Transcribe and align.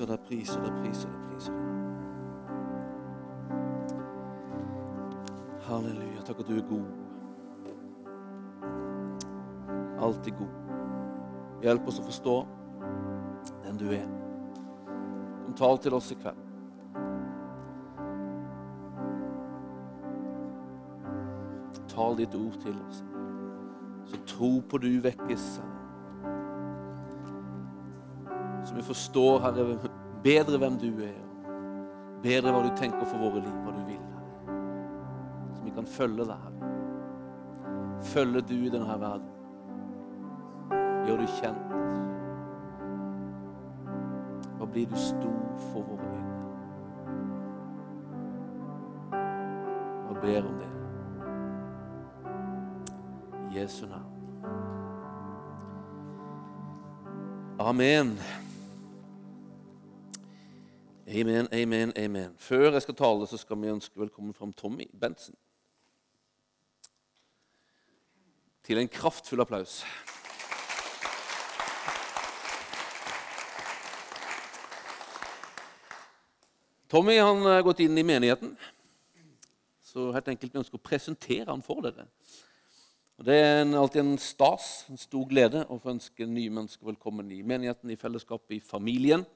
priser 0.00 0.16
deg, 0.16 0.20
priser 0.26 0.60
deg, 0.64 0.72
priser 0.80 1.08
deg. 1.10 1.20
priser 1.28 1.52
deg. 1.52 1.60
Halleluja. 5.66 6.22
Takk 6.24 6.40
at 6.40 6.48
du 6.48 6.56
er 6.56 6.64
god. 6.70 6.88
Alltid 10.00 10.34
god. 10.38 10.54
Hjelp 11.60 11.88
oss 11.88 12.00
å 12.00 12.06
forstå 12.06 12.36
den 13.66 13.76
du 13.82 13.90
er. 13.92 14.08
Kom, 15.44 15.54
tal 15.58 15.78
til 15.84 15.94
oss 15.98 16.12
i 16.14 16.16
kveld. 16.16 16.46
Tal 21.92 22.16
ditt 22.16 22.34
ord 22.38 22.56
til 22.64 22.76
oss. 22.88 23.04
Så 24.08 24.16
tro 24.32 24.60
på 24.64 24.80
du 24.80 24.94
vekkes. 25.04 25.60
Så 28.64 28.74
vi 28.74 28.82
forstår, 28.82 29.40
Herre, 29.40 29.89
bedre 30.22 30.58
hvem 30.58 30.78
du 30.78 31.02
er. 31.04 31.20
Bedre 32.22 32.52
hva 32.52 32.62
du 32.64 32.70
tenker 32.76 33.04
for 33.08 33.18
våre 33.20 33.40
liv, 33.40 33.56
hva 33.64 33.72
du 33.72 33.82
vil. 33.88 34.06
Så 35.56 35.64
vi 35.64 35.72
kan 35.74 35.86
følge 35.88 36.26
deg, 36.28 36.36
Herre. 36.44 36.72
Følge 38.12 38.40
du 38.48 38.54
i 38.54 38.72
denne 38.72 39.00
verden. 39.00 39.28
Gjør 41.06 41.16
du 41.20 41.26
kjent. 41.38 41.72
Og 44.60 44.68
blir 44.68 44.86
du 44.86 44.96
stor 45.00 45.40
for 45.70 45.82
våre 45.88 46.04
øyne? 46.10 46.36
Og 50.10 50.16
ber 50.22 50.44
om 50.48 50.60
det. 50.60 50.70
I 53.50 53.58
Jesu 53.60 53.86
navn. 53.86 54.10
Amen. 57.60 58.18
Amen, 61.10 61.48
amen, 61.52 61.92
amen. 61.98 62.34
Før 62.38 62.70
jeg 62.70 62.82
skal 62.82 62.94
tale, 62.94 63.26
så 63.26 63.34
skal 63.40 63.58
vi 63.58 63.66
ønske 63.66 63.98
velkommen 63.98 64.34
fram 64.34 64.52
Tommy 64.54 64.84
Bentsen. 64.94 65.34
Til 68.62 68.78
en 68.78 68.88
kraftfull 68.88 69.42
applaus. 69.42 69.80
Tommy 76.86 77.16
han 77.18 77.42
har 77.42 77.66
gått 77.66 77.82
inn 77.82 77.98
i 77.98 78.06
menigheten. 78.06 78.54
Så 79.82 80.12
helt 80.14 80.30
enkelt 80.30 80.54
vi 80.54 80.62
ønsker 80.62 80.78
å 80.78 80.88
presentere 80.92 81.50
han 81.50 81.66
for 81.66 81.82
dere. 81.88 82.06
Og 83.18 83.26
Det 83.26 83.40
er 83.40 83.76
alltid 83.82 84.04
en 84.04 84.14
stas, 84.22 84.84
en 84.86 85.02
stor 85.08 85.26
glede, 85.26 85.66
å 85.66 85.82
få 85.82 85.96
ønske 85.96 86.22
nye 86.22 86.54
mennesker 86.54 86.86
velkommen 86.86 87.34
i 87.34 87.42
menigheten, 87.42 87.90
i 87.90 87.98
fellesskapet, 87.98 88.60
i 88.60 88.62
familien. 88.62 89.26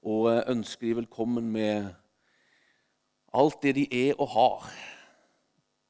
Og 0.00 0.30
ønsker 0.48 0.86
de 0.86 0.96
velkommen 1.02 1.50
med 1.52 1.90
alt 3.36 3.58
det 3.62 3.74
de 3.76 3.84
er 4.08 4.14
og 4.16 4.30
har. 4.32 4.70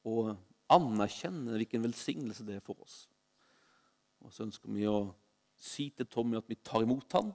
Og 0.03 0.33
anerkjenne 0.71 1.55
hvilken 1.55 1.85
velsignelse 1.85 2.43
det 2.47 2.57
er 2.57 2.65
for 2.65 2.75
oss. 2.83 3.05
Og 4.21 4.33
så 4.33 4.43
ønsker 4.43 4.71
vi 4.73 4.83
å 4.89 5.13
si 5.61 5.89
til 5.95 6.09
Tommy 6.11 6.37
at 6.39 6.49
vi 6.49 6.59
tar 6.59 6.83
imot 6.83 7.15
han, 7.15 7.31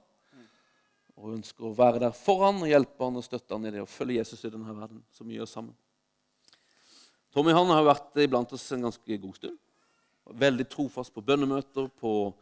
og 1.17 1.33
ønsker 1.33 1.65
å 1.65 1.73
være 1.73 2.03
der 2.03 2.13
for 2.13 2.45
han 2.45 2.61
og 2.61 2.69
hjelpe 2.69 3.07
han 3.07 3.17
og 3.17 3.25
støtte 3.25 3.55
han 3.55 3.65
i 3.65 3.73
det 3.73 3.81
å 3.81 3.89
følge 3.89 4.19
Jesus 4.19 4.43
i 4.45 4.51
denne 4.53 4.75
verden. 4.77 5.01
som 5.11 5.27
vi 5.27 5.39
gjør 5.39 5.49
sammen. 5.49 5.75
Tommy 7.33 7.55
han 7.57 7.73
har 7.73 7.85
vært 7.85 8.19
iblant 8.21 8.53
oss 8.53 8.71
en 8.71 8.85
ganske 8.85 9.17
god 9.17 9.35
stund. 9.35 9.57
Veldig 10.27 10.67
trofast 10.69 11.13
på 11.13 11.23
bønnemøter, 11.25 11.89
på 11.89 12.33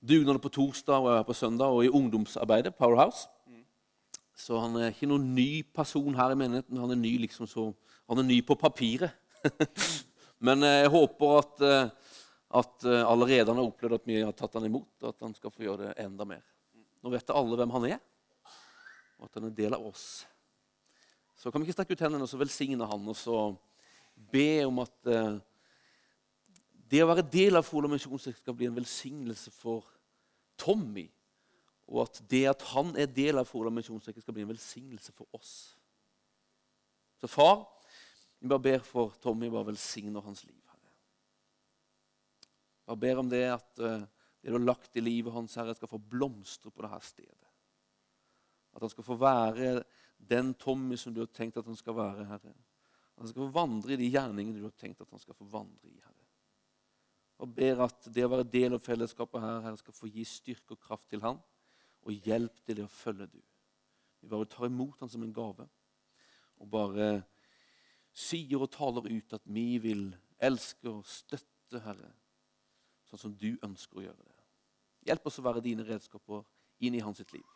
dugnader 0.00 0.40
på 0.40 0.48
torsdag 0.48 1.06
og 1.06 1.26
på 1.26 1.36
søndag, 1.36 1.70
og 1.70 1.84
i 1.84 1.92
ungdomsarbeidet, 1.92 2.74
Powerhouse. 2.74 3.28
Så 4.40 4.56
han 4.56 4.76
er 4.80 4.92
ikke 4.94 5.08
noen 5.10 5.26
ny 5.36 5.62
person 5.76 6.14
her 6.16 6.32
i 6.32 6.38
menigheten. 6.38 6.78
Han 6.80 6.94
er 6.94 7.00
ny, 7.00 7.12
liksom 7.26 7.48
han 7.50 8.22
er 8.22 8.26
ny 8.26 8.38
på 8.46 8.56
papiret. 8.58 9.12
Men 10.46 10.64
eh, 10.64 10.80
jeg 10.84 10.92
håper 10.94 11.34
at, 11.42 11.64
eh, 11.66 12.14
at 12.60 12.86
eh, 12.88 13.02
allerede 13.04 13.52
han 13.52 13.60
har 13.60 13.68
opplevd 13.68 13.98
at 13.98 14.08
vi 14.08 14.16
har 14.22 14.32
tatt 14.36 14.56
han 14.56 14.68
imot, 14.68 14.92
og 15.02 15.12
at 15.12 15.26
han 15.26 15.36
skal 15.36 15.52
få 15.52 15.66
gjøre 15.66 15.90
det 15.90 16.06
enda 16.06 16.24
mer. 16.28 16.40
Nå 17.04 17.12
vet 17.12 17.32
alle 17.36 17.58
hvem 17.60 17.74
han 17.76 17.86
er, 17.92 18.00
og 19.20 19.28
at 19.28 19.36
han 19.36 19.50
er 19.50 19.56
del 19.60 19.76
av 19.76 19.84
oss. 19.90 20.06
Så 21.36 21.52
kan 21.52 21.60
vi 21.60 21.68
ikke 21.68 21.76
strekke 21.76 21.96
ut 21.96 22.04
hendene 22.04 22.24
og 22.24 22.32
så 22.32 22.40
velsigne 22.40 22.88
han 22.88 23.06
og 23.08 23.16
så 23.16 23.36
be 24.32 24.64
om 24.66 24.82
at 24.82 24.96
det 26.90 27.00
å 27.00 27.08
være 27.08 27.24
del 27.32 27.56
av 27.56 27.64
Fola 27.64 27.88
misjonssekt 27.88 28.42
skal 28.42 28.56
bli 28.58 28.68
en 28.68 28.76
velsignelse 28.76 29.52
for 29.54 29.86
Tommy. 30.60 31.06
Og 31.90 32.04
at 32.04 32.20
det 32.30 32.44
at 32.52 32.62
han 32.70 32.94
er 32.98 33.10
del 33.10 33.40
av 33.40 33.48
Fola 33.50 33.72
misjonskirke, 33.74 34.22
skal 34.22 34.36
bli 34.36 34.46
en 34.46 34.52
velsignelse 34.52 35.12
for 35.16 35.26
oss. 35.36 35.54
Så 37.20 37.28
far, 37.28 37.64
vi 38.38 38.48
bare 38.48 38.64
ber 38.64 38.84
for 38.86 39.16
Tommy, 39.20 39.50
bare 39.50 39.72
velsigner 39.72 40.24
hans 40.24 40.44
liv. 40.46 40.60
Herre. 40.70 40.94
Bare 42.86 43.02
ber 43.02 43.20
om 43.20 43.28
det 43.32 43.42
at 43.52 43.82
eh, 43.84 44.06
det 44.40 44.52
du 44.52 44.56
har 44.56 44.64
lagt 44.64 44.96
i 44.96 45.04
livet 45.04 45.34
hans, 45.34 45.58
Herre, 45.58 45.74
skal 45.76 45.90
få 45.90 46.00
blomstre 46.00 46.72
på 46.72 46.86
dette 46.86 47.02
stedet. 47.10 47.50
At 48.70 48.86
han 48.86 48.92
skal 48.92 49.04
få 49.04 49.18
være 49.20 49.82
den 50.16 50.54
Tommy 50.54 50.96
som 50.96 51.12
du 51.14 51.20
har 51.24 51.32
tenkt 51.34 51.58
at 51.58 51.66
han 51.66 51.76
skal 51.76 51.98
være, 51.98 52.24
Herre. 52.30 52.54
Han 53.20 53.28
skal 53.28 53.42
få 53.42 53.52
vandre 53.52 53.92
i 53.92 54.00
de 54.00 54.08
gjerningene 54.08 54.62
du 54.62 54.64
har 54.64 54.78
tenkt 54.80 55.02
at 55.02 55.10
han 55.10 55.20
skal 55.20 55.36
få 55.36 55.44
vandre 55.50 55.90
i, 55.90 55.98
Herre. 55.98 56.16
Og 57.40 57.50
ber 57.56 57.82
at 57.84 58.06
det 58.12 58.24
å 58.24 58.30
være 58.30 58.48
del 58.48 58.76
av 58.76 58.84
fellesskapet 58.84 59.42
her, 59.42 59.62
Herre, 59.66 59.80
skal 59.80 59.96
få 59.96 60.08
gi 60.08 60.24
styrke 60.28 60.76
og 60.76 60.80
kraft 60.80 61.10
til 61.12 61.24
han, 61.24 61.40
og 62.06 62.26
hjelp 62.26 62.62
til 62.64 62.78
det 62.78 62.86
å 62.86 62.92
følge 62.92 63.28
du. 63.30 63.40
Vi 64.20 64.28
bare 64.28 64.48
tar 64.50 64.68
imot 64.68 65.00
han 65.00 65.10
som 65.12 65.22
en 65.24 65.34
gave, 65.34 65.66
og 66.60 66.70
bare 66.70 67.10
sier 68.16 68.60
og 68.60 68.72
taler 68.74 69.06
ut 69.08 69.36
at 69.36 69.46
vi 69.48 69.78
vil 69.82 70.10
elske 70.42 70.90
og 70.90 71.06
støtte, 71.08 71.80
Herre, 71.84 72.10
sånn 73.06 73.22
som 73.24 73.34
du 73.38 73.52
ønsker 73.62 74.00
å 74.00 74.04
gjøre 74.08 74.24
det. 74.24 74.38
Hjelp 75.06 75.28
oss 75.30 75.38
å 75.40 75.44
være 75.46 75.62
dine 75.64 75.86
redskaper 75.86 76.42
inn 76.84 76.96
i 76.98 77.02
hans 77.04 77.20
sitt 77.20 77.32
liv. 77.32 77.46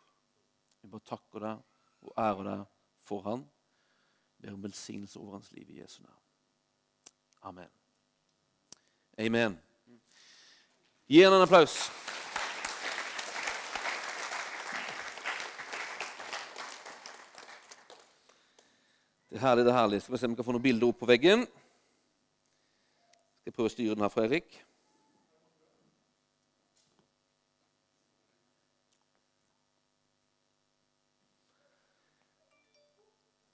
Vi 0.81 0.89
bare 0.89 1.05
takker 1.09 1.43
deg 1.43 2.05
og 2.05 2.15
ærer 2.21 2.49
deg 2.49 2.63
for 3.05 3.25
han. 3.27 3.45
Ber 4.41 4.55
om 4.55 4.63
velsignelse 4.65 5.19
over 5.19 5.37
hans 5.37 5.51
liv 5.55 5.69
i 5.69 5.81
Jesu 5.81 6.01
navn. 6.01 6.21
Amen. 7.45 7.69
Amen. 9.21 9.59
Gi 11.07 11.21
ham 11.21 11.35
en 11.37 11.45
applaus. 11.45 11.85
Det 19.35 19.41
er 19.41 19.47
herlig, 19.49 19.65
det 19.65 19.71
er 19.73 19.75
herlig. 19.75 19.97
Skal 20.01 20.13
vi 20.13 20.17
se 20.17 20.25
om 20.25 20.31
vi 20.31 20.35
kan 20.39 20.45
få 20.47 20.53
noen 20.55 20.63
bilder 20.63 20.87
opp 20.87 21.01
på 21.01 21.07
veggen. 21.09 21.41
Skal 23.35 23.49
jeg 23.49 23.55
prøve 23.57 23.67
å 23.67 23.71
styre 23.73 23.95
den 23.97 24.03
her, 24.05 24.11
for 24.13 24.23
Erik. 24.23 24.53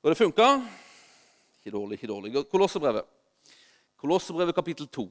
Og 0.03 0.14
det 0.14 0.20
funka? 0.20 0.52
Ikke 1.58 1.74
dårlig, 1.74 1.97
ikke 1.97 2.12
dårlig. 2.14 2.46
Kolossebrevet. 2.53 3.09
Kolossebrevet 4.06 4.59
kapittel 4.62 4.86
2. 4.86 5.08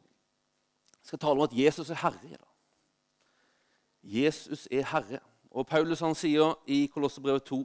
Jeg 1.01 1.11
skal 1.11 1.25
tale 1.27 1.35
om 1.41 1.49
at 1.49 1.59
Jesus 1.65 1.91
er 1.91 1.99
herre. 2.05 2.39
Da. 2.39 2.49
Jesus 4.07 4.69
er 4.71 4.87
herre. 4.95 5.19
Og 5.51 5.67
Paulus 5.67 6.07
han 6.07 6.15
sier 6.15 6.55
i 6.71 6.85
Kolossebrevet 6.95 7.51
2 7.51 7.65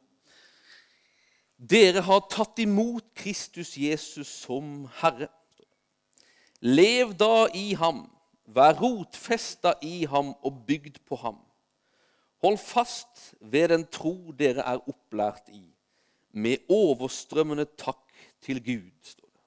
Dere 1.55 2.03
har 2.03 2.25
tatt 2.27 2.59
imot 2.59 3.05
Kristus 3.15 3.77
Jesus 3.79 4.27
som 4.27 4.89
Herre. 4.99 5.29
Lev 6.59 7.13
da 7.15 7.47
i 7.55 7.73
ham, 7.79 8.05
vær 8.45 8.75
rotfesta 8.81 9.75
i 9.81 10.03
ham 10.09 10.33
og 10.43 10.65
bygd 10.67 10.99
på 11.07 11.17
ham. 11.21 11.39
Hold 12.43 12.59
fast 12.61 13.33
ved 13.39 13.71
den 13.71 13.85
tro 13.87 14.33
dere 14.37 14.65
er 14.67 14.83
opplært 14.83 15.47
i 15.53 15.63
med 16.35 16.67
overstrømmende 16.69 17.65
takk 17.79 18.03
til 18.43 18.59
Gud. 18.59 18.91
står 19.01 19.29
det. 19.31 19.43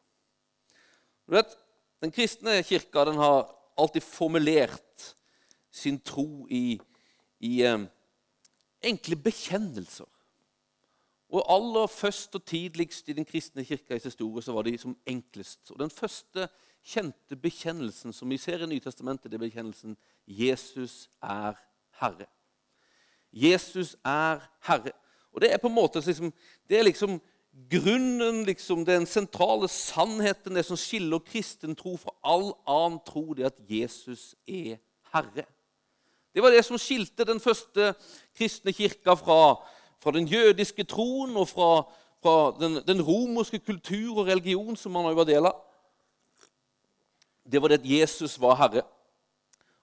Du 1.26 1.32
vet, 1.32 1.56
Den 2.00 2.12
kristne 2.14 2.62
kirka 2.62 3.04
den 3.04 3.16
har 3.18 3.48
alltid 3.76 4.00
formulert 4.00 5.16
sin 5.70 5.98
tro 5.98 6.46
i, 6.46 6.78
i 7.40 7.62
eh, 7.62 7.80
enkle 8.82 9.16
bekjennelser. 9.16 10.06
Og 11.28 11.44
aller 11.52 11.86
først 11.86 12.34
og 12.34 12.44
tidligst 12.44 13.08
i 13.08 13.12
den 13.12 13.24
kristne 13.24 13.64
kirkas 13.64 14.04
historie 14.08 14.42
så 14.42 14.52
var 14.52 14.62
de 14.62 14.78
som 14.78 14.96
enklest. 15.06 15.70
Og 15.70 15.78
Den 15.78 15.90
første 15.90 16.48
kjente 16.84 17.36
bekjennelsen 17.36 18.12
som 18.12 18.30
vi 18.30 18.38
ser 18.40 18.62
i 18.64 18.66
Nytestamentet, 18.66 19.30
det 19.30 19.36
er 19.36 19.46
bekjennelsen 19.46 19.96
'Jesus 20.26 21.10
er 21.22 21.54
Herre'. 22.00 22.30
Jesus 23.32 23.96
er 24.04 24.40
Herre. 24.60 24.92
Og 25.32 25.40
Det 25.40 25.52
er 25.52 25.58
på 25.58 25.66
en 25.66 25.74
måte 25.74 26.00
liksom, 26.00 26.32
det 26.68 26.78
er 26.78 26.82
liksom 26.82 27.20
grunnen, 27.70 28.44
liksom, 28.44 28.84
den 28.84 29.06
sentrale 29.06 29.68
sannheten, 29.68 30.54
det 30.54 30.64
som 30.64 30.76
skiller 30.76 31.18
kristen 31.18 31.76
tro 31.76 31.96
fra 31.96 32.14
all 32.24 32.52
annen 32.66 33.00
tro, 33.06 33.34
det 33.34 33.42
er 33.42 33.52
at 33.52 33.62
Jesus 33.70 34.34
er 34.46 34.78
Herre. 35.12 35.44
Det 36.34 36.42
var 36.42 36.50
det 36.54 36.64
som 36.64 36.78
skilte 36.78 37.24
den 37.24 37.40
første 37.40 37.94
kristne 38.36 38.72
kirka 38.72 39.16
fra, 39.18 39.56
fra 39.98 40.12
den 40.14 40.28
jødiske 40.28 40.84
troen 40.84 41.36
og 41.36 41.48
fra, 41.48 41.70
fra 42.22 42.36
den, 42.60 42.82
den, 42.86 43.02
romerske 43.02 43.58
kultur 43.58 44.18
og 44.18 44.26
religion 44.26 44.76
som 44.76 44.94
han 44.94 45.16
var 45.16 45.26
del 45.28 45.46
av. 45.50 45.58
Det 47.48 47.62
var 47.62 47.72
det 47.72 47.80
at 47.80 47.90
Jesus 47.90 48.40
var 48.40 48.56
herre. 48.60 48.82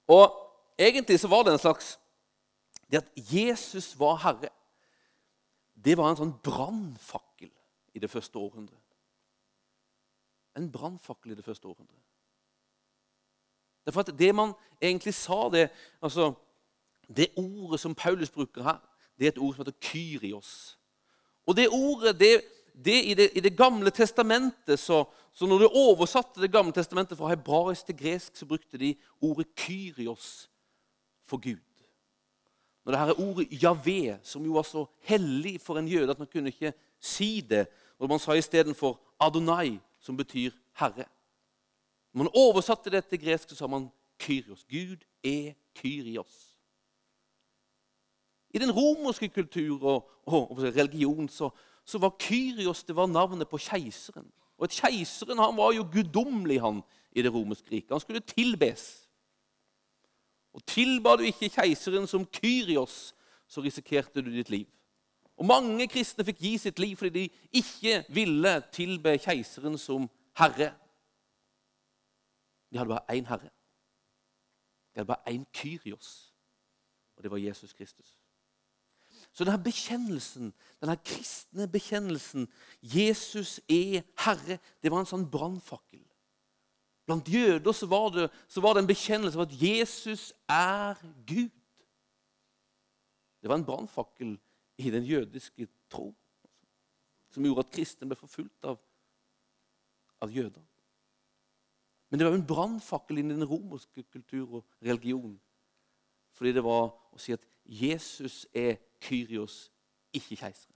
Og 0.08 0.30
egentlig 0.80 1.20
så 1.20 1.28
var 1.28 1.44
det 1.44 1.54
en 1.54 1.60
slags 1.60 2.00
Det 2.92 2.98
at 3.02 3.12
Jesus 3.18 4.00
var 4.00 4.16
herre, 4.22 4.50
det 5.74 5.98
var 5.98 6.12
en 6.12 6.20
sånn 6.20 6.34
brannfakkel 6.46 7.50
i 7.98 8.00
det 8.00 8.12
første 8.12 8.38
århundret. 8.38 8.78
En 10.56 10.68
brannfakkel 10.72 11.34
i 11.34 11.36
det 11.36 11.44
første 11.44 11.68
århundret. 11.68 12.04
Derfor 13.86 14.06
at 14.06 14.14
Det 14.20 14.36
man 14.36 14.54
egentlig 14.82 15.14
sa, 15.14 15.50
det, 15.50 15.70
altså, 16.02 16.34
det 17.08 17.34
ordet 17.38 17.80
som 17.80 17.96
Paulus 17.96 18.30
bruker 18.30 18.64
her, 18.64 18.80
det 19.20 19.28
er 19.28 19.34
et 19.34 19.38
ord 19.38 19.56
som 19.56 19.66
heter 19.66 19.80
kyrios. 19.82 20.78
Og 21.46 21.56
det 21.56 21.70
ordet, 21.70 22.20
det, 22.20 22.42
det 22.86 23.04
i, 23.04 23.14
det, 23.14 23.30
i, 23.36 23.40
det, 23.40 23.58
gamle 23.58 23.92
testamentet, 23.92 24.80
så, 24.80 25.04
så 25.34 25.46
når 25.46 25.58
du 25.58 25.68
oversatte 25.68 26.42
Det 26.42 26.52
gamle 26.52 26.74
testamentet 26.74 27.18
fra 27.18 27.30
hebraisk 27.30 27.86
til 27.86 27.98
gresk, 27.98 28.36
så 28.36 28.46
brukte 28.46 28.78
de 28.78 28.96
ordet 29.22 29.48
kyrios 29.56 30.50
for 31.26 31.38
Gud. 31.38 31.62
Når 32.86 32.92
det 32.92 33.00
her 33.00 33.08
er 33.08 33.22
ordet 33.22 33.64
Javé, 33.64 34.18
som 34.24 34.46
jo 34.46 34.54
var 34.54 34.64
så 34.64 34.86
hellig 35.00 35.62
for 35.62 35.78
en 35.78 35.88
jøde 35.88 36.12
at 36.12 36.20
man 36.20 36.28
kunne 36.28 36.50
ikke 36.54 36.74
si 37.00 37.42
det, 37.42 37.68
og 38.00 38.10
man 38.10 38.20
sa 38.20 38.34
istedenfor 38.34 39.00
Adonai, 39.20 39.80
som 40.02 40.18
betyr 40.18 40.52
herre. 40.78 41.06
Når 42.14 42.24
man 42.24 42.32
oversatte 42.34 42.90
det 42.90 43.06
til 43.06 43.20
gresk, 43.20 43.50
så 43.50 43.56
sa 43.56 43.68
man 43.68 43.90
Kyrios. 44.20 44.66
Gud 44.70 44.98
er 45.24 45.54
Kyrios. 45.76 46.55
I 48.56 48.60
den 48.60 48.72
romerske 48.72 49.28
kultur 49.30 49.84
og, 49.84 50.12
og 50.26 50.58
religion 50.64 51.28
så, 51.30 51.50
så, 51.86 52.00
var 52.00 52.16
Kyrios 52.20 52.86
det 52.88 52.96
var 52.96 53.10
navnet 53.12 53.50
på 53.52 53.60
keiseren. 53.60 54.30
Og 54.58 54.72
Keiseren 54.72 55.42
han 55.44 55.58
var 55.58 55.74
jo 55.76 55.84
guddommelig 55.92 56.62
han, 56.64 56.80
i 57.12 57.22
det 57.22 57.34
romerske 57.34 57.72
riket. 57.72 57.92
Han 57.92 58.00
skulle 58.00 58.24
tilbes. 58.24 59.10
Og 60.56 60.64
Tilba 60.66 61.18
du 61.20 61.26
ikke 61.28 61.52
keiseren 61.52 62.08
som 62.08 62.24
Kyrios, 62.32 63.12
så 63.48 63.62
risikerte 63.62 64.24
du 64.24 64.32
ditt 64.32 64.50
liv. 64.50 64.68
Og 65.36 65.46
Mange 65.46 65.88
kristne 65.92 66.24
fikk 66.24 66.40
gi 66.40 66.56
sitt 66.58 66.80
liv 66.80 66.96
fordi 66.96 67.26
de 67.26 67.60
ikke 67.60 68.06
ville 68.16 68.54
tilbe 68.72 69.18
keiseren 69.20 69.76
som 69.78 70.08
herre. 70.40 70.72
De 72.72 72.80
hadde 72.80 72.96
bare 72.96 73.20
én 73.20 73.28
herre. 73.28 73.52
De 74.94 75.02
hadde 75.02 75.12
bare 75.12 75.36
én 75.36 75.44
Kyrios, 75.52 76.32
og 77.18 77.24
det 77.24 77.32
var 77.32 77.44
Jesus 77.44 77.74
Kristus. 77.74 78.16
Så 79.36 79.44
denne 79.44 79.60
bekjennelsen, 79.60 80.54
denne 80.80 80.96
kristne 81.04 81.68
bekjennelsen, 81.68 82.48
Jesus 82.80 83.58
er 83.68 84.06
Herre, 84.24 84.62
det 84.80 84.92
var 84.92 85.04
en 85.04 85.10
sånn 85.10 85.26
brannfakkel. 85.28 86.00
Blant 87.06 87.28
jøder 87.30 87.76
så 87.76 87.90
var, 87.92 88.08
det, 88.16 88.30
så 88.48 88.64
var 88.64 88.74
det 88.74 88.86
en 88.86 88.90
bekjennelse 88.90 89.38
av 89.38 89.44
at 89.46 89.58
Jesus 89.60 90.30
er 90.50 91.02
Gud. 91.28 91.52
Det 93.44 93.52
var 93.52 93.60
en 93.60 93.68
brannfakkel 93.68 94.38
i 94.82 94.94
den 94.94 95.06
jødiske 95.06 95.68
tro 95.92 96.14
som 97.36 97.44
gjorde 97.44 97.66
at 97.66 97.76
kristne 97.76 98.08
ble 98.08 98.16
forfulgt 98.18 98.66
av, 98.72 98.80
av 100.24 100.32
jøder. 100.32 100.64
Men 102.08 102.20
det 102.22 102.26
var 102.26 102.34
jo 102.38 102.40
en 102.40 102.48
brannfakkel 102.48 103.20
i 103.20 103.28
den 103.28 103.44
romerske 103.44 104.06
kultur 104.08 104.62
og 104.62 104.64
religion. 104.80 105.36
Fordi 106.32 106.56
det 106.56 106.64
var 106.64 106.88
å 107.12 107.20
si 107.20 107.36
at 107.36 107.44
Jesus 107.68 108.46
er 108.56 108.80
Kyrios, 109.06 109.68
ikke 110.14 110.36
keiseren. 110.36 110.76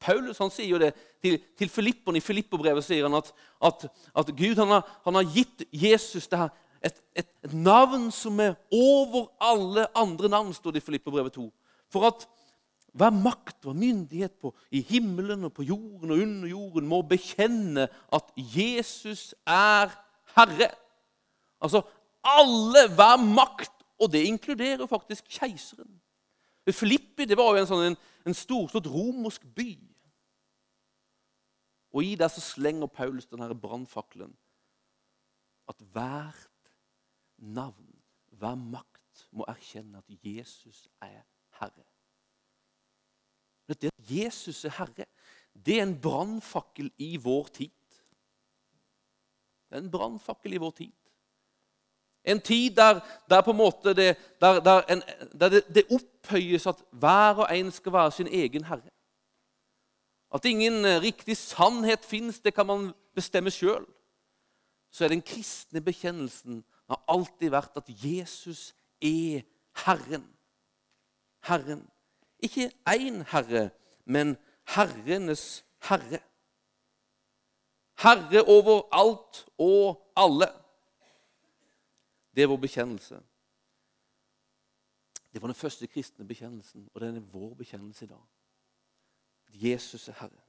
Paulus 0.00 0.38
han 0.42 0.52
sier 0.52 0.74
jo 0.74 0.80
det 0.80 0.92
til, 1.24 1.38
til 1.58 1.70
Filipperne. 1.72 2.20
I 2.20 2.24
Filippobrevet 2.24 2.84
sier 2.84 3.06
han 3.06 3.16
at, 3.18 3.32
at, 3.64 3.86
at 4.16 4.32
Gud 4.36 4.58
han 4.60 4.74
har, 4.74 4.86
han 5.06 5.18
har, 5.18 5.28
gitt 5.32 5.64
Jesus 5.72 6.28
det 6.28 6.40
her, 6.40 6.52
et, 6.84 6.98
et, 7.16 7.30
et, 7.44 7.54
navn 7.56 8.10
som 8.14 8.38
er 8.44 8.58
over 8.70 9.30
alle 9.42 9.86
andre 9.96 10.30
navn, 10.30 10.52
står 10.54 10.76
det 10.76 10.84
i 10.84 10.86
Filippobrevet 10.86 11.38
2. 11.38 11.48
For 11.92 12.06
at 12.10 12.26
hver 12.96 13.12
makt 13.12 13.66
og 13.68 13.76
myndighet 13.76 14.36
på, 14.40 14.52
i 14.72 14.80
himmelen 14.88 15.48
og 15.48 15.52
på 15.56 15.66
jorden 15.66 16.12
og 16.12 16.20
under 16.22 16.48
jorden 16.48 16.86
må 16.88 17.02
bekjenne 17.08 17.88
at 17.88 18.30
Jesus 18.36 19.34
er 19.46 19.92
herre. 20.36 20.70
Altså 21.60 21.82
alle, 22.26 22.86
hver 22.94 23.20
makt, 23.20 23.72
og 24.00 24.12
det 24.12 24.26
inkluderer 24.28 24.88
faktisk 24.88 25.28
keiseren. 25.28 25.88
Filippi 26.74 27.26
det 27.28 27.36
var 27.38 27.52
jo 27.54 27.60
en, 27.62 27.68
sånn, 27.68 27.84
en, 27.92 27.98
en 28.26 28.34
storslått 28.34 28.88
romersk 28.90 29.44
by. 29.54 29.70
Og 31.94 32.04
i 32.04 32.16
det 32.18 32.28
så 32.32 32.42
slenger 32.42 32.90
Paulus 32.92 33.28
denne 33.30 33.54
brannfakkelen. 33.54 34.34
At 35.70 35.80
hvert 35.94 36.72
navn, 37.38 37.88
hver 38.36 38.58
makt, 38.58 39.26
må 39.32 39.46
erkjenne 39.48 40.02
at 40.02 40.26
Jesus 40.26 40.84
er 41.00 41.22
Herre. 41.60 41.86
Det 43.66 43.88
at 43.88 44.10
Jesus 44.10 44.64
er 44.64 44.74
Herre, 44.76 45.06
det 45.56 45.78
er 45.78 45.86
en 45.86 45.96
brannfakkel 46.00 46.90
i 47.02 47.16
vår 47.16 47.48
tid. 47.56 47.72
Det 49.66 49.78
er 49.78 49.82
en 49.82 49.90
brannfakkel 49.90 50.54
i 50.54 50.60
vår 50.62 50.74
tid. 50.82 51.05
En 52.26 52.40
tid 52.40 52.76
der, 52.76 53.00
der 53.30 53.42
en 53.42 53.96
det, 53.96 54.16
der, 54.40 54.60
der, 54.60 54.82
en, 54.82 55.02
det, 55.40 55.74
det, 55.74 55.84
opphøyes 55.90 56.66
at 56.66 56.82
hver 56.92 57.34
og 57.34 57.58
en 57.58 57.70
skal 57.70 57.92
være 57.92 58.12
sin 58.12 58.26
egen 58.26 58.64
herre. 58.64 58.90
At 60.34 60.44
ingen 60.44 60.84
eh, 60.84 61.02
riktig 61.02 61.36
sannhet 61.36 62.04
fins, 62.04 62.40
det 62.40 62.54
kan 62.54 62.66
man 62.66 62.92
bestemme 63.14 63.50
sjøl. 63.50 63.86
Så 64.90 65.04
er 65.04 65.08
den 65.08 65.22
kristne 65.22 65.80
bekjennelsen 65.80 66.64
har 66.88 67.02
alltid 67.08 67.50
vært 67.50 67.78
at 67.78 67.88
Jesus 67.88 68.74
er 69.02 69.42
Herren. 69.84 70.26
Herren. 71.46 71.84
Ikke 72.42 72.70
én 72.88 73.22
herre, 73.30 73.70
men 74.04 74.36
herrenes 74.74 75.64
herre. 75.88 76.20
Herre 78.02 78.42
over 78.44 78.82
alt 78.92 79.46
og 79.58 80.12
alle. 80.16 80.48
Det 82.36 82.42
er 82.42 82.50
vår 82.52 82.60
bekjennelse. 82.60 83.20
Det 85.32 85.42
var 85.42 85.48
den 85.48 85.56
første 85.56 85.86
kristne 85.86 86.26
bekjennelsen, 86.28 86.88
og 86.94 87.00
den 87.00 87.16
er 87.16 87.30
vår 87.32 87.54
bekjennelse 87.54 88.04
i 88.04 88.08
dag. 88.08 88.24
Jesus 89.52 90.08
er 90.08 90.18
Herre. 90.20 90.42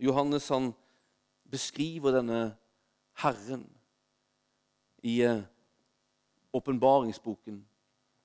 Johannes 0.00 0.48
han 0.48 0.72
beskriver 1.50 2.16
denne 2.16 2.56
Herren 3.20 3.66
i 5.02 5.20
eh, 5.22 5.42
åpenbaringsboken. 6.52 7.60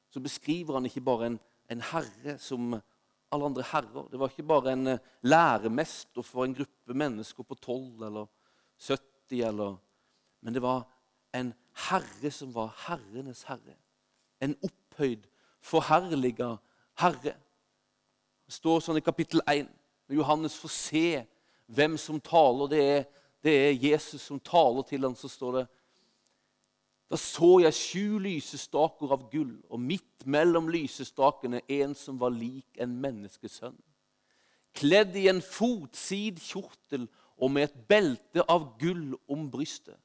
Så 0.10 0.20
beskriver 0.20 0.74
han 0.74 0.86
ikke 0.86 1.02
bare 1.02 1.28
en, 1.28 1.40
en 1.72 1.82
herre 1.82 2.38
som 2.40 2.78
alle 3.32 3.46
andre 3.46 3.64
herrer. 3.74 4.08
Det 4.12 4.20
var 4.20 4.32
ikke 4.32 4.48
bare 4.48 4.74
en 4.74 4.88
eh, 4.88 5.00
læremester 5.22 6.22
for 6.22 6.46
en 6.46 6.56
gruppe 6.56 6.94
mennesker 6.94 7.44
på 7.44 7.56
12 7.56 8.04
eller 8.08 8.26
70, 8.80 9.42
eller, 9.48 9.76
men 10.42 10.54
det 10.54 10.62
var 10.62 10.95
en 11.36 11.54
herre 11.90 12.32
som 12.32 12.54
var 12.56 12.74
herrenes 12.88 13.44
herre. 13.50 13.78
En 14.42 14.56
opphøyd, 14.64 15.26
forherliga 15.62 16.56
herre. 17.02 17.36
Det 18.46 18.54
står 18.58 18.84
sånn 18.86 19.00
i 19.00 19.06
kapittel 19.06 19.42
1, 19.50 19.70
når 20.08 20.20
Johannes 20.20 20.58
får 20.62 20.74
se 20.74 21.08
hvem 21.66 21.98
som 21.98 22.22
taler. 22.22 22.70
Det 22.72 22.84
er, 22.84 23.08
det 23.44 23.56
er 23.70 23.82
Jesus 23.92 24.28
som 24.28 24.40
taler 24.40 24.86
til 24.88 25.08
ham, 25.08 25.18
så 25.18 25.32
står 25.32 25.60
det 25.60 25.66
da 27.06 27.18
så 27.22 27.60
jeg 27.62 27.78
sju 27.78 28.20
lysestaker 28.24 29.12
av 29.14 29.28
gull, 29.30 29.54
og 29.70 29.82
midt 29.82 30.26
mellom 30.26 30.72
lysestakene 30.74 31.62
en 31.70 31.94
som 31.98 32.18
var 32.22 32.34
lik 32.34 32.80
en 32.82 32.96
menneskesønn. 33.02 33.78
Kledd 34.76 35.14
i 35.16 35.28
en 35.32 35.42
fotsid 35.46 36.42
kjortel 36.44 37.06
og 37.38 37.54
med 37.54 37.70
et 37.70 37.78
belte 37.88 38.44
av 38.52 38.72
gull 38.82 39.14
om 39.32 39.46
brystet. 39.54 40.00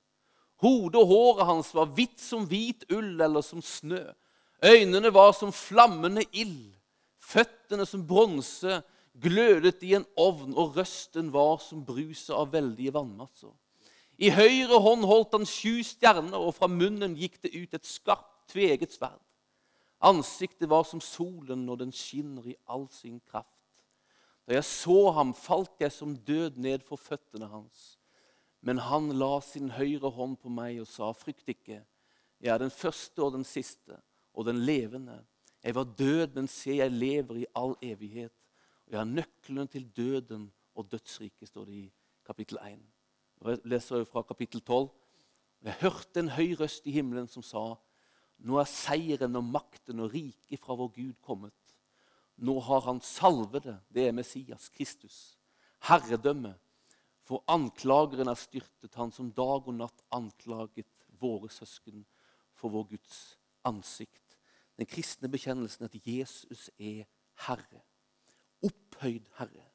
Hodet 0.61 1.00
og 1.00 1.09
håret 1.09 1.49
hans 1.49 1.71
var 1.75 1.88
hvitt 1.97 2.21
som 2.21 2.45
hvit 2.49 2.85
ull 2.93 3.21
eller 3.21 3.45
som 3.45 3.62
snø. 3.64 4.02
Øynene 4.64 5.12
var 5.14 5.33
som 5.33 5.52
flammende 5.52 6.26
ild. 6.33 6.75
Føttene 7.21 7.87
som 7.88 8.02
bronse 8.07 8.83
glødet 9.21 9.83
i 9.87 9.95
en 9.97 10.07
ovn, 10.21 10.52
og 10.57 10.76
røsten 10.76 11.33
var 11.33 11.61
som 11.64 11.85
bruset 11.85 12.35
av 12.37 12.52
veldige 12.52 12.93
vannmasser. 12.95 13.52
I 14.21 14.33
høyre 14.37 14.81
hånd 14.85 15.07
holdt 15.09 15.37
han 15.37 15.49
sju 15.49 15.81
stjerner, 15.87 16.37
og 16.37 16.55
fra 16.59 16.69
munnen 16.69 17.17
gikk 17.17 17.40
det 17.45 17.55
ut 17.57 17.76
et 17.76 17.88
skarpt, 17.88 18.29
tveget 18.52 18.93
sverd. 18.93 19.21
Ansiktet 20.00 20.69
var 20.69 20.85
som 20.88 21.00
solen 21.00 21.64
når 21.67 21.85
den 21.85 21.95
skinner 21.95 22.47
i 22.49 22.57
all 22.69 22.87
sin 22.93 23.21
kraft. 23.31 23.57
Da 24.49 24.57
jeg 24.57 24.67
så 24.67 25.12
ham, 25.14 25.33
falt 25.37 25.81
jeg 25.81 25.93
som 25.95 26.17
død 26.17 26.57
ned 26.61 26.85
for 26.88 27.00
føttene 27.00 27.49
hans. 27.52 28.00
Men 28.61 28.79
han 28.79 29.09
la 29.17 29.40
sin 29.40 29.71
høyre 29.73 30.11
hånd 30.12 30.37
på 30.40 30.49
meg 30.52 30.81
og 30.83 30.87
sa, 30.87 31.12
'Frykt 31.12 31.49
ikke, 31.49 31.85
jeg 32.40 32.55
er 32.55 32.59
den 32.59 32.71
første 32.71 33.23
og 33.23 33.33
den 33.33 33.45
siste, 33.45 33.97
og 34.33 34.45
den 34.45 34.61
levende. 34.64 35.25
Jeg 35.62 35.75
var 35.75 35.85
død, 35.85 36.35
men 36.35 36.49
se, 36.49 36.76
jeg 36.76 36.90
lever 36.90 37.43
i 37.43 37.47
all 37.55 37.75
evighet. 37.83 38.33
Og 38.87 38.93
jeg 38.93 39.00
har 39.00 39.05
nøkkelen 39.05 39.69
til 39.69 39.90
døden 39.97 40.52
og 40.75 40.93
dødsriket, 40.93 41.49
står 41.49 41.64
det 41.64 41.75
i 41.75 41.93
kapittel 42.26 42.59
1. 42.64 42.81
Og 43.40 43.50
jeg 43.50 43.59
leser 43.64 44.05
fra 44.05 44.23
kapittel 44.23 44.61
12. 44.61 44.88
Jeg 45.62 45.76
hørte 45.81 46.21
en 46.21 46.29
høy 46.29 46.57
røst 46.61 46.87
i 46.87 46.97
himmelen 46.97 47.29
som 47.29 47.43
sa:" 47.43 47.76
Nå 48.40 48.57
er 48.57 48.64
seieren 48.64 49.37
og 49.37 49.45
makten 49.45 50.00
og 50.00 50.14
riket 50.14 50.62
fra 50.62 50.75
vår 50.75 50.88
Gud 50.95 51.12
kommet. 51.21 51.75
Nå 52.40 52.55
har 52.61 52.81
han 52.81 53.00
salvede, 53.05 53.81
det 53.93 54.07
er 54.09 54.12
Messias, 54.17 54.71
Kristus, 54.73 55.37
herredømme. 55.85 56.55
For 57.31 57.45
anklageren 57.47 58.27
er 58.27 58.35
styrtet, 58.35 58.97
han 58.99 59.13
som 59.15 59.29
dag 59.31 59.63
og 59.63 59.77
natt 59.79 60.01
anklaget 60.11 60.89
våre 61.21 61.47
søsken 61.53 62.03
for 62.59 62.75
vår 62.75 62.89
Guds 62.97 63.21
ansikt. 63.71 64.35
Den 64.75 64.89
kristne 64.91 65.31
bekjennelsen 65.31 65.87
at 65.87 65.95
Jesus 66.03 66.67
er 66.75 67.05
Herre. 67.47 67.85
Opphøyd 68.67 69.31
Herre. 69.39 69.69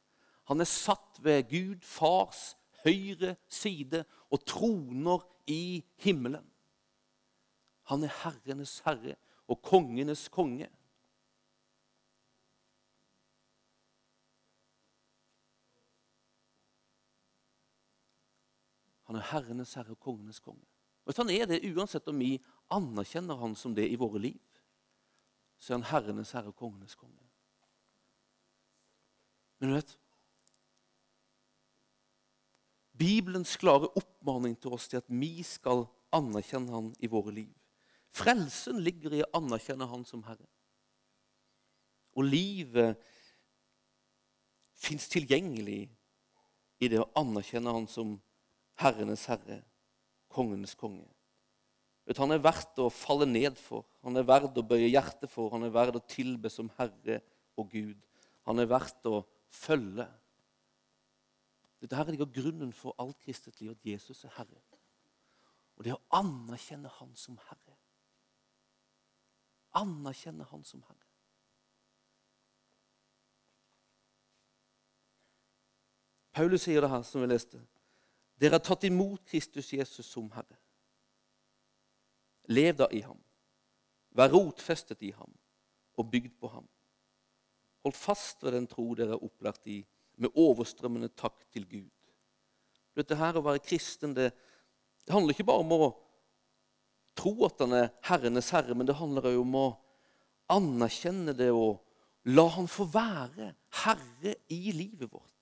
Han 0.52 0.60
er 0.60 0.68
satt 0.68 1.22
ved 1.24 1.48
Gud 1.48 1.80
fars 1.88 2.58
høyre 2.84 3.38
side 3.48 4.04
og 4.28 4.44
troner 4.44 5.24
i 5.48 5.80
himmelen. 6.04 6.44
Han 7.88 8.04
er 8.04 8.14
herrenes 8.26 8.82
herre 8.84 9.16
og 9.48 9.62
kongenes 9.64 10.28
konge. 10.28 10.68
Han 19.06 19.20
er 19.20 19.28
herrenes 19.32 19.76
herre 19.78 19.94
og 19.94 20.02
kongenes 20.02 20.40
konge. 20.40 20.66
Og 21.06 21.14
Han 21.18 21.30
er 21.30 21.46
det 21.46 21.66
uansett 21.70 22.08
om 22.10 22.20
vi 22.20 22.40
anerkjenner 22.74 23.38
han 23.38 23.56
som 23.56 23.76
det 23.76 23.86
i 23.90 24.00
våre 24.00 24.20
liv. 24.20 24.42
Så 25.60 25.74
er 25.74 25.78
han 25.80 25.90
herrenes 25.92 26.34
herre 26.34 26.50
og 26.50 26.58
kongenes 26.58 26.96
konge. 26.96 27.22
Men 29.60 29.70
du 29.70 29.76
vet 29.76 29.98
Bibelens 32.96 33.58
klare 33.60 33.90
oppmaning 34.00 34.56
til 34.56 34.74
oss 34.76 34.88
til 34.88 35.02
at 35.02 35.10
vi 35.12 35.44
skal 35.44 35.84
anerkjenne 36.16 36.72
han 36.72 36.92
i 37.04 37.10
våre 37.12 37.34
liv. 37.36 37.52
Frelsen 38.16 38.80
ligger 38.80 39.14
i 39.14 39.24
å 39.26 39.32
anerkjenne 39.36 39.88
han 39.92 40.06
som 40.08 40.24
herre. 40.24 40.48
Og 42.16 42.24
livet 42.24 43.02
fins 44.80 45.10
tilgjengelig 45.12 45.90
i 46.80 46.88
det 46.92 47.02
å 47.02 47.10
anerkjenne 47.20 47.74
han 47.76 47.88
som 47.92 48.16
herrenes 48.82 49.26
herre, 49.32 49.62
kongenes 50.32 50.76
konge. 50.78 51.08
Han 52.20 52.36
er 52.36 52.42
verdt 52.44 52.78
å 52.84 52.92
falle 52.94 53.26
ned 53.26 53.58
for, 53.58 53.86
han 54.06 54.18
er 54.20 54.28
verdt 54.28 54.58
å 54.62 54.66
bøye 54.66 54.92
hjertet 54.92 55.32
for, 55.32 55.50
han 55.56 55.66
er 55.66 55.74
verdt 55.74 55.98
å 55.98 56.04
tilbe 56.10 56.52
som 56.54 56.70
herre 56.78 57.22
og 57.58 57.72
Gud. 57.72 57.98
Han 58.46 58.62
er 58.62 58.70
verdt 58.70 59.08
å 59.10 59.24
følge. 59.50 60.06
Dette 61.82 61.98
her 61.98 62.12
ligger 62.14 62.30
grunnen 62.30 62.74
for 62.74 62.94
alt 63.02 63.18
kristet 63.26 63.58
liv, 63.62 63.74
at 63.74 63.86
Jesus 63.86 64.24
er 64.28 64.36
herre. 64.38 64.62
Og 65.76 65.84
det 65.88 65.96
å 65.96 66.04
anerkjenne 66.16 66.92
han 67.00 67.12
som 67.20 67.40
herre. 67.50 67.74
Anerkjenne 69.76 70.46
han 70.52 70.64
som 70.64 70.86
herre. 70.86 71.02
Paulus 76.36 76.66
sier 76.68 76.84
det 76.84 76.92
her, 76.92 77.04
som 77.08 77.24
vi 77.24 77.32
leste. 77.32 77.62
Dere 78.40 78.58
har 78.58 78.64
tatt 78.64 78.84
imot 78.88 79.24
Kristus 79.30 79.72
Jesus 79.74 80.08
som 80.12 80.28
Herre. 80.36 80.58
Lev 82.52 82.76
da 82.78 82.88
i 82.92 83.02
ham. 83.06 83.20
Vær 84.16 84.32
rotfestet 84.32 85.02
i 85.04 85.12
ham 85.16 85.32
og 85.96 86.10
bygd 86.12 86.36
på 86.40 86.52
ham. 86.52 86.68
Hold 87.86 87.96
fast 87.96 88.44
ved 88.44 88.56
den 88.56 88.68
tro 88.68 88.88
dere 88.98 89.16
er 89.16 89.24
opplært 89.24 89.68
i, 89.70 89.82
med 90.18 90.34
overstrømmende 90.40 91.12
takk 91.18 91.44
til 91.52 91.68
Gud. 91.68 91.92
Dette 92.96 93.18
her 93.20 93.36
Å 93.36 93.44
være 93.44 93.64
kristen 93.64 94.16
det, 94.16 94.30
det 95.04 95.14
handler 95.14 95.36
ikke 95.36 95.48
bare 95.50 95.64
om 95.64 95.74
å 95.76 95.90
tro 97.16 97.34
at 97.48 97.60
han 97.64 97.76
er 97.76 97.92
Herrenes 98.08 98.52
herre, 98.56 98.76
men 98.76 98.88
det 98.88 98.98
handler 99.00 99.28
òg 99.32 99.42
om 99.42 99.58
å 99.60 99.68
anerkjenne 100.56 101.36
det 101.36 101.52
og 101.52 101.82
la 102.32 102.48
han 102.56 102.68
få 102.72 102.88
være 102.90 103.52
herre 103.84 104.36
i 104.52 104.74
livet 104.76 105.12
vårt. 105.12 105.35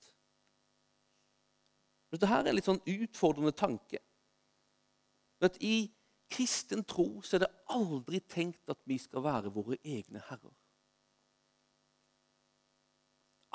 Dette 2.13 2.29
her 2.29 2.43
er 2.43 2.51
en 2.51 2.57
litt 2.59 2.67
sånn 2.69 2.83
utfordrende 2.85 3.55
tanke. 3.57 3.97
At 5.43 5.57
I 5.65 5.89
kristen 6.33 6.83
tro 6.85 7.07
så 7.25 7.37
er 7.37 7.45
det 7.45 7.53
aldri 7.73 8.21
tenkt 8.29 8.69
at 8.69 8.77
vi 8.89 8.99
skal 9.01 9.25
være 9.25 9.51
våre 9.53 9.79
egne 9.81 10.21
herrer. 10.29 10.53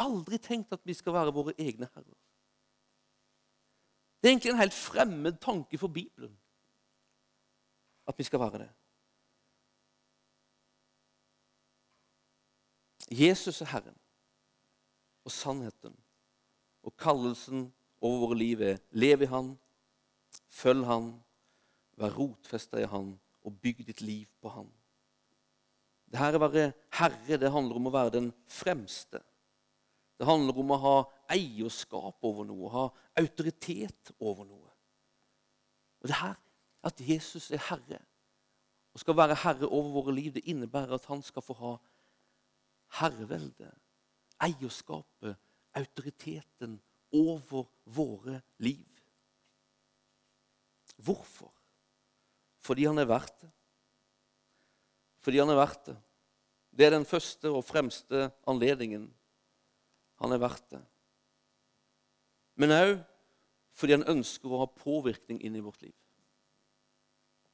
Aldri 0.02 0.38
tenkt 0.42 0.74
at 0.74 0.82
vi 0.86 0.94
skal 0.94 1.14
være 1.14 1.34
våre 1.34 1.54
egne 1.58 1.86
herrer. 1.94 2.18
Det 4.18 4.26
er 4.28 4.34
egentlig 4.34 4.52
en 4.52 4.60
helt 4.64 4.74
fremmed 4.74 5.38
tanke 5.42 5.78
for 5.78 5.94
Bibelen 5.94 6.34
at 8.10 8.18
vi 8.18 8.26
skal 8.26 8.42
være 8.42 8.64
det. 8.64 8.70
Jesus 13.10 13.60
er 13.62 13.70
Herren 13.70 13.96
og 15.24 15.32
sannheten 15.32 15.94
og 16.82 16.96
kallelsen 16.96 17.68
over 18.00 18.26
våre 18.26 18.38
liv 18.38 18.62
er 18.62 18.82
lev 18.92 19.24
i 19.24 19.30
Han, 19.30 19.54
følg 20.52 20.86
Han, 20.86 21.12
vær 21.98 22.14
rotfesta 22.14 22.80
i 22.82 22.88
Han 22.90 23.14
og 23.46 23.56
bygg 23.62 23.84
ditt 23.88 24.02
liv 24.04 24.28
på 24.42 24.52
Han. 24.54 24.68
Det 26.08 26.20
her 26.20 26.36
å 26.36 26.42
være 26.46 26.70
herre 26.96 27.38
det 27.40 27.52
handler 27.52 27.80
om 27.80 27.88
å 27.90 27.94
være 27.94 28.14
den 28.16 28.30
fremste. 28.48 29.20
Det 30.18 30.26
handler 30.26 30.56
om 30.58 30.72
å 30.74 30.82
ha 30.82 30.96
eierskap 31.30 32.24
over 32.26 32.46
noe, 32.48 32.70
ha 32.72 32.86
autoritet 33.20 34.12
over 34.18 34.48
noe. 34.48 34.72
Og 36.02 36.10
det 36.10 36.20
her, 36.20 36.36
At 36.86 37.00
Jesus 37.02 37.50
er 37.50 37.58
herre 37.58 37.98
og 38.94 39.00
skal 39.02 39.16
være 39.18 39.34
herre 39.42 39.66
over 39.66 39.90
våre 39.96 40.12
liv, 40.14 40.32
det 40.32 40.46
innebærer 40.46 40.94
at 40.94 41.08
han 41.10 41.20
skal 41.26 41.42
få 41.42 41.56
ha 41.58 41.72
herrevelde, 43.00 43.66
eierskapet, 44.46 45.34
autoriteten 45.74 46.78
over 47.14 47.68
våre 47.84 48.40
liv. 48.58 48.86
Hvorfor? 50.98 51.52
Fordi 52.58 52.84
han 52.88 52.98
er 52.98 53.08
verdt 53.08 53.40
det. 53.42 53.50
Fordi 55.24 55.40
han 55.40 55.50
er 55.52 55.58
verdt 55.58 55.90
det. 55.90 55.96
Det 56.78 56.86
er 56.86 56.94
den 56.94 57.08
første 57.08 57.50
og 57.50 57.64
fremste 57.66 58.28
anledningen. 58.46 59.08
Han 60.22 60.34
er 60.34 60.42
verdt 60.42 60.66
det. 60.74 60.82
Men 62.58 62.74
òg 62.74 62.98
fordi 63.78 63.94
han 63.94 64.08
ønsker 64.10 64.50
å 64.50 64.64
ha 64.64 64.66
påvirkning 64.66 65.38
inn 65.46 65.54
i 65.54 65.62
vårt 65.62 65.84
liv. 65.84 65.94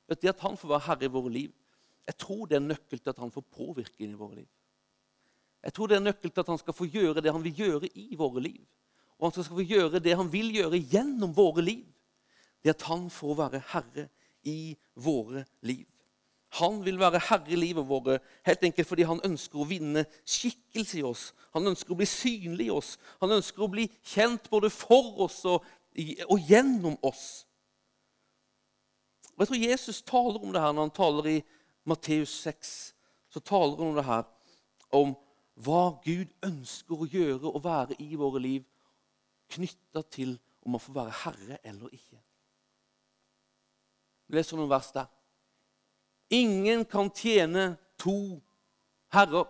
Det 0.09 0.31
at 0.31 0.41
han 0.41 0.57
får 0.57 0.71
være 0.71 0.87
herre 0.87 1.05
i 1.05 1.13
våre 1.13 1.33
liv, 1.33 1.53
jeg 2.05 2.17
tror 2.21 2.47
det 2.49 2.57
er 2.57 2.65
nøkkel 2.65 3.01
til 3.01 3.13
at 3.13 3.21
han 3.21 3.33
får 3.33 3.45
påvirke 3.53 4.05
inn 4.05 4.15
i 4.15 4.21
våre 4.21 4.39
liv. 4.39 4.49
Jeg 5.65 5.73
tror 5.77 5.89
det 5.89 5.97
er 5.99 6.05
nøkkel 6.05 6.33
til 6.33 6.41
at 6.41 6.51
han 6.53 6.61
skal 6.61 6.77
få 6.77 6.89
gjøre 6.89 7.23
det 7.25 7.33
han 7.33 7.45
vil 7.45 7.61
gjøre 7.65 7.89
i 7.97 8.17
våre 8.21 8.43
liv 8.45 8.65
og 9.19 9.29
han 9.29 9.35
skal 9.37 9.57
få 9.57 9.67
gjøre 9.67 10.03
det 10.03 10.17
han 10.19 10.31
vil 10.33 10.51
gjøre 10.55 10.81
gjennom 10.91 11.35
våre 11.37 11.65
liv. 11.65 11.85
Det 12.65 12.75
at 12.75 12.87
han 12.89 13.11
får 13.13 13.35
være 13.39 13.63
herre 13.73 14.09
i 14.49 14.75
våre 14.95 15.45
liv. 15.63 15.87
Han 16.61 16.85
vil 16.85 17.01
være 17.01 17.19
herre 17.29 17.51
i 17.51 17.59
livet 17.59 17.87
våre, 17.89 18.21
helt 18.47 18.63
enkelt 18.63 18.89
fordi 18.89 19.07
han 19.09 19.23
ønsker 19.27 19.59
å 19.59 19.67
vinne 19.67 20.05
skikkelse 20.23 21.01
i 21.01 21.07
oss. 21.07 21.25
Han 21.57 21.67
ønsker 21.73 21.95
å 21.95 21.99
bli 21.99 22.07
synlig 22.07 22.69
i 22.69 22.75
oss. 22.75 22.95
Han 23.23 23.35
ønsker 23.35 23.65
å 23.65 23.71
bli 23.73 23.89
kjent 24.07 24.47
både 24.53 24.71
for 24.71 25.25
oss 25.27 25.41
og, 25.51 25.65
og 26.29 26.51
gjennom 26.51 26.95
oss. 27.03 27.45
Og 29.35 29.43
Jeg 29.43 29.51
tror 29.51 29.65
Jesus 29.65 30.03
taler 30.07 30.39
om 30.39 30.55
det 30.55 30.63
her 30.63 30.73
når 30.73 30.87
han 30.87 30.95
taler 30.95 31.31
i 31.33 31.39
Matteus 31.91 32.37
6. 32.47 32.71
Så 33.35 33.43
taler 33.43 33.75
han 33.81 33.89
om 33.91 33.99
det 33.99 34.07
her, 34.07 34.29
om 34.95 35.17
hva 35.65 35.89
Gud 36.05 36.31
ønsker 36.47 37.03
å 37.03 37.11
gjøre 37.11 37.51
og 37.51 37.65
være 37.65 37.99
i 37.99 38.15
våre 38.19 38.43
liv 38.43 38.63
knytta 39.53 40.03
til 40.13 40.39
om 40.65 40.75
man 40.75 40.81
får 40.81 40.97
være 40.97 41.19
herre 41.25 41.59
eller 41.65 41.93
ikke. 41.93 42.21
Les 44.33 44.53
noen 44.53 44.71
vers 44.71 44.89
der. 44.95 45.11
Ingen 46.33 46.85
kan 46.89 47.11
tjene 47.13 47.75
to 48.01 48.41
herrer. 49.13 49.47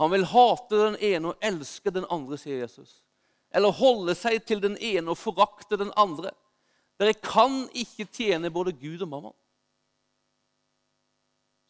Han 0.00 0.12
vil 0.12 0.24
hate 0.28 0.76
den 0.76 0.98
ene 1.00 1.32
og 1.32 1.44
elske 1.44 1.92
den 1.92 2.06
andre, 2.12 2.38
sier 2.40 2.60
Jesus. 2.62 3.00
Eller 3.52 3.74
holde 3.74 4.14
seg 4.14 4.38
til 4.46 4.62
den 4.62 4.76
ene 4.78 5.12
og 5.12 5.18
forakte 5.18 5.78
den 5.80 5.92
andre. 5.98 6.30
Dere 7.00 7.16
kan 7.16 7.64
ikke 7.72 8.06
tjene 8.12 8.52
både 8.52 8.76
Gud 8.76 9.02
og 9.02 9.08
mamma. 9.08 9.32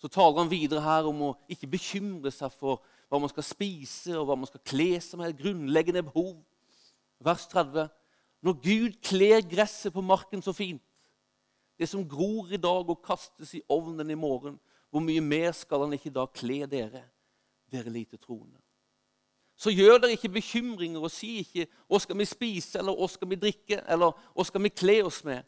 Så 0.01 0.09
taler 0.09 0.43
han 0.43 0.51
videre 0.51 0.83
her 0.83 1.07
om 1.09 1.27
å 1.29 1.35
ikke 1.51 1.69
bekymre 1.71 2.33
seg 2.33 2.53
for 2.57 2.81
hva 3.11 3.19
man 3.21 3.31
skal 3.33 3.45
spise 3.45 4.15
og 4.17 4.29
hva 4.29 4.37
man 4.39 4.49
skal 4.49 4.63
kle 4.65 4.95
seg 5.03 5.21
med. 5.21 5.37
Grunnleggende 5.39 6.05
behov 6.07 6.39
vers 7.25 7.47
30. 7.53 7.89
Når 8.43 8.57
Gud 8.65 8.97
kler 9.05 9.45
gresset 9.45 9.93
på 9.93 10.05
marken 10.05 10.43
så 10.43 10.55
fint, 10.57 10.83
det 11.81 11.89
som 11.89 12.05
gror 12.09 12.51
i 12.53 12.61
dag 12.61 12.89
og 12.93 13.03
kastes 13.05 13.55
i 13.57 13.63
ovnen 13.73 14.11
i 14.13 14.19
morgen, 14.19 14.59
hvor 14.91 15.05
mye 15.05 15.23
mer 15.25 15.53
skal 15.57 15.87
han 15.87 15.95
ikke 15.97 16.13
da 16.13 16.27
kle 16.29 16.65
dere, 16.69 17.05
dere 17.73 17.93
lite 17.93 18.19
troende? 18.21 18.59
Så 19.61 19.73
gjør 19.73 20.01
dere 20.01 20.17
ikke 20.17 20.33
bekymringer 20.33 21.01
og 21.05 21.13
si 21.13 21.39
ikke 21.41 21.67
'Hva 21.67 21.99
skal 22.01 22.19
vi 22.19 22.25
spise?' 22.25 22.79
eller 22.79 22.97
'Hva 22.97 23.09
skal 23.09 23.29
vi 23.29 23.37
drikke?' 23.37 23.85
eller 23.89 24.13
'Hva 24.13 24.45
skal 24.45 24.63
vi 24.63 24.69
kle 24.69 25.05
oss 25.05 25.25
med?' 25.25 25.45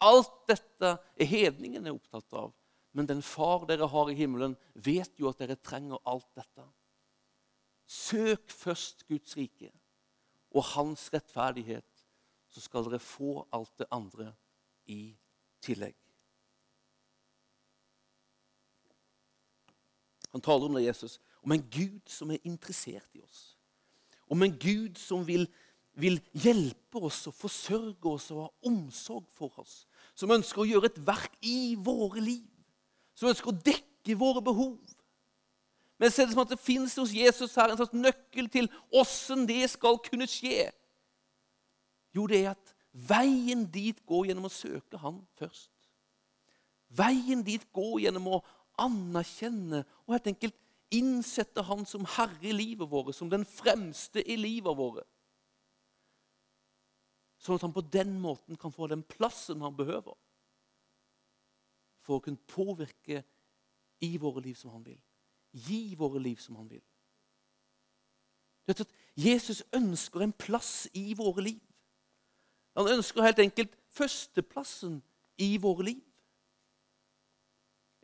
Alt 0.00 0.48
dette 0.48 0.98
er 1.16 1.24
hedningene 1.24 1.92
opptatt 1.92 2.32
av. 2.32 2.54
Men 2.92 3.06
den 3.06 3.22
far 3.22 3.66
dere 3.66 3.86
har 3.86 4.08
i 4.10 4.14
himmelen, 4.14 4.56
vet 4.74 5.12
jo 5.20 5.28
at 5.28 5.38
dere 5.38 5.56
trenger 5.56 5.98
alt 6.06 6.34
dette. 6.34 6.64
Søk 7.86 8.50
først 8.50 9.06
Guds 9.06 9.36
rike 9.36 9.70
og 10.50 10.64
hans 10.74 11.08
rettferdighet, 11.14 11.86
så 12.50 12.60
skal 12.60 12.86
dere 12.86 13.02
få 13.02 13.44
alt 13.54 13.72
det 13.78 13.86
andre 13.94 14.32
i 14.90 15.14
tillegg. 15.62 15.94
Han 20.30 20.42
taler 20.42 20.66
om 20.66 20.76
det, 20.78 20.86
Jesus, 20.86 21.18
om 21.42 21.52
en 21.52 21.62
Gud 21.70 22.06
som 22.10 22.30
er 22.30 22.42
interessert 22.46 23.08
i 23.14 23.22
oss. 23.22 23.56
Om 24.30 24.42
en 24.46 24.54
Gud 24.62 24.98
som 24.98 25.24
vil, 25.26 25.48
vil 25.98 26.20
hjelpe 26.32 27.02
oss 27.02 27.24
og 27.26 27.34
forsørge 27.34 28.12
oss 28.12 28.28
og 28.30 28.44
ha 28.44 28.70
omsorg 28.70 29.26
for 29.34 29.58
oss. 29.62 29.84
Som 30.14 30.30
ønsker 30.34 30.62
å 30.62 30.68
gjøre 30.68 30.90
et 30.92 31.00
verk 31.06 31.34
i 31.42 31.74
våre 31.74 32.22
liv. 32.22 32.46
Som 33.18 33.32
ønsker 33.32 33.50
å 33.50 33.58
dekke 33.66 34.18
våre 34.18 34.42
behov. 34.44 34.78
Men 36.00 36.08
så 36.10 36.22
er 36.22 36.30
det 36.30 36.34
som 36.34 36.46
at 36.46 36.52
det 36.54 36.62
fins 36.62 36.94
hos 36.96 37.12
Jesus 37.12 37.54
her 37.60 37.68
en 37.68 37.76
slags 37.76 37.92
nøkkel 37.92 38.48
til 38.48 38.70
åssen 38.96 39.44
det 39.48 39.66
skal 39.68 39.98
kunne 40.00 40.28
skje. 40.30 40.70
Jo, 42.16 42.24
det 42.30 42.38
er 42.40 42.54
at 42.54 42.72
veien 43.10 43.66
dit 43.70 44.00
går 44.08 44.30
gjennom 44.30 44.48
å 44.48 44.52
søke 44.52 44.98
Han 45.02 45.20
først. 45.38 45.68
Veien 46.96 47.44
dit 47.46 47.66
går 47.76 48.06
gjennom 48.06 48.30
å 48.32 48.40
anerkjenne 48.80 49.84
og 50.06 50.16
helt 50.16 50.30
enkelt 50.32 50.56
innsette 50.90 51.62
Han 51.68 51.84
som 51.86 52.08
herre 52.16 52.48
i 52.48 52.56
livet 52.56 52.88
vårt, 52.90 53.12
som 53.14 53.28
den 53.30 53.44
fremste 53.44 54.24
i 54.24 54.38
livet 54.40 54.80
vårt. 54.80 55.04
Sånn 57.40 57.60
at 57.60 57.64
han 57.64 57.76
på 57.76 57.84
den 57.92 58.16
måten 58.20 58.56
kan 58.60 58.72
få 58.72 58.88
den 58.90 59.04
plassen 59.04 59.62
han 59.64 59.76
behøver 59.76 60.16
for 62.04 62.18
å 62.18 62.24
kunne 62.24 62.40
påvirke 62.50 63.22
i 64.04 64.10
våre 64.20 64.42
liv 64.44 64.56
som 64.56 64.72
han 64.74 64.84
vil. 64.84 64.98
Gi 65.52 65.94
våre 65.98 66.20
liv 66.22 66.36
som 66.36 66.56
han 66.56 66.70
vil. 66.70 66.82
Jesus 69.18 69.64
ønsker 69.74 70.22
en 70.22 70.32
plass 70.32 70.88
i 70.94 71.14
våre 71.18 71.42
liv. 71.42 71.60
Han 72.78 72.88
ønsker 72.88 73.24
helt 73.24 73.42
enkelt 73.42 73.72
førsteplassen 73.90 75.00
i 75.42 75.56
våre 75.58 75.88
liv. 75.90 76.04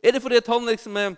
Er 0.03 0.13
det 0.13 0.21
fordi 0.21 0.41
han 0.45 0.67
liksom 0.67 0.97
er 0.97 1.15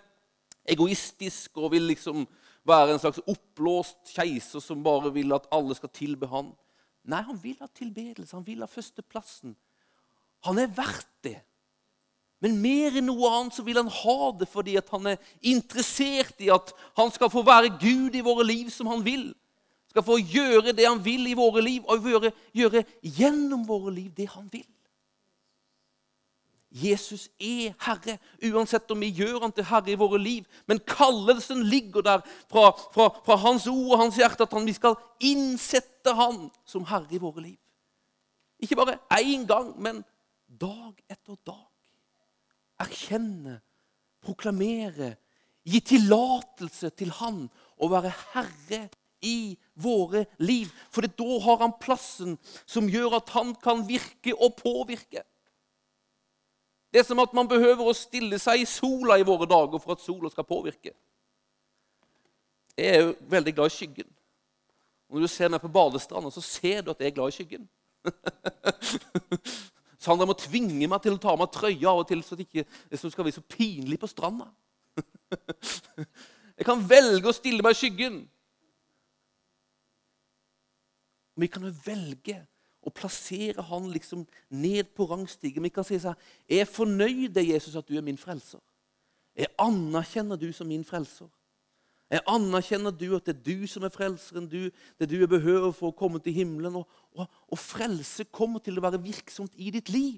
egoistisk 0.70 1.58
og 1.58 1.74
vil 1.74 1.90
liksom 1.90 2.28
være 2.68 2.94
en 2.94 3.02
slags 3.02 3.22
oppblåst 3.28 4.14
keiser 4.14 4.62
som 4.64 4.84
bare 4.86 5.12
vil 5.14 5.34
at 5.36 5.50
alle 5.52 5.76
skal 5.76 5.92
tilbe 5.94 6.30
han? 6.30 6.54
Nei, 7.10 7.22
han 7.26 7.40
vil 7.44 7.58
ha 7.60 7.68
tilbedelse, 7.74 8.36
han 8.36 8.46
vil 8.46 8.62
ha 8.62 8.70
førsteplassen. 8.70 9.56
Han 10.46 10.60
er 10.62 10.72
verdt 10.72 11.10
det. 11.26 11.40
Men 12.40 12.56
mer 12.64 12.96
enn 12.96 13.10
noe 13.10 13.30
annet 13.36 13.58
så 13.58 13.66
vil 13.68 13.78
han 13.82 13.92
ha 13.92 14.32
det 14.40 14.48
fordi 14.48 14.78
han 14.80 15.12
er 15.12 15.20
interessert 15.52 16.40
i 16.40 16.52
at 16.54 16.72
han 16.98 17.12
skal 17.12 17.32
få 17.32 17.44
være 17.44 17.74
Gud 17.82 18.16
i 18.16 18.24
våre 18.24 18.46
liv 18.48 18.72
som 18.72 18.88
han 18.92 19.04
vil. 19.04 19.30
Skal 19.92 20.06
få 20.06 20.20
gjøre 20.22 20.72
det 20.72 20.86
han 20.86 21.02
vil 21.04 21.28
i 21.28 21.38
våre 21.38 21.64
liv, 21.66 21.84
og 21.90 22.06
gjøre, 22.06 22.32
gjøre 22.56 22.84
gjennom 23.02 23.66
våre 23.68 23.92
liv 23.96 24.12
det 24.16 24.30
han 24.32 24.48
vil. 24.52 24.68
Jesus 26.70 27.26
er 27.42 27.74
Herre, 27.82 28.20
uansett 28.46 28.92
om 28.94 29.02
vi 29.02 29.10
gjør 29.18 29.40
han 29.42 29.54
til 29.58 29.66
Herre 29.66 29.90
i 29.90 29.98
våre 29.98 30.20
liv. 30.22 30.46
Men 30.70 30.82
kallelsen 30.86 31.64
ligger 31.66 32.06
der 32.06 32.22
fra, 32.46 32.70
fra, 32.94 33.08
fra 33.26 33.38
Hans 33.42 33.66
ord 33.68 33.96
og 33.96 34.04
Hans 34.04 34.20
hjerte 34.22 34.46
at 34.46 34.54
han, 34.54 34.68
vi 34.70 34.78
skal 34.78 35.00
innsette 35.26 36.14
Han 36.16 36.46
som 36.70 36.86
Herre 36.86 37.10
i 37.10 37.22
våre 37.22 37.42
liv. 37.48 37.58
Ikke 38.62 38.78
bare 38.78 39.00
én 39.18 39.48
gang, 39.50 39.74
men 39.82 40.04
dag 40.62 40.94
etter 41.10 41.36
dag. 41.48 41.69
Erkjenne, 42.80 43.60
proklamere, 44.24 45.16
gi 45.68 45.82
tillatelse 45.86 46.92
til 46.98 47.12
Han 47.20 47.44
å 47.80 47.90
være 47.92 48.12
Herre 48.34 48.86
i 49.26 49.58
våre 49.80 50.26
liv. 50.40 50.72
For 50.92 51.08
da 51.08 51.40
har 51.46 51.60
Han 51.64 51.76
plassen 51.82 52.38
som 52.66 52.90
gjør 52.90 53.20
at 53.20 53.34
Han 53.36 53.54
kan 53.56 53.84
virke 53.88 54.36
og 54.36 54.56
påvirke. 54.60 55.26
Det 56.90 57.04
er 57.04 57.06
som 57.06 57.22
at 57.22 57.36
man 57.38 57.48
behøver 57.48 57.86
å 57.86 57.94
stille 57.94 58.40
seg 58.42 58.64
i 58.64 58.70
sola 58.70 59.20
i 59.20 59.26
våre 59.28 59.46
dager 59.50 59.82
for 59.82 59.94
at 59.94 60.02
sola 60.02 60.32
skal 60.34 60.48
påvirke. 60.48 60.96
Jeg 62.80 62.96
er 62.96 63.04
jo 63.04 63.12
veldig 63.30 63.54
glad 63.54 63.70
i 63.70 63.76
skyggen. 63.76 64.08
Og 65.10 65.18
Når 65.18 65.22
du 65.22 65.28
ser 65.28 65.50
meg 65.50 65.62
på 65.62 65.72
badestranda, 65.74 66.32
så 66.32 66.42
ser 66.42 66.82
du 66.82 66.92
at 66.92 67.00
jeg 67.02 67.12
er 67.12 67.16
glad 67.18 67.30
i 67.30 67.38
skyggen. 67.38 67.70
Sandra 70.00 70.28
må 70.30 70.36
tvinge 70.40 70.88
meg 70.88 71.02
til 71.04 71.18
å 71.18 71.22
ta 71.22 71.34
av 71.34 71.40
meg 71.42 71.52
trøya 71.52 71.92
av 71.92 72.04
og 72.04 72.08
til, 72.08 72.22
så 72.24 72.38
det 72.40 72.48
ikke 72.48 72.66
så 72.98 73.12
skal 73.12 73.28
bli 73.28 73.36
så 73.36 73.44
pinlig 73.44 74.00
på 74.00 74.08
stranda. 74.08 74.48
Jeg 76.60 76.68
kan 76.68 76.84
velge 76.88 77.28
å 77.28 77.36
stille 77.36 77.64
meg 77.64 77.76
i 77.76 77.80
skyggen. 77.80 78.22
Vi 81.40 81.48
kan 81.52 81.64
jo 81.64 81.72
velge 81.86 82.42
å 82.84 82.92
plassere 82.96 83.64
han 83.70 83.88
liksom 83.92 84.26
ned 84.56 84.92
på 84.96 85.08
rangstigen. 85.08 85.64
Vi 85.64 85.72
kan 85.72 85.88
si 85.88 86.00
sånn 86.00 86.20
Jeg 86.48 86.64
er 86.64 86.72
fornøyd, 86.72 87.40
Jesus, 87.44 87.78
at 87.80 87.88
du 87.88 87.96
er 87.96 88.04
min 88.04 88.20
frelser. 88.20 88.60
Jeg 89.36 89.52
anerkjenner 89.62 90.40
du 90.40 90.50
som 90.56 90.68
min 90.68 90.84
frelser. 90.84 91.30
Jeg 92.10 92.26
anerkjenner 92.26 92.92
du 92.92 93.12
at 93.16 93.28
det 93.28 93.36
er 93.36 93.44
du 93.46 93.68
som 93.70 93.84
er 93.86 93.94
frelseren, 93.94 94.48
du, 94.50 94.72
det 94.98 95.06
er 95.06 95.12
du 95.12 95.20
jeg 95.20 95.30
behøver 95.30 95.70
for 95.78 95.92
å 95.92 95.98
komme 95.98 96.22
til 96.24 96.34
himmelen. 96.34 96.80
Og, 96.82 96.88
og, 97.14 97.28
og, 97.46 97.60
frelse 97.62 98.26
kommer 98.34 98.64
til 98.66 98.80
å 98.80 98.84
være 98.86 99.02
virksomt 99.04 99.54
i 99.56 99.70
ditt 99.76 99.92
liv. 99.94 100.18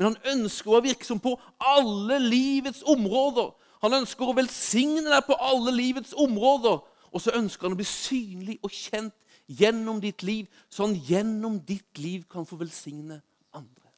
Men 0.00 0.14
han 0.14 0.38
ønsker 0.38 0.70
å 0.70 0.78
være 0.78 0.88
virksom 0.94 1.20
på 1.20 1.34
alle 1.60 2.16
livets 2.24 2.80
områder. 2.88 3.52
Han 3.84 3.98
ønsker 4.00 4.28
å 4.28 4.36
velsigne 4.36 5.04
deg 5.04 5.26
på 5.28 5.36
alle 5.36 5.74
livets 5.76 6.16
områder. 6.16 6.80
Og 7.12 7.20
så 7.20 7.34
ønsker 7.36 7.68
han 7.68 7.76
å 7.76 7.80
bli 7.80 7.88
synlig 7.88 8.56
og 8.64 8.72
kjent 8.72 9.16
gjennom 9.50 10.00
ditt 10.00 10.22
liv, 10.22 10.46
så 10.70 10.86
han 10.86 10.94
gjennom 10.94 11.58
ditt 11.66 11.98
liv 11.98 12.24
kan 12.30 12.46
få 12.46 12.56
velsigne 12.60 13.18
andre. 13.52 13.90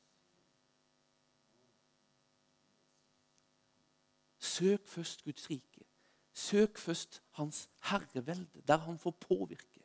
Søk 4.40 4.88
først 4.88 5.24
Guds 5.24 5.50
rike. 5.50 5.71
Søk 6.32 6.78
først 6.78 7.22
Hans 7.30 7.68
herrevelde, 7.82 8.62
der 8.66 8.76
han 8.76 8.98
får 8.98 9.10
påvirke. 9.10 9.82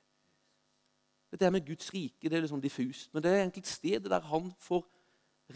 Dette 1.31 1.51
med 1.51 1.65
Guds 1.67 1.93
rike 1.93 2.29
det 2.29 2.37
er 2.37 2.45
liksom 2.45 2.61
diffust, 2.61 3.13
men 3.13 3.23
det 3.23 3.31
er 3.31 3.41
egentlig 3.41 3.65
stedet 3.65 4.11
der 4.11 4.21
han 4.21 4.53
får 4.59 4.85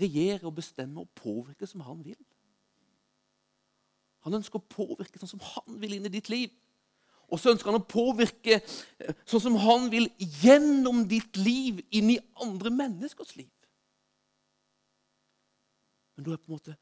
regjere 0.02 0.48
og 0.48 0.56
bestemme 0.56 1.00
og 1.00 1.10
påvirke 1.16 1.68
som 1.68 1.82
han 1.82 2.04
vil. 2.06 2.20
Han 4.22 4.38
ønsker 4.38 4.60
å 4.60 4.70
påvirke 4.70 5.20
sånn 5.20 5.34
som 5.34 5.44
han 5.44 5.80
vil 5.82 5.96
inn 5.96 6.06
i 6.06 6.14
ditt 6.14 6.30
liv. 6.30 6.52
Og 7.32 7.40
så 7.40 7.54
ønsker 7.54 7.72
han 7.72 7.80
å 7.80 7.88
påvirke 7.88 8.60
eh, 8.60 9.16
sånn 9.26 9.44
som 9.48 9.58
han 9.64 9.88
vil 9.92 10.10
gjennom 10.44 11.06
ditt 11.10 11.40
liv 11.40 11.80
inn 11.96 12.12
i 12.12 12.20
andre 12.44 12.74
menneskers 12.76 13.34
liv. 13.40 13.52
Men 16.16 16.28
da 16.28 16.36
er 16.36 16.42
på 16.44 16.52
en 16.52 16.58
måte 16.60 16.76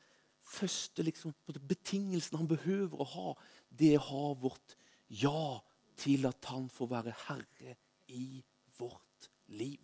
første 0.49 1.05
liksom, 1.05 1.35
betingelsen 1.69 2.39
han 2.39 2.49
behøver 2.49 2.99
å 2.99 3.07
ha, 3.13 3.33
det 3.69 3.93
er 3.93 4.01
å 4.01 4.07
ha 4.09 4.33
vårt 4.41 4.75
ja 5.09 5.59
til 5.99 6.27
at 6.29 6.49
han 6.51 6.67
får 6.71 6.91
være 6.93 7.15
herre 7.27 7.75
i 8.15 8.41
vårt 8.79 9.29
liv. 9.47 9.81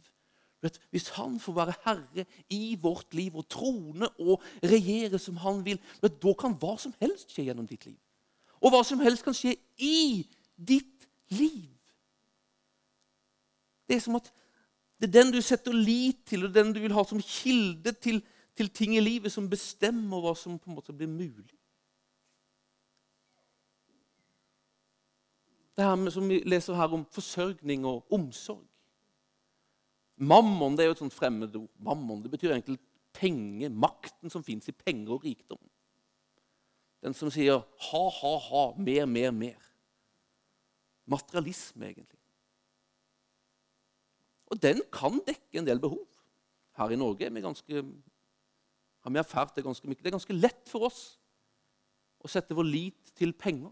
Vet, 0.64 0.80
hvis 0.90 1.12
han 1.18 1.38
får 1.40 1.58
være 1.60 1.76
herre 1.84 2.26
i 2.50 2.78
vårt 2.82 3.14
liv 3.14 3.36
og 3.38 3.48
trone 3.52 4.10
og 4.24 4.44
regjere 4.64 5.20
som 5.22 5.38
han 5.44 5.62
vil, 5.66 5.80
vet, 6.02 6.18
da 6.24 6.34
kan 6.40 6.56
hva 6.62 6.74
som 6.82 6.96
helst 7.02 7.36
skje 7.36 7.50
gjennom 7.50 7.68
ditt 7.70 7.86
liv. 7.86 8.00
Og 8.64 8.74
hva 8.74 8.82
som 8.88 9.04
helst 9.04 9.26
kan 9.26 9.36
skje 9.36 9.54
i 9.78 10.26
ditt 10.56 11.06
liv. 11.36 11.76
Det 13.86 14.00
er 14.00 14.02
som 14.02 14.18
at 14.18 14.32
det 14.98 15.10
er 15.10 15.18
den 15.20 15.34
du 15.36 15.42
setter 15.44 15.76
lit 15.76 16.24
til, 16.26 16.48
og 16.48 16.56
den 16.56 16.72
du 16.74 16.80
vil 16.82 16.96
ha 16.96 17.04
som 17.06 17.20
kilde 17.22 17.92
til, 18.02 18.22
til 18.56 18.72
ting 18.74 18.96
i 18.96 19.04
livet, 19.04 19.32
som 19.32 19.50
bestemmer 19.52 20.24
hva 20.24 20.34
som 20.40 20.56
på 20.58 20.72
en 20.72 20.78
måte 20.80 20.96
blir 20.96 21.12
mulig. 21.12 21.52
Det 25.76 25.84
her 25.84 26.10
som 26.10 26.30
vi 26.30 26.40
leser 26.48 26.78
her 26.78 26.94
om 26.96 27.04
forsørgning 27.12 27.86
og 27.86 28.14
omsorg. 28.14 28.64
Mammon 30.16 30.78
det 30.78 30.86
er 30.86 30.92
jo 30.92 30.96
et 30.96 31.04
sånt 31.04 31.16
fremmedord. 31.16 31.70
Mammon 31.84 32.22
det 32.24 32.32
betyr 32.32 32.54
egentlig 32.54 32.80
penger, 33.16 33.70
makten 33.70 34.32
som 34.32 34.44
fins 34.44 34.70
i 34.72 34.76
penger 34.76 35.18
og 35.18 35.26
rikdom. 35.28 35.60
Den 37.04 37.14
som 37.14 37.30
sier 37.32 37.60
ha, 37.60 38.04
ha, 38.22 38.34
ha, 38.48 38.64
mer, 38.80 39.06
mer, 39.06 39.32
mer 39.36 39.66
materialisme, 41.06 41.86
egentlig. 41.86 42.20
Og 44.50 44.62
den 44.62 44.82
kan 44.94 45.20
dekke 45.26 45.60
en 45.60 45.68
del 45.68 45.82
behov. 45.82 46.06
Her 46.78 46.92
i 46.92 47.00
Norge 47.00 47.26
er 47.26 47.34
vi 47.34 47.44
ganske, 47.44 47.84
har 49.04 49.14
vi 49.14 49.22
erfart 49.22 49.56
det 49.56 49.66
ganske 49.66 49.88
mye. 49.88 50.00
Det 50.00 50.10
er 50.10 50.18
ganske 50.18 50.38
lett 50.38 50.70
for 50.70 50.88
oss 50.90 51.02
å 52.26 52.32
sette 52.32 52.58
vår 52.58 52.68
lit 52.68 53.14
til 53.18 53.34
penger. 53.38 53.72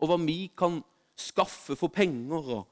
Og 0.00 0.08
hva 0.08 0.16
vi 0.22 0.48
kan 0.56 0.80
skaffe 1.20 1.76
for 1.78 1.92
penger. 1.92 2.52
Og, 2.56 2.62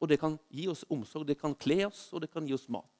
og 0.00 0.10
det 0.10 0.20
kan 0.22 0.38
gi 0.52 0.68
oss 0.70 0.84
omsorg, 0.92 1.26
det 1.28 1.38
kan 1.40 1.56
kle 1.58 1.82
oss, 1.88 2.08
og 2.14 2.22
det 2.24 2.30
kan 2.32 2.46
gi 2.46 2.54
oss 2.56 2.68
mat. 2.72 2.92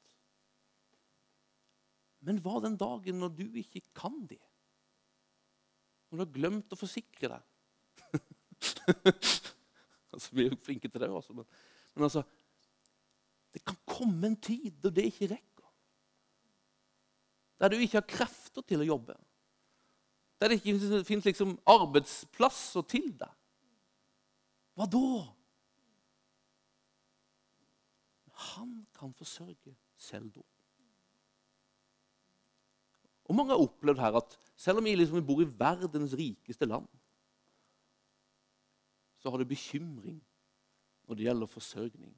Men 2.27 2.41
hva 2.43 2.59
den 2.65 2.79
dagen 2.81 3.21
når 3.23 3.35
du 3.39 3.45
ikke 3.61 3.85
kan 3.95 4.25
det? 4.27 4.43
Når 6.09 6.19
du 6.19 6.23
har 6.25 6.35
glemt 6.35 6.73
å 6.75 6.79
forsikre 6.79 7.37
deg? 7.37 7.45
altså, 10.13 10.31
vi 10.33 10.47
er 10.47 10.51
jo 10.51 10.59
flinke 10.63 10.89
til 10.89 11.03
det 11.03 11.11
også, 11.11 11.37
men, 11.37 11.47
men 11.95 12.07
altså 12.07 12.23
Det 13.53 13.63
kan 13.67 13.79
komme 13.89 14.31
en 14.31 14.39
tid 14.41 14.75
da 14.83 14.91
det 14.93 15.07
ikke 15.11 15.31
rekker. 15.35 15.69
Der 17.61 17.73
du 17.73 17.79
ikke 17.81 18.03
har 18.03 18.11
krefter 18.11 18.65
til 18.69 18.83
å 18.85 18.89
jobbe. 18.91 19.17
Der 20.41 20.49
det 20.49 20.59
ikke 20.61 21.05
finnes 21.05 21.25
liksom 21.25 21.57
arbeidsplasser 21.67 22.85
til 22.91 23.09
deg. 23.19 23.33
Hva 24.77 24.85
da? 24.93 25.07
Han 28.53 28.75
kan 28.99 29.15
forsørge 29.17 29.73
selv 29.97 30.29
da. 30.35 30.45
Og 33.27 33.35
Mange 33.35 33.57
har 33.57 33.65
opplevd 33.65 33.99
her 33.99 34.21
at 34.21 34.39
selv 34.57 34.79
om 34.79 34.85
vi 34.85 34.95
liksom 34.95 35.25
bor 35.27 35.41
i 35.43 35.49
verdens 35.59 36.15
rikeste 36.15 36.69
land, 36.69 36.87
så 39.19 39.31
har 39.31 39.39
du 39.39 39.45
bekymring 39.45 40.21
når 41.07 41.15
det 41.15 41.25
gjelder 41.27 41.47
forsørgning 41.51 42.13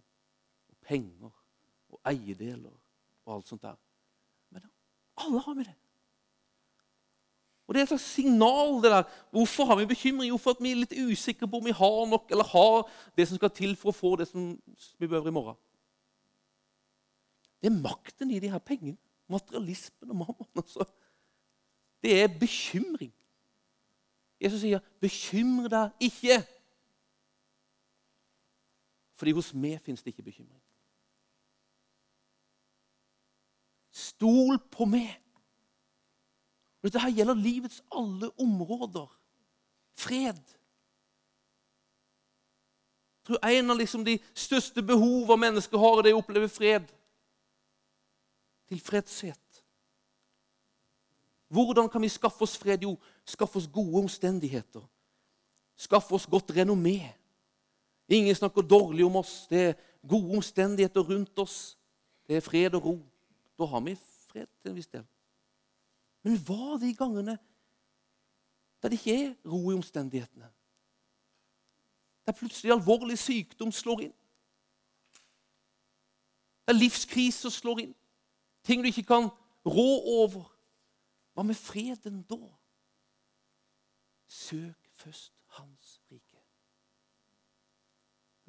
og 0.68 0.76
penger 0.82 1.30
og 1.88 2.00
eiedeler 2.10 2.74
og 3.24 3.34
alt 3.34 3.48
sånt 3.48 3.62
der. 3.62 3.78
Men 4.50 4.66
alle 5.16 5.40
har 5.40 5.54
vi 5.54 5.64
det. 5.64 5.76
Og 7.68 7.74
Det 7.74 7.80
er 7.80 7.82
et 7.82 7.88
slags 7.88 8.02
signal. 8.02 8.82
det 8.82 8.90
der. 8.90 9.02
Hvorfor 9.30 9.64
har 9.64 9.76
vi 9.76 9.86
bekymring? 9.86 10.28
Jo, 10.28 10.36
for 10.36 10.50
at 10.50 10.56
vi 10.60 10.70
er 10.70 10.74
litt 10.74 10.92
usikre 10.92 11.48
på 11.48 11.56
om 11.56 11.64
vi 11.64 11.70
har 11.70 12.06
nok 12.08 12.30
eller 12.30 12.44
har 12.44 12.90
det 13.16 13.28
som 13.28 13.36
skal 13.36 13.50
til 13.50 13.76
for 13.76 13.92
å 13.92 13.98
få 13.98 14.16
det 14.16 14.28
som 14.28 14.62
vi 14.98 15.06
behøver 15.06 15.28
i 15.28 15.36
morgen. 15.36 15.56
Det 17.60 17.68
er 17.68 17.82
makten 17.82 18.30
i 18.30 18.38
de 18.38 18.50
her 18.50 18.58
pengene. 18.58 18.96
Materialismen 19.28 20.10
og 20.10 20.16
mammaen. 20.16 20.56
Altså. 20.56 20.84
Det 22.02 22.22
er 22.22 22.38
bekymring. 22.40 23.12
Jesus 24.40 24.60
sier, 24.60 24.80
'Bekymr 25.00 25.68
deg 25.68 25.90
ikke'. 26.00 26.46
Fordi 29.14 29.32
hos 29.32 29.54
meg 29.54 29.80
fins 29.80 30.02
det 30.02 30.06
ikke 30.06 30.22
bekymring. 30.22 30.62
Stol 33.90 34.58
på 34.70 34.84
meg. 34.84 35.27
Dette 36.82 37.00
her 37.02 37.10
gjelder 37.10 37.34
livets 37.34 37.82
alle 37.90 38.30
områder. 38.40 39.08
Fred. 39.98 40.38
Jeg 43.18 43.26
tror 43.26 43.48
En 43.48 43.70
av 43.70 43.76
liksom 43.76 44.04
de 44.04 44.18
største 44.34 44.82
behovene 44.82 45.40
mennesker 45.40 45.78
har, 45.78 45.98
er 45.98 46.02
det 46.02 46.14
å 46.14 46.22
oppleve 46.22 46.48
fred. 46.48 46.86
Tilfredshet. 48.68 49.62
Hvordan 51.48 51.88
kan 51.88 52.02
vi 52.02 52.08
skaffe 52.08 52.44
oss 52.44 52.56
fred? 52.60 52.82
Jo, 52.84 52.94
skaffe 53.24 53.58
oss 53.58 53.68
gode 53.72 54.04
omstendigheter. 54.04 54.84
Skaffe 55.76 56.14
oss 56.14 56.26
godt 56.26 56.50
renommé. 56.56 57.14
Ingen 58.08 58.34
snakker 58.34 58.62
dårlig 58.62 59.04
om 59.04 59.16
oss. 59.16 59.46
Det 59.50 59.60
er 59.68 59.76
gode 60.08 60.36
omstendigheter 60.36 61.00
rundt 61.00 61.38
oss. 61.38 61.76
Det 62.28 62.36
er 62.36 62.44
fred 62.44 62.74
og 62.74 62.84
ro. 62.84 62.96
Da 63.58 63.64
har 63.64 63.80
vi 63.80 63.96
fred 64.28 64.46
til 64.62 64.70
en 64.70 64.76
viss 64.76 64.88
del. 64.92 65.04
Men 66.22 66.38
hva 66.44 66.76
de 66.80 66.92
gangene 66.96 67.38
der 68.82 68.88
det 68.92 68.98
ikke 68.98 69.14
er 69.24 69.34
ro 69.48 69.70
i 69.70 69.74
omstendighetene? 69.74 70.50
Der 72.26 72.36
plutselig 72.36 72.72
alvorlig 72.72 73.18
sykdom 73.18 73.72
slår 73.72 74.04
inn? 74.06 74.14
Der 76.68 76.76
livskriser 76.76 77.50
slår 77.50 77.80
inn? 77.86 77.94
Ting 78.62 78.82
du 78.82 78.90
ikke 78.90 79.06
kan 79.08 79.30
rå 79.64 79.88
over? 80.20 80.50
Hva 81.32 81.46
med 81.46 81.56
freden 81.56 82.22
da? 82.28 82.40
Søk 84.28 84.90
først 84.98 85.32
Hans 85.56 86.00
rike. 86.10 86.42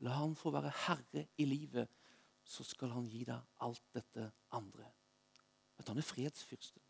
La 0.04 0.18
Han 0.20 0.36
få 0.36 0.52
være 0.52 0.72
herre 0.86 1.26
i 1.38 1.46
livet, 1.46 1.88
så 2.44 2.64
skal 2.64 2.92
Han 2.92 3.08
gi 3.08 3.24
deg 3.24 3.40
alt 3.62 3.84
dette 3.96 4.32
andre. 4.52 4.92
At 5.80 5.88
han 5.88 5.98
er 5.98 6.04
fredsfyrsten. 6.04 6.82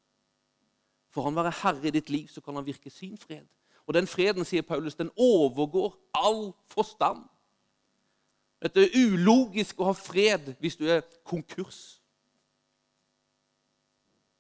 For 1.20 1.26
han 1.28 1.36
være 1.36 1.52
herre 1.52 1.88
i 1.88 1.92
ditt 1.92 2.10
liv, 2.10 2.28
så 2.32 2.40
kan 2.40 2.56
han 2.56 2.64
virke 2.64 2.90
sin 2.90 3.18
fred. 3.18 3.44
Og 3.84 3.94
den 3.94 4.08
freden, 4.08 4.46
sier 4.48 4.64
Paulus, 4.64 4.96
den 4.96 5.10
overgår 5.20 5.98
all 6.16 6.54
forstand. 6.72 7.26
Det 8.64 8.86
er 8.86 8.96
ulogisk 8.96 9.82
å 9.84 9.90
ha 9.90 9.96
fred 10.00 10.54
hvis 10.64 10.78
du 10.80 10.86
er 10.88 11.02
konkurs. 11.28 11.98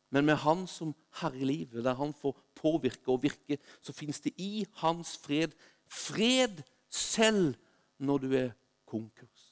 Men 0.09 0.29
med 0.29 0.39
Han 0.45 0.63
som 0.71 0.93
herre 1.19 1.41
i 1.41 1.49
livet, 1.49 1.83
der 1.83 1.99
Han 1.99 2.13
får 2.13 2.39
påvirke 2.55 3.11
og 3.11 3.23
virke, 3.23 3.59
så 3.81 3.91
fins 3.93 4.23
det 4.23 4.31
i 4.37 4.63
Hans 4.79 5.17
fred 5.17 5.51
fred 5.87 6.63
selv 6.87 7.57
når 7.97 8.23
du 8.23 8.29
er 8.39 8.49
konkurs. 8.87 9.51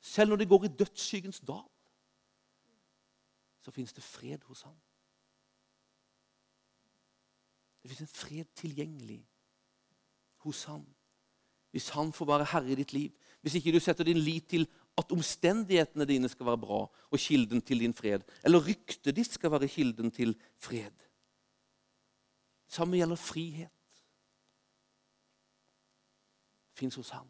Selv 0.00 0.34
når 0.34 0.42
det 0.42 0.48
går 0.48 0.64
i 0.64 0.74
dødsskyggens 0.82 1.40
dal, 1.46 1.62
så 3.62 3.70
fins 3.70 3.92
det 3.92 4.02
fred 4.02 4.42
hos 4.50 4.66
ham. 4.66 4.74
Det 7.88 7.96
fins 7.96 8.10
en 8.10 8.16
fred 8.20 8.48
tilgjengelig 8.54 9.22
hos 10.44 10.64
han. 10.68 10.84
Hvis 11.70 11.88
han 11.96 12.12
får 12.12 12.26
være 12.28 12.48
herre 12.52 12.72
i 12.72 12.76
ditt 12.78 12.92
liv. 12.92 13.12
Hvis 13.40 13.54
ikke 13.58 13.72
du 13.72 13.80
setter 13.80 14.04
din 14.04 14.20
lit 14.20 14.48
til 14.50 14.66
at 14.98 15.12
omstendighetene 15.14 16.06
dine 16.08 16.28
skal 16.28 16.46
være 16.46 16.60
bra 16.60 16.80
og 16.88 17.18
kilden 17.18 17.62
til 17.62 17.80
din 17.80 17.94
fred. 17.94 18.24
Eller 18.44 18.64
ryktet 18.64 19.16
ditt 19.16 19.32
skal 19.32 19.52
være 19.54 19.68
kilden 19.68 20.10
til 20.10 20.34
fred. 20.56 20.92
Samme 22.68 22.96
gjelder 22.96 23.16
frihet. 23.16 23.72
Det 26.68 26.78
fins 26.78 26.94
hos 26.94 27.10
ham. 27.10 27.28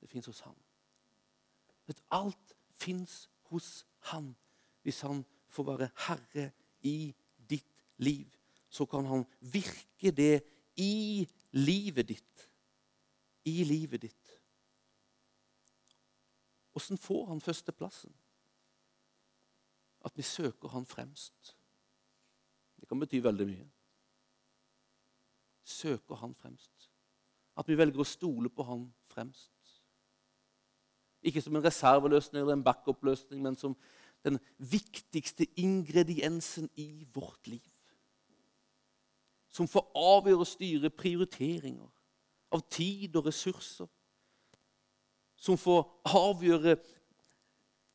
Det 0.00 0.10
fins 0.10 0.26
hos 0.26 0.40
ham. 0.40 0.56
Vet, 1.86 2.02
alt 2.10 2.56
fins 2.74 3.28
hos 3.50 3.86
ham 4.10 4.34
hvis 4.82 5.00
han 5.00 5.24
får 5.48 5.64
være 5.64 5.88
herre 6.06 6.50
i 6.82 7.14
ditt 7.50 7.84
liv. 7.96 8.39
Så 8.70 8.86
kan 8.86 9.06
han 9.10 9.24
virke 9.40 10.12
det 10.14 10.42
i 10.78 11.26
livet 11.52 12.08
ditt. 12.08 12.46
I 13.44 13.64
livet 13.66 14.02
ditt. 14.06 14.36
Åssen 16.78 16.98
får 16.98 17.26
han 17.26 17.42
førsteplassen? 17.42 18.12
At 20.06 20.16
vi 20.16 20.22
søker 20.22 20.68
han 20.72 20.86
fremst. 20.86 21.56
Det 22.80 22.88
kan 22.88 23.00
bety 23.02 23.20
veldig 23.20 23.46
mye. 23.48 23.66
Søker 25.66 26.22
han 26.22 26.34
fremst. 26.34 26.88
At 27.58 27.68
vi 27.68 27.76
velger 27.76 28.00
å 28.00 28.08
stole 28.08 28.48
på 28.54 28.64
han 28.64 28.86
fremst. 29.10 29.50
Ikke 31.20 31.42
som 31.44 31.58
en 31.58 31.64
reserveløsning 31.66 32.40
eller 32.40 32.56
en 32.56 32.64
backup-løsning, 32.64 33.42
men 33.44 33.58
som 33.60 33.74
den 34.24 34.38
viktigste 34.56 35.46
ingrediensen 35.60 36.70
i 36.80 37.04
vårt 37.12 37.50
liv. 37.50 37.66
Som 39.50 39.68
får 39.68 39.90
avgjøre 39.98 40.44
og 40.44 40.46
styre 40.46 40.90
prioriteringer 40.90 41.88
av 42.54 42.62
tid 42.70 43.16
og 43.18 43.26
ressurser 43.26 43.88
som 45.40 45.56
får 45.56 45.86
avgjøre 46.04 46.76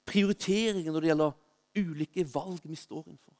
prioriteringer 0.09 0.93
når 0.93 1.03
det 1.03 1.11
gjelder 1.11 1.35
ulike 1.77 2.25
valg 2.33 2.63
vi 2.65 2.77
står 2.79 3.03
innenfor. 3.05 3.35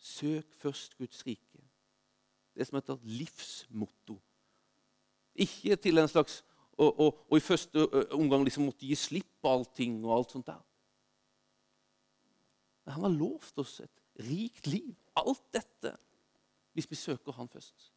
Søk 0.00 0.54
først 0.62 0.96
Guds 0.96 1.24
rike. 1.26 1.60
Det 2.56 2.66
som 2.66 2.78
heter 2.78 3.02
livsmotto. 3.04 4.16
Ikke 5.36 5.76
til 5.76 6.00
en 6.00 6.08
slags 6.08 6.40
og, 6.76 7.00
og, 7.00 7.10
og 7.28 7.36
i 7.36 7.44
første 7.44 7.84
omgang 8.12 8.44
liksom 8.44 8.66
måtte 8.68 8.84
gi 8.84 8.96
slipp 8.96 9.28
på 9.40 9.52
allting 9.52 9.98
og 10.04 10.16
alt 10.16 10.32
sånt 10.32 10.48
der. 10.48 10.60
Men 12.84 12.96
han 12.96 13.06
har 13.08 13.16
lovt 13.16 13.60
oss 13.60 13.78
et 13.84 14.24
rikt 14.24 14.68
liv. 14.68 14.92
Alt 15.16 15.44
dette 15.56 15.96
hvis 16.76 16.90
vi 16.90 16.98
søker 16.98 17.32
han 17.32 17.48
først. 17.48 17.92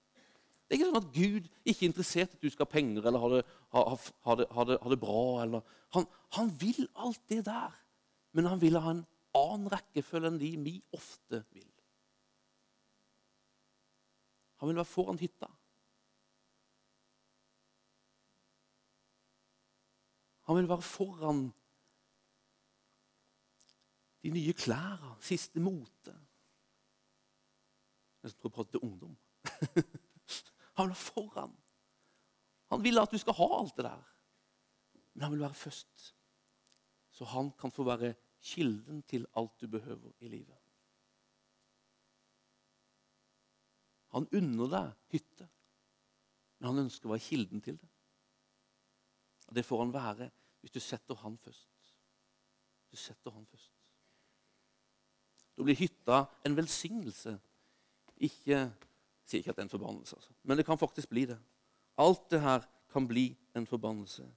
Det 0.69 0.75
er 0.75 0.77
ikke 0.77 0.87
sånn 0.91 1.01
at 1.01 1.13
Gud 1.15 1.47
ikke 1.65 1.81
er 1.81 1.89
interessert 1.89 2.33
i 2.35 2.37
at 2.37 2.43
du 2.45 2.51
skal 2.53 2.67
ha 2.67 2.71
penger 2.71 3.07
eller 3.09 3.23
ha 3.23 3.29
det, 3.33 3.39
ha, 3.73 3.81
ha 4.27 4.35
det, 4.39 4.45
ha 4.53 4.65
det, 4.69 4.77
det 4.93 4.97
bra. 5.01 5.61
Han, 5.95 6.05
han, 6.37 6.51
vil 6.61 6.85
alt 6.93 7.23
det 7.31 7.41
der, 7.47 7.73
men 8.37 8.47
han 8.47 8.61
vil 8.61 8.77
ha 8.77 8.93
en 8.93 9.01
annen 9.35 9.71
rekkefølge 9.73 10.29
enn 10.29 10.37
de 10.39 10.51
vi 10.61 10.75
ofte 10.95 11.41
vil. 11.49 11.65
Han 14.61 14.69
vil 14.69 14.77
være 14.77 14.91
foran 14.91 15.19
hytta. 15.19 15.49
Han 20.47 20.61
vil 20.61 20.69
være 20.69 20.85
foran 20.85 21.43
de 24.21 24.31
nye 24.37 24.53
klærne, 24.53 25.15
siste 25.23 25.61
mote. 25.63 26.13
Som 28.21 28.39
tror 28.39 28.51
på 28.51 28.63
til 28.63 28.83
ungdom. 28.83 29.17
Han 30.77 30.87
vil 30.87 30.95
foran. 30.95 31.55
Han 32.69 32.83
vil 32.83 33.01
at 33.01 33.11
du 33.11 33.17
skal 33.17 33.35
ha 33.39 33.47
alt 33.59 33.75
det 33.77 33.85
der. 33.87 34.07
Men 35.13 35.23
han 35.23 35.31
vil 35.33 35.41
være 35.41 35.57
først. 35.57 36.03
Så 37.11 37.25
han 37.25 37.51
kan 37.59 37.71
få 37.71 37.83
være 37.83 38.13
kilden 38.39 39.01
til 39.03 39.25
alt 39.35 39.61
du 39.61 39.67
behøver 39.67 40.11
i 40.19 40.27
livet. 40.31 40.57
Han 44.15 44.27
unner 44.33 44.69
deg 44.71 44.93
hytte, 45.13 45.47
men 46.57 46.69
han 46.69 46.83
ønsker 46.85 47.09
å 47.09 47.13
være 47.13 47.25
kilden 47.25 47.61
til 47.61 47.75
det. 47.81 47.89
Og 49.49 49.55
Det 49.55 49.65
får 49.65 49.83
han 49.83 49.93
være 49.93 50.29
hvis 50.61 50.71
du 50.71 50.79
setter 50.79 51.19
han 51.19 51.37
først. 51.37 51.93
Du 52.89 52.97
setter 52.97 53.31
han 53.31 53.45
først. 53.45 53.75
Da 55.57 55.65
blir 55.65 55.77
hytta 55.77 56.23
en 56.45 56.55
velsignelse. 56.57 57.35
Ikke, 58.19 58.71
sier 59.25 59.39
ikke 59.39 59.53
at 59.53 59.55
det 59.55 59.63
er 59.63 59.69
en 59.69 59.77
forbannelse, 59.77 60.15
altså. 60.15 60.33
men 60.43 60.57
det 60.57 60.65
kan 60.65 60.77
faktisk 60.77 61.09
bli 61.09 61.25
det. 61.25 61.39
Alt 61.97 62.31
det 62.31 62.41
her 62.41 62.65
kan 62.91 63.07
bli 63.07 63.37
en 63.55 63.67
forbannelse 63.67 64.27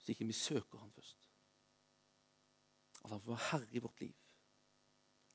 hvis 0.00 0.08
ikke 0.08 0.24
vi 0.24 0.32
søker 0.32 0.78
han 0.78 0.92
først. 0.92 1.28
At 3.04 3.10
han 3.10 3.20
får 3.20 3.32
være 3.32 3.48
herre 3.50 3.66
i 3.72 3.78
vårt 3.78 4.00
liv. 4.00 4.14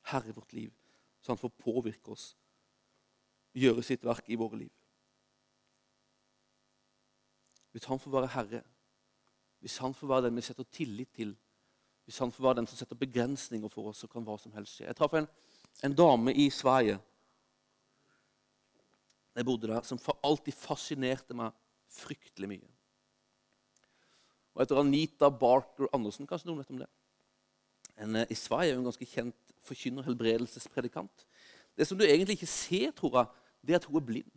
Herre 0.06 0.30
i 0.30 0.32
vårt 0.32 0.54
liv, 0.54 0.74
så 1.22 1.32
han 1.32 1.38
får 1.38 1.50
påvirke 1.50 2.12
oss, 2.12 2.38
gjøre 3.54 3.84
sitt 3.84 4.04
verk 4.06 4.30
i 4.30 4.38
våre 4.38 4.58
liv. 4.58 4.72
Hvis 7.72 7.86
han 7.86 8.00
får 8.00 8.12
være 8.12 8.28
herre, 8.34 8.62
hvis 9.60 9.78
han 9.78 9.94
får 9.94 10.08
være 10.08 10.28
den 10.28 10.36
vi 10.36 10.42
setter 10.42 10.64
tillit 10.64 11.14
til, 11.14 11.38
hvis 12.06 12.18
han 12.18 12.32
får 12.32 12.44
være 12.44 12.58
den 12.62 12.68
som 12.68 12.78
setter 12.78 12.96
begrensninger 12.96 13.70
for 13.70 13.90
oss, 13.90 13.98
så 13.98 14.08
kan 14.08 14.26
hva 14.26 14.38
som 14.38 14.54
helst 14.54 14.78
skje. 14.78 14.86
Jeg 14.86 14.98
traff 14.98 15.14
en, 15.18 15.28
en 15.84 15.96
dame 15.96 16.34
i 16.34 16.50
Sverige 16.50 17.00
jeg 19.36 19.46
bodde 19.46 19.68
der, 19.68 19.82
som 19.84 20.00
alltid 20.24 20.56
fascinerte 20.56 21.36
meg 21.36 21.52
fryktelig 21.92 22.48
mye. 22.54 22.70
Og 24.56 24.64
etter 24.64 24.80
Anita 24.80 25.28
Barker 25.28 25.90
Andersen, 25.94 26.28
kanskje 26.28 26.48
noen 26.48 26.62
vet 26.62 26.72
om 26.72 26.80
det? 26.80 26.88
En, 28.00 28.16
eh, 28.16 28.32
I 28.32 28.36
Sverige 28.36 28.72
er 28.72 28.80
hun 28.80 28.88
ganske 28.88 29.06
kjent 29.06 29.54
forkynner, 29.66 30.04
helbredelsespredikant. 30.08 31.26
Det 31.76 31.88
som 31.88 31.98
du 31.98 32.06
egentlig 32.06 32.38
ikke 32.40 32.48
ser, 32.48 32.92
tror 32.92 33.18
jeg, 33.18 33.28
det 33.62 33.74
er 33.74 33.80
at 33.82 33.86
hun 33.86 34.00
er 34.00 34.06
blind. 34.06 34.32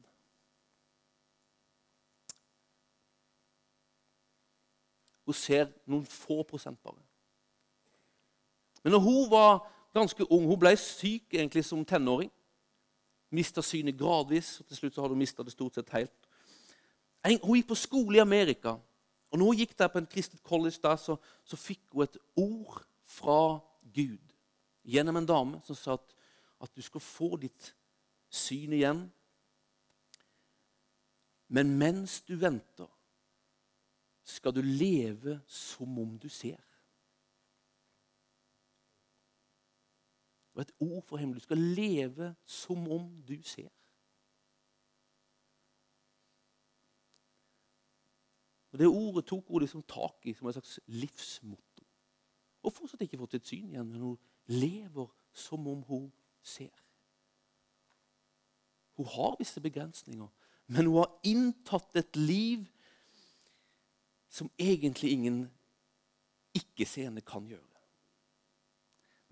Hun 5.29 5.35
ser 5.35 5.71
noen 5.87 6.07
få 6.07 6.43
prosent 6.43 6.83
bare. 6.83 7.03
Men 8.83 8.93
når 8.93 8.99
hun 9.05 9.31
var 9.31 9.78
ganske 9.95 10.25
ung 10.33 10.47
Hun 10.47 10.59
ble 10.59 10.77
syk 10.77 11.35
egentlig 11.35 11.65
som 11.65 11.85
tenåring. 11.85 12.31
Mista 13.31 13.63
synet 13.63 13.99
gradvis, 13.99 14.61
og 14.61 14.67
til 14.67 14.77
slutt 14.77 14.95
så 14.95 15.03
hadde 15.03 15.13
hun 15.13 15.19
mista 15.19 15.43
det 15.43 15.53
stort 15.53 15.75
sett 15.75 15.91
helt. 15.93 16.29
Hun 17.43 17.57
gikk 17.57 17.69
på 17.69 17.77
skole 17.77 18.17
i 18.17 18.25
Amerika, 18.25 18.79
og 19.31 19.39
når 19.39 19.47
hun 19.47 19.57
gikk 19.57 19.75
der 19.79 19.89
på 19.93 19.99
en 19.99 20.07
kristent 20.07 20.43
college, 20.43 20.79
der, 20.83 20.97
så, 20.97 21.17
så 21.45 21.57
fikk 21.57 21.81
hun 21.93 22.07
et 22.07 22.17
ord 22.37 22.85
fra 23.05 23.59
Gud 23.95 24.33
gjennom 24.85 25.17
en 25.17 25.29
dame 25.29 25.61
som 25.67 25.77
sa 25.77 25.99
at, 25.99 26.15
at 26.61 26.73
du 26.77 26.83
skal 26.83 27.05
få 27.05 27.37
ditt 27.37 27.75
syn 28.31 28.73
igjen. 28.73 29.03
Men 31.49 31.77
mens 31.81 32.21
du 32.29 32.37
venter, 32.41 32.89
skal 34.29 34.53
du 34.53 34.61
leve 34.61 35.39
som 35.49 35.99
om 35.99 36.17
du 36.21 36.29
ser. 36.29 36.61
Og 40.59 40.63
et 40.63 40.73
ord 40.81 41.03
fra 41.07 41.17
himmelen. 41.17 41.39
Du 41.39 41.43
skal 41.45 41.59
leve 41.59 42.35
som 42.45 42.89
om 42.91 43.23
du 43.23 43.43
ser. 43.43 43.69
Og 48.73 48.79
Det 48.79 48.87
ordet 48.87 49.25
tok 49.27 49.47
hun 49.49 49.63
liksom 49.63 49.83
tak 49.83 50.27
i 50.27 50.35
som 50.35 50.49
et 50.49 50.55
slags 50.55 50.81
livsmotto. 50.87 51.85
Og 52.63 52.75
fortsatt 52.75 53.07
ikke 53.07 53.21
fått 53.23 53.39
et 53.39 53.47
syn 53.47 53.71
igjen, 53.71 53.87
men 53.87 54.03
hun 54.03 54.19
lever 54.51 55.07
som 55.33 55.69
om 55.71 55.87
hun 55.87 56.11
ser. 56.43 56.75
Hun 58.99 59.07
har 59.07 59.39
visse 59.39 59.63
begrensninger, 59.63 60.29
men 60.67 60.87
hun 60.91 60.99
har 60.99 61.15
inntatt 61.23 61.97
et 61.97 62.17
liv 62.17 62.67
som 64.29 64.51
egentlig 64.59 65.15
ingen 65.15 65.41
ikke-seende 66.55 67.23
kan 67.23 67.47
gjøre. 67.47 67.68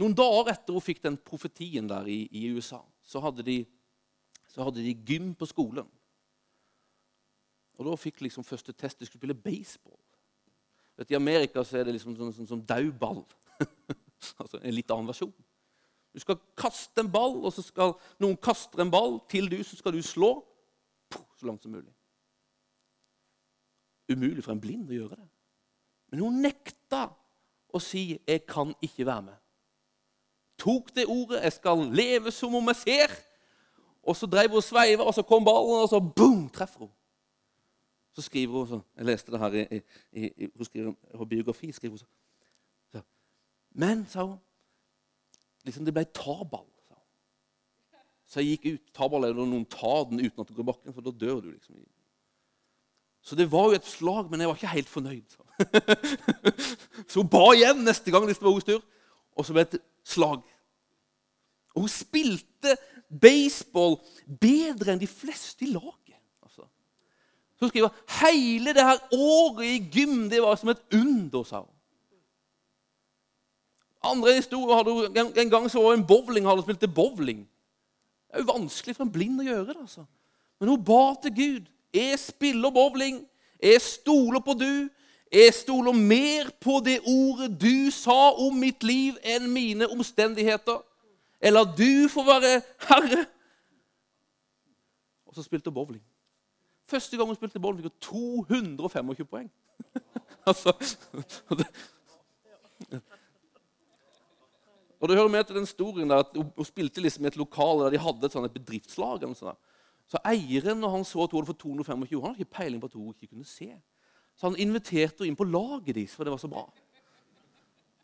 Noen 0.00 0.16
dager 0.16 0.52
etter 0.52 0.76
hun 0.76 0.84
fikk 0.84 1.00
den 1.04 1.16
profetien 1.16 1.88
der 1.88 2.08
i, 2.12 2.26
i 2.36 2.50
USA, 2.52 2.82
så 3.06 3.22
hadde, 3.24 3.44
de, 3.46 3.62
så 4.52 4.66
hadde, 4.66 4.82
de, 4.84 4.92
gym 5.08 5.32
på 5.38 5.48
skolen. 5.48 5.88
Og 7.76 7.88
Da 7.88 7.96
fikk 8.00 8.22
liksom 8.24 8.44
første 8.44 8.74
test 8.76 9.00
de 9.00 9.08
skulle 9.08 9.22
spille 9.22 9.36
baseball. 9.36 9.98
Vet, 10.96 11.12
I 11.12 11.18
Amerika 11.18 11.64
så 11.64 11.80
er 11.80 11.88
det 11.88 11.96
liksom 11.96 12.16
sånn, 12.16 12.32
sånn, 12.32 12.48
sånn 12.48 12.64
dauball. 12.68 13.22
altså 14.42 14.60
en 14.60 14.76
litt 14.76 14.92
annen 14.92 15.08
versjon. 15.08 15.32
Du 16.16 16.20
skal 16.22 16.40
kaste 16.56 17.02
en 17.02 17.12
ball, 17.12 17.42
og 17.44 17.52
så 17.52 17.64
skal 17.64 17.92
noen 18.24 18.38
kaste 18.40 18.80
en 18.80 18.92
ball 18.92 19.18
til 19.28 19.50
du, 19.52 19.58
så 19.64 19.76
skal 19.76 19.96
du 19.96 20.00
slå 20.04 20.38
så 21.36 21.48
langt 21.48 21.64
som 21.64 21.72
mulig. 21.72 21.92
Umulig 24.08 24.44
for 24.44 24.54
en 24.54 24.62
blind 24.62 24.88
å 24.88 24.96
gjøre 24.96 25.18
det. 25.18 25.26
Men 26.12 26.22
hun 26.24 26.40
nekta 26.44 27.08
å 27.74 27.80
si 27.82 28.16
'jeg 28.16 28.46
kan 28.46 28.72
ikke 28.80 29.04
være 29.04 29.22
med' 29.22 29.45
tok 30.58 30.94
det 30.94 31.06
ordet 31.06 31.42
'Jeg 31.42 31.52
skal 31.52 31.78
leve 31.92 32.30
som 32.30 32.54
om 32.54 32.68
jeg 32.68 32.76
ser'. 32.76 33.22
Og 34.02 34.16
så 34.16 34.26
drev 34.26 34.48
hun 34.48 34.56
og 34.56 34.62
sveiva, 34.62 35.02
og 35.02 35.14
så 35.14 35.22
kom 35.22 35.44
ballen, 35.44 35.82
og 35.82 35.88
så 35.88 36.00
boom, 36.16 36.48
treffer 36.48 36.78
hun. 36.78 36.92
Så 38.14 38.22
skriver 38.22 38.52
hun 38.52 38.68
sånn 38.68 38.84
Jeg 38.96 39.06
leste 39.06 39.32
det 39.32 39.40
her 39.40 39.54
i, 39.54 39.80
i, 40.12 40.30
i 40.44 40.48
hun 40.56 40.64
skriver, 40.64 40.94
hun 41.14 41.28
biografi. 41.28 41.72
skriver 41.72 41.90
hun 41.90 41.98
så. 41.98 42.06
Men, 43.76 44.06
sa 44.08 44.24
hun, 44.24 44.38
liksom 45.66 45.84
det 45.84 45.92
ble 45.92 46.06
taball. 46.16 46.64
Sa. 46.88 46.96
Så 48.24 48.40
jeg 48.40 48.56
gikk 48.56 48.66
ut. 48.70 48.94
Taball 48.96 49.28
er 49.28 49.36
når 49.36 49.50
noen 49.50 49.66
tar 49.68 50.06
den 50.08 50.22
uten 50.22 50.40
at 50.40 50.48
du 50.48 50.54
går 50.56 50.70
bakken, 50.70 50.94
for 50.96 51.04
da 51.04 51.12
dør 51.12 51.42
du. 51.44 51.50
liksom. 51.50 51.76
Så 53.26 53.36
det 53.36 53.50
var 53.52 53.68
jo 53.68 53.76
et 53.76 53.90
slag, 53.90 54.30
men 54.30 54.40
jeg 54.40 54.48
var 54.48 54.56
ikke 54.56 54.72
helt 54.72 54.88
fornøyd. 54.88 55.34
Så, 55.34 55.42
så 57.10 57.20
hun 57.20 57.28
ba 57.28 57.50
igjen 57.52 57.84
neste 57.84 58.14
gang 58.14 58.24
hvis 58.24 58.38
det 58.38 58.46
var 58.46 58.54
hennes 58.54 58.68
tur. 58.70 58.84
Og 59.36 59.48
ble 59.52 59.64
det 59.70 59.80
slag. 60.06 60.42
Og 61.76 61.84
hun 61.84 61.92
spilte 61.92 62.76
baseball 63.08 63.98
bedre 64.26 64.94
enn 64.94 65.02
de 65.02 65.08
fleste 65.10 65.66
i 65.66 65.70
laget. 65.70 66.16
Altså. 66.42 66.64
Så 67.60 67.68
skriver 67.68 67.90
hun 67.92 68.14
hele 68.22 68.74
det 68.74 68.86
her 68.86 69.02
året 69.12 69.66
i 69.68 69.78
gym 69.92 70.26
det 70.32 70.42
var 70.42 70.56
som 70.56 70.72
et 70.72 70.82
under, 70.96 71.44
sa 71.44 71.62
hun. 71.62 71.72
Andre 74.06 74.36
historier 74.36 74.76
hadde 74.78 74.94
hun, 74.94 75.38
en 75.38 75.50
gang 75.50 75.70
så 75.70 75.82
var 75.82 75.94
hun 75.94 76.00
en 76.00 76.08
bowlinghall 76.08 76.60
og 76.60 76.66
spilte 76.66 76.88
bowling. 76.88 77.44
Det 78.26 78.38
er 78.38 78.44
jo 78.44 78.52
vanskelig 78.52 78.96
for 78.96 79.06
en 79.06 79.12
blind 79.12 79.40
å 79.42 79.46
gjøre 79.46 79.72
det. 79.72 79.80
altså. 79.80 80.04
Men 80.60 80.72
hun 80.72 80.84
ba 80.84 81.14
til 81.22 81.34
Gud. 81.34 81.72
Jeg 81.94 82.18
spiller 82.20 82.70
bowling. 82.70 83.22
Jeg 83.62 83.82
stoler 83.82 84.40
på 84.44 84.54
du. 84.58 84.88
Jeg 85.32 85.54
stoler 85.54 85.92
mer 85.92 86.50
på 86.60 86.78
det 86.84 87.00
ordet 87.02 87.50
du 87.60 87.90
sa 87.90 88.30
om 88.38 88.54
mitt 88.54 88.84
liv, 88.86 89.16
enn 89.26 89.48
mine 89.50 89.88
omstendigheter. 89.90 90.78
Eller 91.40 91.66
du 91.76 92.06
får 92.08 92.26
være 92.28 92.52
herre. 92.88 93.24
Og 95.26 95.34
så 95.34 95.42
spilte 95.42 95.70
hun 95.70 95.74
bowling. 95.74 96.04
Første 96.86 97.16
gang 97.16 97.26
hun 97.28 97.36
spilte 97.36 97.60
bowling, 97.60 97.82
fikk 97.82 98.10
hun 98.12 98.76
225 98.78 99.26
poeng. 99.26 99.50
altså, 100.48 100.72
og, 105.00 105.08
det, 105.08 105.16
hører 105.16 105.28
med 105.28 105.44
til 105.44 105.56
den 105.58 105.66
historien 105.66 106.10
der 106.10 106.22
at 106.22 106.38
hun 106.38 106.64
spilte 106.64 107.00
liksom 107.00 107.24
i 107.24 107.28
et 107.28 107.36
lokale 107.36 107.84
der 107.84 107.90
de 107.90 107.98
hadde 107.98 108.26
et, 108.26 108.32
sånt, 108.32 108.46
et 108.46 108.54
bedriftslag. 108.62 109.26
Så 110.06 110.22
eieren, 110.22 110.78
når 110.78 110.88
han 110.94 111.04
så 111.04 111.26
at 111.26 111.34
hun 111.34 111.42
hadde 111.42 111.50
fått 111.50 111.64
225, 111.66 112.20
han 112.22 112.30
hadde 112.30 112.46
ikke 112.46 112.58
peiling 112.62 112.80
på 112.80 112.86
at 112.86 112.94
hun 112.94 113.14
ikke 113.14 113.34
kunne 113.34 113.44
se. 113.44 113.74
Så 114.36 114.50
han 114.50 114.58
inviterte 114.60 115.22
henne 115.22 115.32
inn 115.32 115.38
på 115.38 115.48
laget 115.48 115.94
deres, 115.96 116.14
for 116.14 116.24
det 116.24 116.34
var 116.34 116.40
så 116.42 116.50
bra. 116.52 116.66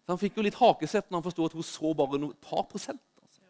Så 0.02 0.14
Han 0.14 0.18
fikk 0.18 0.36
jo 0.36 0.44
litt 0.46 0.58
hakesett 0.58 1.10
når 1.10 1.20
han 1.20 1.26
forsto 1.28 1.46
at 1.46 1.54
hun 1.56 1.66
så 1.66 1.92
bare 1.94 2.18
et 2.24 2.42
par 2.42 2.64
prosent. 2.70 3.02
Altså. 3.22 3.44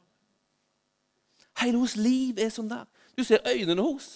Hele 1.63 1.79
hennes 1.79 1.97
liv 1.97 2.39
er 2.43 2.53
sånn 2.53 2.71
der. 2.71 2.85
Du 3.17 3.25
ser 3.25 3.45
øynene 3.47 3.81
hennes. 3.81 4.11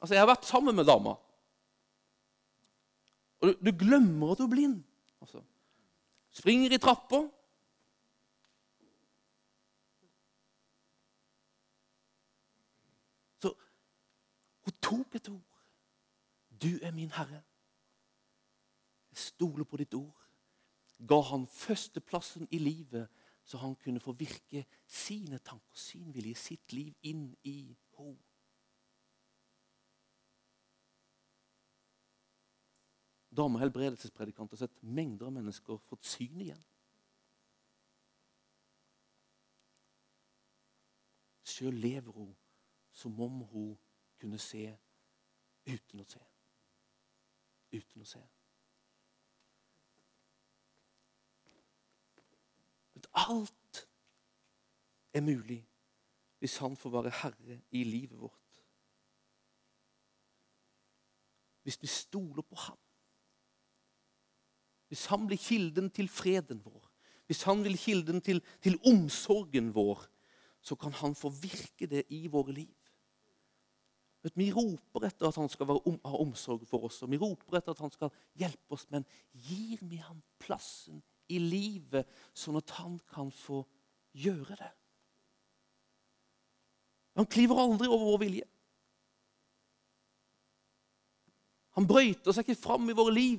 Altså, 0.00 0.14
Jeg 0.14 0.22
har 0.22 0.30
vært 0.30 0.48
sammen 0.48 0.76
med 0.76 0.88
dama. 0.88 1.16
Og 3.38 3.48
du, 3.48 3.70
du 3.70 3.72
glemmer 3.78 4.32
at 4.32 4.40
du 4.40 4.46
er 4.48 4.54
blind. 4.54 4.80
Altså. 5.22 5.42
Springer 6.34 6.74
i 6.74 6.80
trappa. 6.82 7.22
Hun 14.68 14.74
tok 14.82 15.14
et 15.14 15.28
ord. 15.28 15.60
Du 16.62 16.68
er 16.82 16.90
min 16.90 17.10
Herre. 17.10 17.42
Jeg 19.10 19.16
stoler 19.16 19.64
på 19.64 19.78
ditt 19.80 19.94
ord. 19.94 20.26
Ga 21.08 21.20
han 21.30 21.46
førsteplassen 21.48 22.48
i 22.50 22.58
livet 22.58 23.08
så 23.48 23.56
han 23.62 23.78
kunne 23.80 24.00
få 24.00 24.12
virke 24.12 24.66
sine 24.86 25.38
tanker, 25.38 25.76
sin 25.76 26.12
vilje, 26.14 26.34
sitt 26.34 26.72
liv 26.72 26.92
inn 27.02 27.30
i 27.48 27.76
henne. 27.96 28.20
Dame- 33.32 33.56
og 33.56 33.60
helbredelsespredikanter 33.60 34.56
har 34.56 34.66
sett 34.66 34.82
mengder 34.82 35.30
av 35.30 35.32
mennesker 35.32 35.80
fått 35.88 36.04
syn 36.04 36.44
igjen. 36.44 36.64
Sjøl 41.48 41.80
lever 41.88 42.12
hun 42.12 42.34
som 42.92 43.20
om 43.24 43.44
hun 43.48 43.76
kunne 44.18 44.38
se 44.42 44.64
uten 45.68 46.02
å 46.02 46.06
se. 46.08 46.20
Uten 47.72 48.02
å 48.02 48.08
se. 48.08 48.22
Men 52.96 53.08
alt 53.28 53.84
er 55.14 55.22
mulig 55.24 55.60
hvis 56.38 56.58
han 56.62 56.76
får 56.78 56.94
være 56.94 57.14
herre 57.22 57.60
i 57.74 57.84
livet 57.86 58.18
vårt. 58.18 58.60
Hvis 61.66 61.80
vi 61.82 61.90
stoler 61.90 62.42
på 62.42 62.56
ham. 62.68 62.78
Hvis 64.88 65.04
han 65.10 65.26
blir 65.28 65.36
kilden 65.36 65.90
til 65.92 66.08
freden 66.08 66.62
vår, 66.64 66.86
hvis 67.28 67.42
han 67.44 67.60
blir 67.60 67.76
kilden 67.76 68.22
til, 68.24 68.40
til 68.64 68.78
omsorgen 68.88 69.74
vår, 69.74 70.06
så 70.64 70.78
kan 70.80 70.92
han 70.92 71.14
få 71.14 71.28
virke 71.28 71.86
det 71.86 72.06
i 72.08 72.26
våre 72.26 72.54
liv. 72.56 72.77
Vi 74.36 74.50
roper 74.52 75.06
etter 75.08 75.28
at 75.28 75.38
han 75.38 75.50
skal 75.52 75.70
om, 75.78 76.00
ha 76.04 76.18
omsorg 76.20 76.66
for 76.68 76.88
oss, 76.88 77.00
og 77.02 77.12
vi 77.12 77.20
roper 77.20 77.58
etter 77.58 77.72
at 77.72 77.82
han 77.84 77.94
skal 77.94 78.12
hjelpe 78.38 78.74
oss, 78.74 78.88
men 78.92 79.06
gir 79.32 79.80
vi 79.88 80.00
ham 80.02 80.20
plassen 80.42 81.00
i 81.28 81.38
livet, 81.40 82.08
sånn 82.36 82.58
at 82.60 82.76
han 82.80 82.98
kan 83.12 83.30
få 83.34 83.62
gjøre 84.18 84.56
det? 84.58 84.72
Han 87.18 87.26
kliver 87.26 87.58
aldri 87.58 87.88
over 87.90 88.12
vår 88.12 88.20
vilje. 88.22 88.46
Han 91.78 91.86
brøyter 91.86 92.34
seg 92.34 92.46
ikke 92.46 92.58
fram 92.58 92.90
i 92.90 92.96
våre 92.98 93.14
liv. 93.14 93.38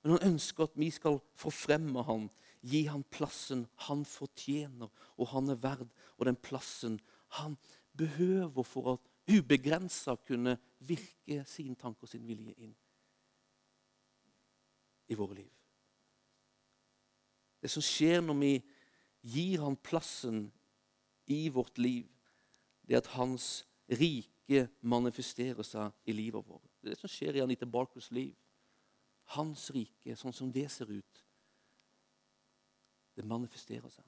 Men 0.00 0.16
han 0.16 0.32
ønsker 0.32 0.64
at 0.64 0.78
vi 0.80 0.88
skal 0.92 1.18
forfremme 1.36 2.04
ham, 2.08 2.28
gi 2.60 2.86
ham 2.88 3.04
plassen 3.12 3.66
han 3.86 4.04
fortjener, 4.08 4.88
og 5.16 5.30
han 5.32 5.52
er 5.52 5.60
verd, 5.60 5.88
og 6.16 6.28
den 6.28 6.40
plassen 6.40 6.98
han 7.36 7.56
behøver 8.00 8.64
for 8.64 8.92
at 8.94 9.08
ubegrensa 9.30 10.14
kunne 10.26 10.56
virke 10.78 11.44
sin 11.46 11.76
tanke 11.76 12.06
og 12.06 12.08
sin 12.08 12.26
vilje 12.26 12.54
inn 12.56 12.74
i 15.10 15.18
våre 15.18 15.36
liv. 15.40 15.50
Det 17.60 17.70
som 17.70 17.84
skjer 17.84 18.22
når 18.24 18.38
vi 18.40 18.52
gir 19.34 19.60
ham 19.60 19.76
plassen 19.76 20.46
i 21.28 21.48
vårt 21.52 21.78
liv, 21.78 22.06
det 22.86 22.96
er 22.96 23.02
at 23.02 23.12
hans 23.18 23.66
rike 24.00 24.64
manifesterer 24.80 25.66
seg 25.66 25.92
i 26.08 26.14
livet 26.16 26.46
vårt. 26.46 26.70
Det 26.80 26.88
er 26.88 26.94
det 26.94 27.02
som 27.02 27.12
skjer 27.12 27.36
i 27.36 27.42
Anita 27.44 27.68
Barkers 27.68 28.08
liv. 28.14 28.32
Hans 29.36 29.68
rike, 29.74 30.16
sånn 30.16 30.34
som 30.34 30.48
det 30.50 30.66
ser 30.72 30.90
ut, 30.90 31.20
det 33.14 33.26
manifesterer 33.28 33.92
seg. 33.92 34.06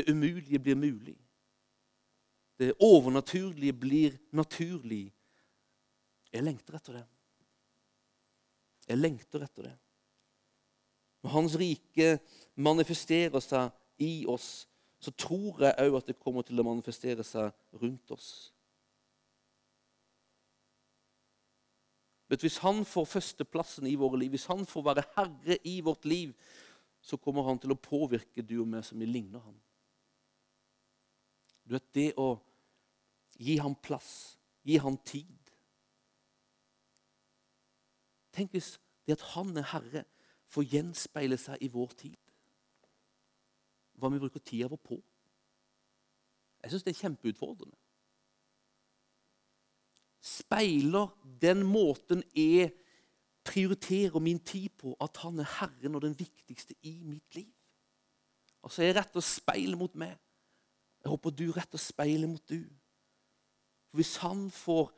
Det 0.00 0.12
umulige 0.12 0.58
blir 0.58 0.74
mulig. 0.74 1.16
Det 2.58 2.72
overnaturlige 2.80 3.72
blir 3.72 4.16
naturlig. 4.32 5.12
Jeg 6.32 6.42
lengter 6.42 6.74
etter 6.78 6.92
det. 6.92 7.04
Jeg 8.88 8.96
lengter 8.96 9.44
etter 9.44 9.62
det. 9.62 9.74
Når 11.22 11.30
Hans 11.30 11.56
rike 11.60 12.14
manifesterer 12.56 13.44
seg 13.44 13.68
i 14.00 14.24
oss, 14.28 14.64
så 15.00 15.12
tror 15.12 15.60
jeg 15.66 15.76
òg 15.84 15.98
at 15.98 16.08
det 16.08 16.18
kommer 16.20 16.46
til 16.48 16.60
å 16.60 16.64
manifestere 16.64 17.24
seg 17.24 17.52
rundt 17.82 18.16
oss. 18.16 18.30
Vet, 22.30 22.40
hvis 22.40 22.60
han 22.64 22.86
får 22.88 23.08
førsteplassen 23.18 23.88
i 23.90 23.98
våre 24.00 24.22
liv, 24.22 24.32
hvis 24.32 24.48
han 24.48 24.64
får 24.64 24.86
være 24.86 25.08
herre 25.16 25.58
i 25.68 25.80
vårt 25.84 26.08
liv, 26.08 26.32
så 27.00 27.20
kommer 27.20 27.44
han 27.48 27.60
til 27.60 27.74
å 27.74 27.80
påvirke 27.80 28.44
du 28.44 28.62
og 28.62 28.68
meg 28.70 28.86
som 28.86 29.00
vi 29.00 29.08
ligner 29.08 29.44
ham. 29.44 29.56
Du 31.70 31.76
vet, 31.76 31.86
Det 31.94 32.08
å 32.18 32.34
gi 33.38 33.54
ham 33.62 33.76
plass, 33.78 34.36
gi 34.66 34.76
ham 34.82 34.98
tid 35.06 35.36
Tenk 38.34 38.50
hvis 38.54 38.74
det 39.06 39.14
at 39.16 39.22
han 39.32 39.56
er 39.58 39.66
herre, 39.72 40.02
får 40.50 40.66
gjenspeile 40.70 41.34
seg 41.38 41.62
i 41.66 41.68
vår 41.70 41.94
tid. 41.98 42.18
Hva 43.98 44.10
vi 44.12 44.20
bruker 44.22 44.42
tida 44.42 44.68
vår 44.70 44.78
på. 44.86 44.98
Jeg 46.62 46.70
syns 46.70 46.84
det 46.86 46.92
er 46.94 47.00
kjempeutfordrende 47.00 47.80
speiler 50.20 51.08
den 51.40 51.64
måten 51.64 52.22
jeg 52.36 52.70
prioriterer 53.44 54.20
min 54.20 54.38
tid 54.44 54.68
på, 54.78 54.92
at 55.00 55.16
han 55.24 55.40
er 55.40 55.48
Herren 55.58 55.96
og 55.96 56.04
den 56.04 56.16
viktigste 56.18 56.74
i 56.82 57.00
mitt 57.04 57.34
liv. 57.34 57.52
Altså, 58.62 58.82
Jeg 58.82 58.96
retter 58.96 59.20
speilet 59.20 59.78
mot 59.78 59.94
meg. 59.94 60.18
Jeg 61.00 61.10
håper 61.10 61.32
du 61.32 61.46
retter 61.56 61.80
speilet 61.80 62.28
mot 62.28 62.42
du. 62.50 62.60
For 63.90 64.00
Hvis 64.00 64.16
han 64.22 64.48
får, 64.54 64.92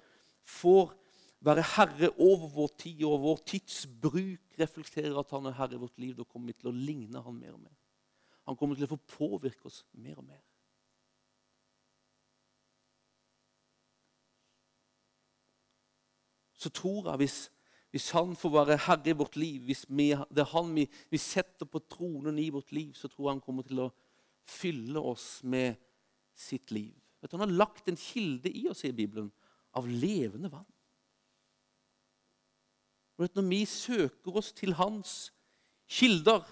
får 0.44 0.94
være 1.40 1.66
herre 1.76 2.10
over 2.18 2.48
vår 2.54 2.72
tid 2.78 3.04
og 3.08 3.22
vår 3.22 3.44
tidsbruk, 3.46 4.58
reflekterer 4.58 5.18
at 5.18 5.30
han 5.34 5.46
er 5.46 5.58
herre 5.58 5.78
i 5.78 5.82
vårt 5.82 5.98
liv, 6.02 6.16
da 6.18 6.26
kommer 6.26 6.52
vi 6.52 6.58
til 6.58 6.70
å 6.72 6.76
ligne 6.76 7.22
han 7.22 7.38
mer 7.38 7.54
og 7.54 7.62
mer. 7.64 7.76
Han 8.50 8.58
kommer 8.58 8.76
til 8.76 8.88
å 8.88 8.94
få 8.94 9.00
påvirke 9.16 9.70
oss 9.70 9.84
mer 9.94 10.18
og 10.18 10.26
mer. 10.26 10.42
så 16.62 16.70
tror 16.70 17.10
jeg 17.10 17.22
hvis, 17.22 17.38
hvis 17.90 18.10
han 18.14 18.36
får 18.38 18.54
være 18.54 18.80
herre 18.86 19.12
i 19.12 19.18
vårt 19.18 19.36
liv, 19.36 19.64
hvis 19.66 19.84
vi, 19.88 20.10
det 20.30 20.44
er 20.44 20.52
han 20.54 20.70
vi, 20.74 20.86
vi, 21.10 21.18
setter 21.18 21.68
på 21.68 21.82
tronen 21.90 22.38
i 22.38 22.50
vårt 22.54 22.72
liv, 22.72 22.92
så 22.94 23.10
tror 23.10 23.28
jeg 23.28 23.36
han 23.36 23.44
kommer 23.44 23.66
til 23.66 23.82
å 23.86 23.90
fylle 24.48 25.02
oss 25.12 25.42
med 25.42 25.78
sitt 26.34 26.70
liv. 26.74 26.94
Vet, 27.20 27.32
han 27.32 27.44
har 27.44 27.54
lagt 27.54 27.88
en 27.88 27.98
kilde 27.98 28.50
i 28.50 28.66
oss 28.70 28.84
i 28.84 28.92
Bibelen 28.92 29.30
av 29.78 29.88
levende 29.88 30.50
vann. 30.52 30.68
Vet, 33.20 33.36
når 33.36 33.46
vi 33.48 33.62
søker 33.68 34.38
oss 34.40 34.50
til 34.56 34.74
hans 34.78 35.30
kilder 35.92 36.42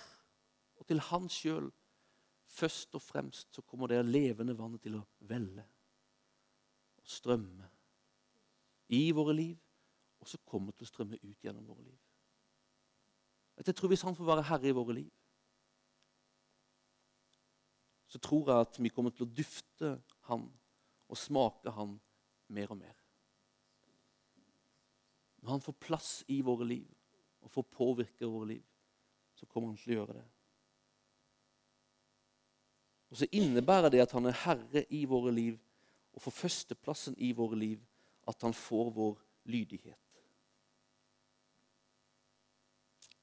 og 0.76 0.86
til 0.86 1.02
hans 1.10 1.40
sjøl, 1.42 1.70
først 2.50 2.94
og 2.98 3.02
fremst 3.02 3.54
så 3.54 3.62
kommer 3.62 3.90
det 3.90 4.02
levende 4.06 4.56
vannet 4.58 4.82
til 4.82 4.96
å 4.98 5.04
velle 5.30 5.64
og 6.98 7.10
strømme 7.10 7.68
i 8.90 9.04
våre 9.14 9.36
liv 9.38 9.58
og 10.20 10.28
så 10.28 10.40
kommer 10.44 10.74
til 10.76 10.84
å 10.84 10.90
strømme 10.90 11.18
ut 11.22 11.44
gjennom 11.44 11.66
våre 11.66 11.84
liv. 11.86 11.98
Jeg 13.60 13.76
tror 13.76 13.88
Hvis 13.88 14.02
han 14.02 14.16
får 14.16 14.24
være 14.24 14.48
herre 14.48 14.68
i 14.68 14.76
våre 14.76 14.94
liv, 14.94 15.10
så 18.10 18.18
tror 18.18 18.48
jeg 18.50 18.66
at 18.66 18.78
vi 18.82 18.90
kommer 18.90 19.14
til 19.14 19.26
å 19.26 19.30
dufte 19.30 19.92
han 20.26 20.48
og 21.10 21.18
smake 21.18 21.70
han 21.74 21.94
mer 22.50 22.72
og 22.74 22.80
mer. 22.80 22.96
Når 25.40 25.54
han 25.54 25.62
får 25.64 25.78
plass 25.80 26.10
i 26.28 26.40
våre 26.44 26.66
liv 26.66 26.90
og 27.40 27.52
får 27.54 27.68
påvirke 27.72 28.28
våre 28.28 28.50
liv, 28.56 28.66
så 29.38 29.46
kommer 29.46 29.70
han 29.70 29.78
til 29.80 29.94
å 29.94 29.98
gjøre 30.00 30.18
det. 30.18 30.26
Og 33.10 33.18
så 33.18 33.30
innebærer 33.34 33.90
det 33.90 34.02
at 34.04 34.12
han 34.14 34.28
er 34.28 34.42
herre 34.44 34.84
i 34.94 35.04
våre 35.08 35.32
liv, 35.34 35.56
og 36.12 36.22
får 36.22 36.36
førsteplassen 36.36 37.16
i 37.22 37.30
våre 37.34 37.58
liv, 37.58 37.80
at 38.28 38.42
han 38.42 38.54
får 38.54 38.90
vår 38.94 39.16
lydighet. 39.50 39.98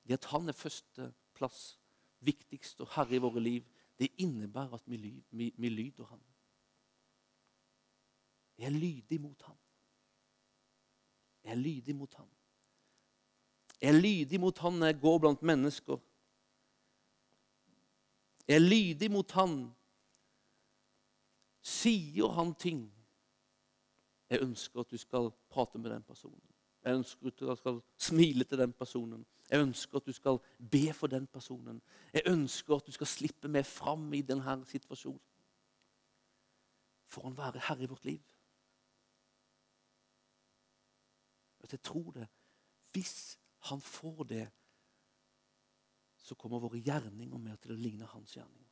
Det 0.08 0.16
at 0.16 0.30
han 0.32 0.48
er 0.48 0.56
førsteplass, 0.56 1.78
viktigst 2.24 2.82
og 2.82 2.90
herre 2.96 3.20
i 3.20 3.22
våre 3.22 3.44
liv, 3.44 3.68
det 4.00 4.10
innebærer 4.18 4.74
at 4.74 4.84
vi, 4.86 5.24
vi, 5.30 5.54
vi 5.58 5.70
lyder 5.70 6.06
ham. 6.06 6.22
Jeg 8.58 8.66
er 8.66 8.70
lydig 8.70 9.22
mot 9.22 9.42
ham. 9.42 9.58
Jeg 11.44 11.52
er 11.52 11.56
lydig 11.56 11.96
mot 11.96 12.14
ham. 12.14 12.30
Jeg 13.82 13.96
er 13.96 14.02
lydig 14.02 14.40
mot 14.40 14.58
han 14.58 14.74
når 14.74 14.86
jeg 14.86 15.00
går 15.02 15.18
blant 15.20 15.42
mennesker. 15.42 15.98
Jeg 18.48 18.56
er 18.56 18.60
lydig 18.60 19.12
mot 19.12 19.32
han. 19.32 19.58
Sier 21.62 22.32
han 22.32 22.54
ting 22.56 22.94
Jeg 24.30 24.42
ønsker 24.44 24.80
at 24.80 24.92
du 24.92 24.98
skal 24.98 25.30
prate 25.50 25.80
med 25.80 25.92
den 25.92 26.04
personen. 26.04 26.57
Jeg 26.88 26.96
ønsker 26.96 27.28
at 27.28 27.40
du 27.40 27.56
skal 27.56 27.82
smile 27.98 28.44
til 28.44 28.58
den 28.58 28.74
personen. 28.74 29.26
Jeg 29.50 29.60
ønsker 29.60 29.98
at 29.98 30.06
du 30.06 30.12
skal 30.16 30.38
be 30.72 30.94
for 30.94 31.08
den 31.08 31.28
personen. 31.28 31.82
Jeg 32.14 32.22
ønsker 32.26 32.76
at 32.76 32.88
du 32.88 32.92
skal 32.96 33.08
slippe 33.08 33.52
meg 33.52 33.66
fram 33.66 34.14
i 34.14 34.22
denne 34.24 34.56
situasjonen. 34.66 35.20
Får 37.08 37.24
han 37.28 37.36
være 37.38 37.64
herre 37.68 37.84
i 37.84 37.90
vårt 37.92 38.06
liv? 38.06 38.22
At 41.60 41.72
jeg 41.72 41.84
tror 41.84 42.12
det. 42.12 42.28
Hvis 42.92 43.40
han 43.68 43.82
får 43.82 44.24
det, 44.24 44.48
så 46.18 46.36
kommer 46.36 46.64
våre 46.64 46.80
gjerninger 46.80 47.38
mer 47.38 47.60
til 47.60 47.76
å 47.76 47.80
ligne 47.80 48.08
hans 48.16 48.36
gjerninger. 48.36 48.67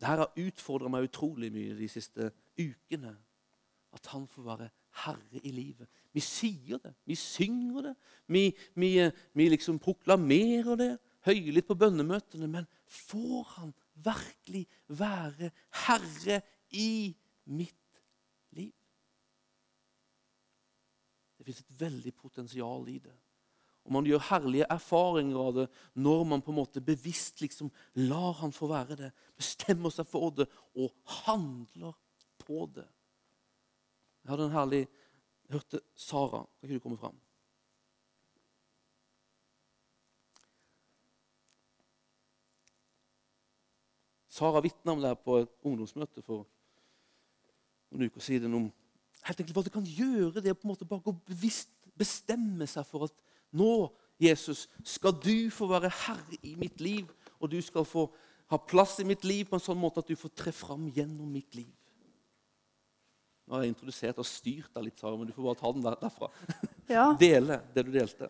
Dette 0.00 0.16
har 0.22 0.40
utfordra 0.40 0.88
meg 0.88 1.10
utrolig 1.10 1.50
mye 1.52 1.76
de 1.76 1.88
siste 1.92 2.30
ukene. 2.58 3.12
At 3.92 4.06
han 4.14 4.24
får 4.30 4.46
være 4.46 4.68
herre 5.04 5.42
i 5.44 5.52
livet. 5.52 5.88
Vi 6.14 6.22
sier 6.24 6.80
det, 6.82 6.94
vi 7.06 7.16
synger 7.18 7.90
det, 7.90 7.94
vi, 8.30 8.44
vi, 8.78 8.90
vi 9.36 9.48
liksom 9.50 9.78
proklamerer 9.82 10.78
det 10.78 10.90
høylytt 11.26 11.68
på 11.68 11.76
bønnemøtene. 11.78 12.48
Men 12.50 12.68
får 12.86 13.42
han 13.58 13.74
virkelig 13.94 14.64
være 14.88 15.50
herre 15.84 16.40
i 16.70 17.12
mitt 17.50 18.02
liv? 18.56 18.72
Det 21.38 21.48
fins 21.48 21.62
et 21.64 21.76
veldig 21.80 22.14
potensial 22.14 22.88
i 22.88 22.98
det. 23.02 23.16
Og 23.90 23.96
man 23.96 24.06
gjør 24.06 24.20
herlige 24.22 24.66
erfaringer 24.70 25.38
av 25.42 25.54
det 25.56 25.62
når 25.98 26.20
man 26.30 26.42
på 26.46 26.52
en 26.52 26.60
måte 26.60 26.78
bevisst 26.78 27.40
liksom 27.42 27.72
lar 28.06 28.36
han 28.38 28.52
få 28.54 28.68
være 28.70 28.96
det, 29.00 29.08
bestemmer 29.34 29.90
seg 29.90 30.06
for 30.06 30.30
det 30.30 30.46
og 30.78 30.92
handler 31.24 31.96
på 32.38 32.68
det. 32.70 32.86
Jeg 34.22 34.30
hadde 34.30 34.46
en 34.46 34.54
herlig 34.54 34.84
Jeg 35.50 35.56
hørte 35.56 35.80
Sara. 35.98 36.44
Kan 36.46 36.68
ikke 36.68 36.78
du 36.78 36.82
komme 36.84 37.00
fram? 37.00 37.16
Sara 44.30 44.62
vitna 44.62 44.94
om 44.94 45.02
det 45.02 45.10
her 45.10 45.18
på 45.18 45.40
et 45.40 45.50
ungdomsmøte 45.66 46.22
for 46.22 46.46
noen 47.90 48.06
uker 48.06 48.22
siden. 48.22 48.54
om 48.54 48.70
helt 49.26 49.40
enkelt 49.40 49.56
hva 49.56 49.66
det 49.66 49.74
kan 49.74 49.90
gjøre 49.98 50.38
det 50.38 50.54
å 50.54 50.60
på 50.60 50.68
en 50.68 50.76
måte 50.76 50.86
bare 50.86 51.02
gå 51.02 51.16
bevisst 51.26 51.74
bestemme 51.98 52.70
seg 52.70 52.86
for 52.86 53.08
at 53.08 53.26
nå, 53.56 53.90
Jesus, 54.20 54.66
skal 54.84 55.14
du 55.16 55.50
få 55.52 55.68
være 55.70 55.90
herre 56.04 56.40
i 56.44 56.54
mitt 56.60 56.80
liv, 56.80 57.08
og 57.40 57.50
du 57.52 57.60
skal 57.64 57.86
få 57.88 58.06
ha 58.50 58.58
plass 58.58 58.98
i 59.00 59.06
mitt 59.06 59.24
liv 59.24 59.46
på 59.48 59.56
en 59.56 59.62
sånn 59.62 59.78
måte 59.80 60.02
at 60.02 60.10
du 60.10 60.18
får 60.18 60.34
tre 60.36 60.52
fram 60.54 60.88
gjennom 60.92 61.30
mitt 61.30 61.54
liv. 61.56 61.70
Nå 63.46 63.56
har 63.56 63.64
jeg 63.64 63.72
introdusert 63.72 64.18
og 64.22 64.26
styrt 64.28 64.70
deg 64.76 64.84
litt, 64.86 65.00
Sara, 65.00 65.16
men 65.18 65.26
du 65.26 65.34
får 65.34 65.46
bare 65.48 65.58
ta 65.58 65.72
den 65.74 65.86
der, 65.86 65.98
derfra. 66.04 66.30
Ja. 66.90 67.12
Dele 67.14 67.60
det 67.70 67.84
du 67.86 67.92
delte. 67.94 68.26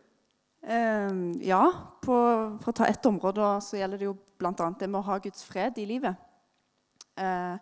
Uh, 0.61 1.33
ja. 1.41 1.63
På, 2.05 2.17
for 2.61 2.73
å 2.73 2.75
ta 2.77 2.85
ett 2.91 3.07
område 3.09 3.47
så 3.65 3.79
gjelder 3.79 4.03
det 4.03 4.05
jo 4.05 4.19
bl.a. 4.37 4.53
det 4.53 4.89
med 4.89 4.99
å 5.01 5.07
ha 5.07 5.17
Guds 5.25 5.47
fred 5.49 5.81
i 5.81 5.87
livet. 5.89 6.21
Uh, 7.17 7.57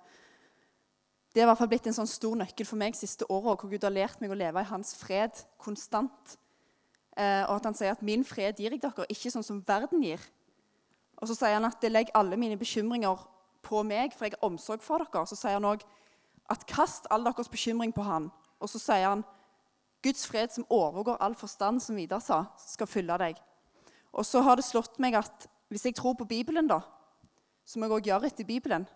det 1.31 1.45
har 1.45 1.47
i 1.47 1.51
hvert 1.53 1.61
fall 1.61 1.71
blitt 1.71 1.87
en 1.87 1.95
sånn 1.95 2.11
stor 2.11 2.35
nøkkel 2.41 2.67
for 2.67 2.81
meg 2.81 2.99
siste 2.99 3.27
året, 3.31 3.61
hvor 3.61 3.71
Gud 3.71 3.87
har 3.87 3.95
lært 3.95 4.19
meg 4.19 4.35
å 4.35 4.39
leve 4.39 4.63
i 4.63 4.71
hans 4.73 4.91
fred 4.99 5.39
konstant. 5.63 6.35
Eh, 7.19 7.45
og 7.49 7.57
at 7.57 7.65
han 7.65 7.75
sier 7.75 7.91
at 7.91 8.03
'min 8.03 8.25
fred 8.25 8.57
gir 8.57 8.71
jeg 8.71 8.83
dere, 8.83 9.07
ikke 9.11 9.31
sånn 9.31 9.43
som 9.43 9.65
verden 9.67 10.03
gir'. 10.03 10.23
Og 11.19 11.29
så 11.29 11.35
sier 11.35 11.55
han 11.55 11.65
at 11.65 11.81
'det 11.81 11.91
legger 11.93 12.15
alle 12.15 12.37
mine 12.37 12.57
bekymringer 12.57 13.29
på 13.63 13.83
meg, 13.83 14.13
for 14.13 14.25
jeg 14.25 14.35
har 14.39 14.49
omsorg 14.49 14.83
for 14.83 14.99
dere'. 14.99 15.27
Så 15.27 15.37
sier 15.37 15.59
han 15.59 15.65
òg 15.65 15.83
at 16.51 16.67
'kast 16.67 17.07
all 17.11 17.25
deres 17.25 17.49
bekymring 17.49 17.93
på 17.93 18.03
han'. 18.03 18.31
Og 18.61 18.69
så 18.69 18.79
sier 18.79 19.09
han 19.09 19.25
'Guds 20.03 20.27
fred 20.27 20.49
som 20.53 20.67
overgår 20.71 21.17
all 21.21 21.35
forstand', 21.35 21.81
som 21.81 21.97
Vidar 21.97 22.21
sa, 22.21 22.45
skal 22.57 22.87
fylle 22.87 23.19
deg. 23.19 23.37
Og 24.13 24.25
så 24.25 24.41
har 24.41 24.57
det 24.57 24.65
slått 24.65 24.99
meg 24.99 25.15
at 25.15 25.49
hvis 25.69 25.85
jeg 25.85 25.95
tror 25.95 26.15
på 26.15 26.25
Bibelen, 26.25 26.69
da, 26.69 26.81
som 27.65 27.83
jeg 27.83 27.91
òg 27.91 28.07
gjør 28.09 28.25
etter 28.25 28.45
Bibelen 28.45 28.87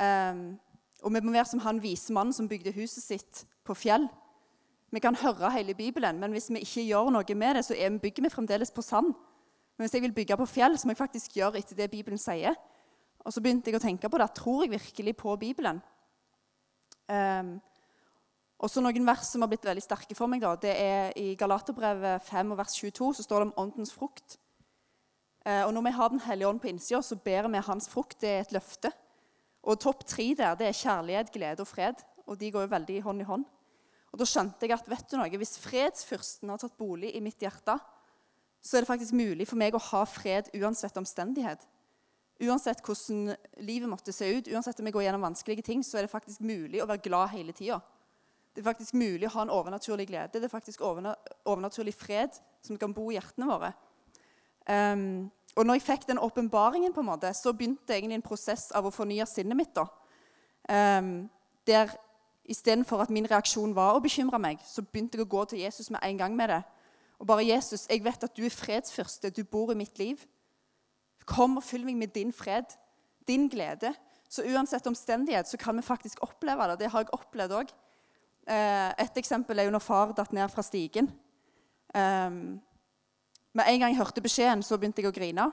um, 0.00 0.58
Og 1.02 1.14
vi 1.14 1.20
må 1.20 1.32
være 1.32 1.48
som 1.48 1.62
han 1.64 1.82
vise 1.82 2.12
mannen 2.12 2.32
som 2.32 2.48
bygde 2.48 2.74
huset 2.76 3.02
sitt 3.02 3.46
på 3.64 3.74
fjell. 3.74 4.08
Vi 4.90 5.00
kan 5.00 5.14
høre 5.14 5.52
hele 5.54 5.74
Bibelen, 5.74 6.18
men 6.18 6.32
hvis 6.34 6.50
vi 6.50 6.64
ikke 6.64 6.82
gjør 6.88 7.12
noe 7.14 7.34
med 7.38 7.56
det, 7.56 7.64
så 7.64 7.74
bygger 8.02 8.24
vi 8.26 8.32
fremdeles 8.32 8.72
på 8.74 8.82
sand. 8.82 9.14
Men 9.76 9.86
hvis 9.86 9.94
jeg 9.94 10.02
vil 10.02 10.12
bygge 10.12 10.36
på 10.36 10.46
fjell, 10.50 10.78
så 10.78 10.86
må 10.86 10.92
jeg 10.92 11.00
faktisk 11.00 11.36
gjøre 11.38 11.58
etter 11.62 11.78
det 11.78 11.90
Bibelen 11.90 12.18
sier. 12.18 12.56
Og 13.24 13.32
så 13.32 13.40
begynte 13.40 13.70
jeg 13.70 13.78
å 13.78 13.82
tenke 13.82 14.10
på 14.10 14.18
det. 14.18 14.26
Tror 14.34 14.64
jeg 14.64 14.72
virkelig 14.72 15.14
på 15.16 15.36
Bibelen? 15.40 15.78
Um, 17.06 17.60
og 18.60 18.70
så 18.70 18.82
Noen 18.82 19.06
vers 19.06 19.30
som 19.30 19.44
har 19.44 19.50
blitt 19.50 19.64
veldig 19.64 19.84
sterke 19.84 20.16
for 20.18 20.28
meg. 20.30 20.42
da, 20.42 20.56
det 20.58 20.74
er 20.74 21.16
I 21.16 21.34
Galaterbrevet 21.38 22.26
5, 22.26 22.56
vers 22.58 22.74
22 22.76 23.12
så 23.16 23.24
står 23.24 23.40
det 23.40 23.48
om 23.48 23.54
åndens 23.64 23.94
frukt. 23.94 24.36
Uh, 25.46 25.64
og 25.68 25.74
Når 25.74 25.86
vi 25.86 25.94
har 25.96 26.08
Den 26.08 26.20
hellige 26.26 26.48
ånd 26.48 26.60
på 26.60 26.68
innsida, 26.68 27.02
så 27.02 27.16
ber 27.16 27.48
vi 27.48 27.62
hans 27.70 27.88
frukt. 27.88 28.20
Det 28.20 28.28
er 28.28 28.40
et 28.40 28.52
løfte. 28.52 28.90
Og 29.62 29.80
Topp 29.80 30.04
tre 30.04 30.34
der 30.34 30.58
det 30.58 30.66
er 30.66 30.82
kjærlighet, 30.82 31.32
glede 31.32 31.60
og 31.60 31.68
fred. 31.68 32.04
Og 32.26 32.40
De 32.40 32.50
går 32.50 32.66
jo 32.66 32.74
veldig 32.74 33.02
hånd 33.02 33.20
i 33.20 33.24
hånd. 33.30 33.44
Og 34.10 34.18
Da 34.18 34.26
skjønte 34.26 34.66
jeg 34.66 34.74
at 34.74 34.88
vet 34.90 35.10
du 35.10 35.16
noe, 35.18 35.40
hvis 35.40 35.58
fredsfyrsten 35.62 36.50
har 36.50 36.58
tatt 36.58 36.78
bolig 36.78 37.12
i 37.14 37.22
mitt 37.22 37.40
hjerte, 37.42 37.76
så 38.60 38.76
er 38.76 38.84
det 38.84 38.90
faktisk 38.90 39.16
mulig 39.16 39.46
for 39.48 39.60
meg 39.60 39.76
å 39.76 39.82
ha 39.90 40.02
fred 40.08 40.50
uansett 40.58 40.98
omstendighet. 41.00 41.62
Uansett 42.40 42.82
hvordan 42.84 43.30
livet 43.64 43.88
måtte 43.88 44.12
se 44.16 44.28
ut, 44.32 44.48
uansett 44.48 44.80
om 44.80 44.88
jeg 44.88 44.96
går 44.96 45.06
gjennom 45.06 45.24
vanskelige 45.28 45.64
ting, 45.64 45.84
så 45.84 45.98
er 45.98 46.06
det 46.06 46.12
faktisk 46.12 46.42
mulig 46.44 46.82
å 46.82 46.88
være 46.88 47.04
glad 47.04 47.32
hele 47.36 47.54
tida. 47.56 47.80
Det 48.50 48.62
er 48.62 48.66
faktisk 48.66 48.96
mulig 48.98 49.28
å 49.28 49.34
ha 49.36 49.44
en 49.46 49.52
overnaturlig 49.54 50.08
glede. 50.10 50.40
Det 50.40 50.48
er 50.48 50.52
faktisk 50.52 50.82
overnaturlig 50.82 51.94
fred 51.94 52.34
som 52.66 52.78
kan 52.80 52.94
bo 52.96 53.06
i 53.10 53.16
hjertene 53.18 53.48
våre. 53.48 53.70
Um, 54.66 55.30
og 55.56 55.66
når 55.66 55.78
jeg 55.78 55.86
fikk 55.86 56.08
den 56.08 56.20
åpenbaringen, 56.22 56.94
så 57.34 57.52
begynte 57.52 57.94
egentlig 57.94 58.18
en 58.18 58.26
prosess 58.26 58.70
av 58.72 58.86
å 58.86 58.94
fornye 58.94 59.26
sinnet 59.26 59.56
mitt. 59.56 59.74
da. 59.74 59.86
Um, 60.68 61.30
der 61.66 61.92
Istedenfor 62.50 63.04
at 63.04 63.12
min 63.14 63.28
reaksjon 63.30 63.74
var 63.76 63.94
å 63.94 64.02
bekymre 64.02 64.38
meg, 64.42 64.58
så 64.66 64.82
begynte 64.82 65.18
jeg 65.18 65.26
å 65.26 65.30
gå 65.30 65.44
til 65.52 65.62
Jesus 65.62 65.90
med 65.90 66.02
en 66.02 66.18
gang 66.18 66.36
med 66.36 66.50
det. 66.50 66.62
Og 67.20 67.26
bare 67.26 67.44
'Jesus, 67.44 67.86
jeg 67.90 68.04
vet 68.04 68.24
at 68.24 68.36
du 68.36 68.44
er 68.44 68.50
fredsfyrste. 68.50 69.30
Du 69.30 69.44
bor 69.44 69.72
i 69.72 69.76
mitt 69.76 69.98
liv. 69.98 70.26
Kom 71.26 71.56
og 71.56 71.62
fyll 71.62 71.84
meg 71.84 71.96
med 71.96 72.08
din 72.14 72.32
fred, 72.32 72.64
din 73.28 73.48
glede.' 73.48 73.94
Så 74.30 74.42
uansett 74.42 74.86
omstendighet 74.86 75.48
så 75.48 75.56
kan 75.56 75.76
vi 75.76 75.82
faktisk 75.82 76.18
oppleve 76.22 76.68
det. 76.70 76.78
Det 76.78 76.90
har 76.90 77.00
jeg 77.00 77.08
opplevd 77.12 77.52
òg. 77.52 77.70
Eh, 78.46 78.90
et 78.98 79.16
eksempel 79.16 79.58
er 79.58 79.64
jo 79.64 79.70
når 79.70 79.82
far 79.82 80.12
datt 80.12 80.32
ned 80.32 80.48
fra 80.50 80.62
stigen. 80.62 81.10
Ehm, 81.94 82.60
med 83.52 83.64
en 83.66 83.80
gang 83.80 83.90
jeg 83.90 83.98
hørte 83.98 84.22
beskjeden, 84.22 84.62
så 84.62 84.78
begynte 84.78 85.02
jeg 85.02 85.10
å 85.10 85.14
grine. 85.14 85.52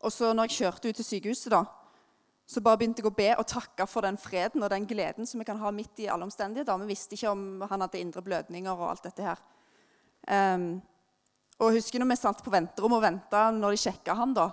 Og 0.00 0.12
så 0.12 0.32
når 0.32 0.46
jeg 0.46 0.50
kjørte 0.50 0.88
ut 0.88 0.94
til 0.94 1.04
sykehuset, 1.04 1.50
da, 1.50 1.64
så 2.46 2.62
bare 2.62 2.78
begynte 2.78 3.02
jeg 3.02 3.10
å 3.10 3.16
be 3.16 3.30
og 3.34 3.48
takke 3.50 3.88
for 3.90 4.06
den 4.06 4.18
freden 4.20 4.62
og 4.62 4.70
den 4.70 4.84
gleden 4.86 5.26
som 5.26 5.40
vi 5.42 5.46
kan 5.48 5.58
ha 5.58 5.72
midt 5.74 5.98
i 6.04 6.06
alle 6.12 6.28
omstendigheter. 6.28 6.78
Vi 6.84 6.92
visste 6.92 7.16
ikke 7.16 7.32
om 7.32 7.64
han 7.66 7.82
hadde 7.82 7.98
indre 7.98 8.22
blødninger 8.22 8.70
og 8.70 8.92
alt 8.92 9.08
dette 9.08 9.26
her. 9.26 9.42
Um, 10.30 10.68
og 11.58 11.72
jeg 11.72 11.80
husker 11.80 12.02
når 12.02 12.12
vi 12.12 12.18
satt 12.20 12.44
på 12.44 12.52
venterommet 12.54 13.00
og 13.00 13.04
venta 13.04 13.42
når 13.54 13.74
de 13.74 13.82
sjekka 13.82 14.14
han, 14.18 14.34
da, 14.36 14.46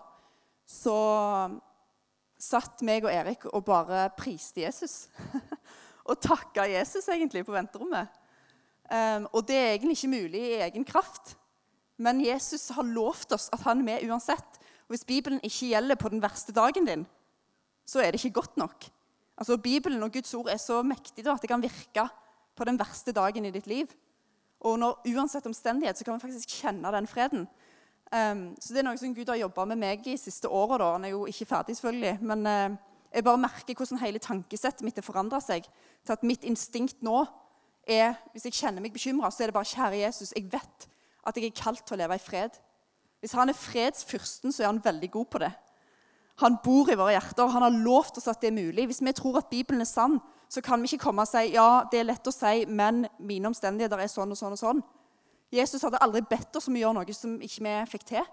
så 0.65 0.97
satt 2.43 2.81
meg 2.85 3.05
og 3.05 3.13
Erik 3.13 3.45
og 3.51 3.61
bare 3.67 4.07
priste 4.17 4.65
Jesus. 4.65 5.07
og 6.09 6.19
takka 6.23 6.65
Jesus 6.71 7.07
egentlig 7.13 7.45
på 7.45 7.53
venterommet. 7.53 8.09
Um, 8.89 9.29
og 9.31 9.45
det 9.47 9.57
er 9.59 9.71
egentlig 9.75 9.99
ikke 9.99 10.15
mulig 10.15 10.45
i 10.49 10.61
egen 10.65 10.85
kraft. 10.87 11.37
Men 12.01 12.25
Jesus 12.25 12.71
har 12.73 12.89
lovt 12.89 13.35
oss 13.37 13.51
at 13.53 13.61
han 13.67 13.83
er 13.83 13.91
med 13.93 14.09
uansett. 14.09 14.63
Og 14.87 14.95
hvis 14.95 15.05
Bibelen 15.07 15.43
ikke 15.43 15.69
gjelder 15.75 15.99
på 15.99 16.09
den 16.09 16.23
verste 16.23 16.55
dagen 16.55 16.89
din, 16.89 17.05
så 17.85 18.01
er 18.01 18.11
det 18.11 18.21
ikke 18.21 18.39
godt 18.41 18.57
nok. 18.57 18.85
Altså, 19.37 19.57
Bibelen 19.57 20.03
og 20.03 20.13
Guds 20.13 20.33
ord 20.33 20.49
er 20.51 20.61
så 20.61 20.81
mektig 20.85 21.25
da, 21.25 21.33
at 21.33 21.41
det 21.41 21.49
kan 21.49 21.63
virke 21.63 22.07
på 22.55 22.67
den 22.69 22.79
verste 22.79 23.11
dagen 23.11 23.45
i 23.45 23.51
ditt 23.51 23.67
liv. 23.67 23.91
Og 24.63 24.79
når, 24.79 25.01
uansett 25.15 25.45
omstendighet 25.49 25.97
så 25.97 26.05
kan 26.05 26.15
vi 26.15 26.23
faktisk 26.23 26.61
kjenne 26.61 26.91
den 26.95 27.07
freden. 27.07 27.47
Um, 28.13 28.53
så 28.61 28.73
Det 28.73 28.83
er 28.83 28.87
noe 28.87 28.99
som 28.99 29.15
Gud 29.15 29.29
har 29.29 29.41
jobba 29.41 29.65
med 29.65 29.81
meg 29.81 30.07
i 30.07 30.17
siste 30.21 30.47
året. 30.47 30.85
Han 30.85 31.05
er 31.05 31.15
jo 31.15 31.25
ikke 31.25 31.49
ferdig, 31.49 31.75
selvfølgelig. 31.75 32.17
Men 32.21 32.45
uh, 32.47 32.77
jeg 33.13 33.25
bare 33.25 33.41
merker 33.41 33.75
hvordan 33.75 34.01
hele 34.01 34.21
tankesettet 34.21 34.85
mitt 34.85 34.95
har 34.95 35.05
forandra 35.05 35.41
seg. 35.41 35.65
Til 36.05 36.15
at 36.15 36.23
mitt 36.23 36.45
instinkt 36.47 37.01
nå 37.01 37.25
er 37.83 38.13
Hvis 38.31 38.45
jeg 38.47 38.55
kjenner 38.55 38.79
meg 38.79 38.93
bekymra, 38.95 39.27
så 39.27 39.43
er 39.43 39.51
det 39.51 39.57
bare 39.57 39.67
Kjære 39.67 40.05
Jesus, 40.05 40.31
jeg 40.31 40.45
vet 40.51 40.85
at 41.27 41.35
jeg 41.35 41.49
er 41.49 41.57
kalt 41.57 41.81
til 41.83 41.97
å 41.97 41.99
leve 41.99 42.15
i 42.15 42.21
fred. 42.21 42.55
Hvis 43.19 43.35
han 43.35 43.49
er 43.51 43.57
fredsfyrsten, 43.57 44.51
så 44.51 44.63
er 44.63 44.69
han 44.71 44.79
veldig 44.83 45.09
god 45.11 45.25
på 45.25 45.41
det. 45.43 45.51
Han 46.41 46.57
bor 46.63 46.89
i 46.89 46.97
våre 46.97 47.13
hjerter, 47.13 47.51
han 47.53 47.65
har 47.65 47.75
lovt 47.85 48.17
oss 48.17 48.29
at 48.31 48.41
det 48.41 48.49
er 48.49 48.57
mulig. 48.57 48.87
Hvis 48.89 49.03
vi 49.05 49.13
tror 49.13 49.37
at 49.37 49.51
Bibelen 49.51 49.83
er 49.83 49.89
sann, 49.89 50.17
så 50.49 50.61
kan 50.61 50.81
vi 50.81 50.89
ikke 50.89 51.05
komme 51.05 51.25
og 51.25 51.29
si 51.29 51.53
ja, 51.53 51.83
det 51.91 51.99
er 51.99 52.09
lett 52.09 52.29
å 52.29 52.33
si, 52.33 52.65
men 52.69 53.05
mine 53.19 53.49
omstendigheter 53.49 54.01
er 54.01 54.09
sånn 54.11 54.33
og 54.33 54.39
sånn 54.39 54.55
og 54.55 54.61
sånn. 54.61 54.81
Jesus 55.53 55.85
hadde 55.85 56.01
aldri 56.01 56.23
bedt 56.25 56.55
oss 56.57 56.67
om 56.69 56.77
å 56.77 56.81
gjøre 56.81 56.97
noe 56.97 57.15
som 57.17 57.37
ikke 57.45 57.65
vi 57.65 57.75
fikk 57.91 58.07
til. 58.09 58.25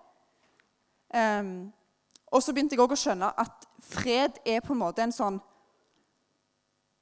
Um, 1.13 1.53
og 2.33 2.43
så 2.45 2.55
begynte 2.55 2.77
jeg 2.77 2.83
også 2.85 2.97
å 2.97 3.03
skjønne 3.05 3.31
at 3.43 3.69
fred 3.83 4.37
er 4.47 4.63
på 4.65 4.73
en 4.73 4.83
måte 4.85 5.03
en 5.03 5.13
sånn 5.13 5.41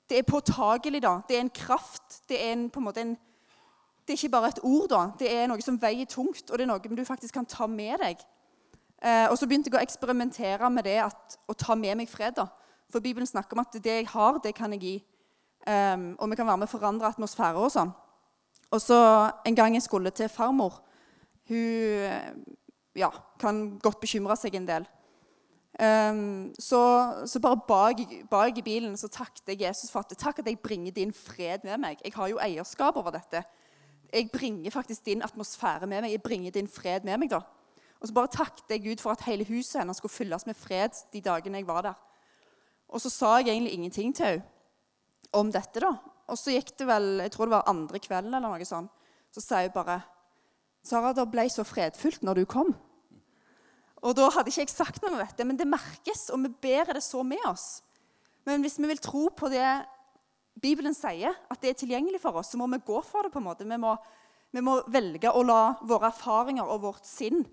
Det 0.09 0.17
er 0.17 0.25
påtagelig, 0.25 1.03
da. 1.05 1.19
Det 1.29 1.37
er 1.37 1.43
en 1.45 1.53
kraft. 1.53 2.23
Det 2.31 2.39
er 2.41 2.55
en, 2.55 2.71
på 2.73 2.81
en 2.81 2.87
måte 2.87 3.03
en 3.05 3.17
det 4.09 4.15
er 4.15 4.21
ikke 4.23 4.33
bare 4.33 4.49
et 4.49 4.61
ord, 4.65 4.87
da. 4.89 5.01
Det 5.21 5.29
er 5.29 5.51
noe 5.51 5.61
som 5.61 5.77
veier 5.77 6.09
tungt, 6.09 6.47
og 6.49 6.57
det 6.57 6.65
er 6.65 6.71
noe 6.71 6.81
du 6.81 7.03
faktisk 7.05 7.35
kan 7.37 7.45
ta 7.45 7.67
med 7.69 8.01
deg. 8.01 8.23
Eh, 9.03 9.27
og 9.31 9.39
så 9.39 9.47
begynte 9.47 9.71
jeg 9.71 9.79
å 9.79 9.85
eksperimentere 9.85 10.71
med 10.75 10.89
det 10.89 10.99
at, 11.05 11.39
å 11.47 11.55
ta 11.55 11.77
med 11.79 12.01
meg 12.01 12.11
fred. 12.11 12.35
da. 12.37 12.49
For 12.91 13.05
Bibelen 13.05 13.29
snakker 13.29 13.57
om 13.57 13.63
at 13.63 13.79
det 13.79 14.01
jeg 14.01 14.11
har, 14.11 14.41
det 14.43 14.55
kan 14.57 14.73
jeg 14.75 14.83
gi. 14.83 14.97
Um, 15.69 16.15
og 16.19 16.31
vi 16.31 16.37
kan 16.39 16.47
være 16.47 16.63
med 16.63 16.69
å 16.69 16.73
forandre 16.73 17.09
atmosfære 17.11 17.61
og 17.61 17.73
sånn. 17.75 17.91
Og 18.73 18.81
så 18.81 18.99
en 19.47 19.57
gang 19.57 19.75
jeg 19.77 19.85
skulle 19.85 20.13
til 20.15 20.29
farmor 20.33 20.79
Hun 21.49 22.07
ja, 22.97 23.09
kan 23.41 23.79
godt 23.83 24.01
bekymre 24.01 24.37
seg 24.37 24.57
en 24.59 24.69
del. 24.69 24.87
Um, 25.79 26.51
så, 26.59 26.81
så, 27.27 27.41
bare 27.41 27.61
bak, 27.69 28.01
bak, 28.31 28.57
i 28.59 28.65
bilen 28.67 28.97
så 28.99 29.11
takket 29.13 29.53
jeg 29.53 29.63
Jesus 29.63 29.93
for 29.93 30.03
at 30.03 30.17
takk 30.19 30.41
at 30.43 30.49
jeg 30.51 30.59
bringer 30.59 30.93
din 30.93 31.13
fred 31.15 31.65
med 31.65 31.79
meg. 31.79 32.01
Jeg 32.05 32.17
har 32.17 32.33
jo 32.33 32.41
eierskap 32.43 32.97
over 32.99 33.15
dette. 33.15 33.45
Jeg 34.13 34.31
bringer 34.33 34.75
faktisk 34.75 35.07
din 35.07 35.23
atmosfære 35.23 35.87
med 35.87 36.03
meg. 36.03 36.17
Jeg 36.17 36.25
bringer 36.25 36.51
din 36.57 36.69
fred 36.69 37.07
med 37.07 37.21
meg 37.23 37.31
da. 37.31 37.43
Og 37.99 38.09
så 38.09 38.15
bare 38.15 38.31
takket 38.31 38.71
jeg 38.71 38.85
Gud 38.85 39.03
for 39.03 39.15
at 39.15 39.25
hele 39.27 39.47
huset 39.49 39.81
hennes 39.81 39.99
skulle 39.99 40.15
fylles 40.15 40.47
med 40.47 40.57
fred 40.57 40.95
de 41.13 41.23
dagene 41.25 41.59
jeg 41.59 41.67
var 41.67 41.83
der. 41.83 41.97
Og 42.89 43.03
så 43.03 43.11
sa 43.13 43.33
jeg 43.39 43.51
egentlig 43.53 43.75
ingenting 43.75 44.15
til 44.17 44.39
henne 44.39 44.55
om 45.37 45.51
dette. 45.53 45.81
da. 45.81 45.91
Og 46.29 46.39
så 46.39 46.55
gikk 46.55 46.71
det 46.79 46.87
vel 46.89 47.19
jeg 47.21 47.33
tror 47.35 47.49
det 47.49 47.57
var 47.57 47.69
andre 47.69 47.99
kvelden 48.01 48.35
eller 48.35 48.55
noe 48.55 48.69
sånt. 48.69 48.93
Så 49.35 49.43
sa 49.45 49.61
hun 49.61 49.75
bare 49.75 50.01
Sara, 50.85 51.13
det 51.13 51.27
ble 51.29 51.45
så 51.53 51.67
fredfullt 51.67 52.23
når 52.25 52.39
du 52.39 52.45
kom. 52.49 52.71
Og 53.99 54.15
da 54.17 54.29
hadde 54.31 54.49
ikke 54.49 54.63
jeg 54.63 54.73
sagt 54.73 55.03
noe 55.03 55.17
om 55.17 55.21
dette, 55.21 55.45
men 55.45 55.59
det 55.59 55.67
merkes, 55.69 56.29
og 56.33 56.45
vi 56.45 56.53
bærer 56.63 56.97
det 56.97 57.03
så 57.05 57.25
med 57.27 57.43
oss. 57.49 57.83
Men 58.47 58.63
hvis 58.63 58.79
vi 58.79 58.87
vil 58.89 59.03
tro 59.03 59.27
på 59.35 59.51
det 59.53 59.67
Bibelen 60.63 60.95
sier, 60.97 61.35
at 61.35 61.61
det 61.61 61.73
er 61.73 61.81
tilgjengelig 61.83 62.23
for 62.23 62.39
oss, 62.39 62.53
så 62.55 62.61
må 62.61 62.71
vi 62.71 62.81
gå 62.87 63.03
for 63.05 63.27
det. 63.27 63.33
på 63.35 63.43
en 63.43 63.49
måte. 63.51 63.67
Vi 63.69 63.77
må, 63.77 63.97
vi 64.55 64.63
må 64.65 64.79
velge 64.87 65.35
å 65.35 65.43
la 65.43 65.75
våre 65.83 66.13
erfaringer 66.13 66.65
og 66.65 66.87
vårt 66.87 67.07
sinn 67.07 67.45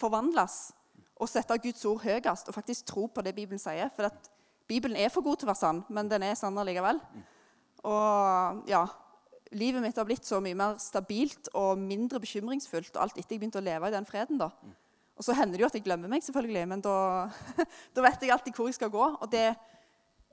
forvandles 0.00 0.72
og 1.14 1.30
sette 1.30 1.56
Guds 1.62 1.84
ord 1.88 2.02
høyest 2.02 2.50
og 2.50 2.56
faktisk 2.56 2.88
tro 2.90 3.06
på 3.06 3.22
det 3.24 3.34
Bibelen 3.36 3.60
sier. 3.62 3.90
For 3.94 4.08
at 4.08 4.30
Bibelen 4.66 4.96
er 4.96 5.12
for 5.12 5.24
god 5.24 5.40
til 5.40 5.48
å 5.48 5.52
være 5.52 5.60
sann, 5.60 5.82
men 5.92 6.10
den 6.10 6.24
er 6.26 6.36
sann 6.38 6.58
allikevel. 6.58 7.00
Og 7.84 8.70
ja, 8.70 8.84
livet 9.54 9.84
mitt 9.84 9.98
har 10.00 10.06
blitt 10.08 10.26
så 10.26 10.40
mye 10.42 10.56
mer 10.58 10.78
stabilt 10.82 11.50
og 11.54 11.78
mindre 11.78 12.20
bekymringsfullt 12.22 12.96
og 12.96 13.04
alt 13.04 13.18
etter 13.20 13.36
jeg 13.36 13.42
begynte 13.42 13.60
å 13.60 13.64
leve 13.64 13.90
i 13.90 13.94
den 13.94 14.08
freden. 14.08 14.40
da. 14.40 14.50
Og 15.14 15.26
så 15.26 15.36
hender 15.38 15.58
det 15.58 15.62
jo 15.62 15.70
at 15.70 15.76
jeg 15.78 15.84
glemmer 15.84 16.10
meg, 16.10 16.24
selvfølgelig, 16.26 16.64
men 16.68 16.82
da, 16.82 16.96
da 17.94 18.06
vet 18.06 18.24
jeg 18.24 18.34
alltid 18.34 18.56
hvor 18.56 18.70
jeg 18.70 18.78
skal 18.80 18.90
gå. 18.90 19.04
Og 19.14 19.28
det, 19.30 19.46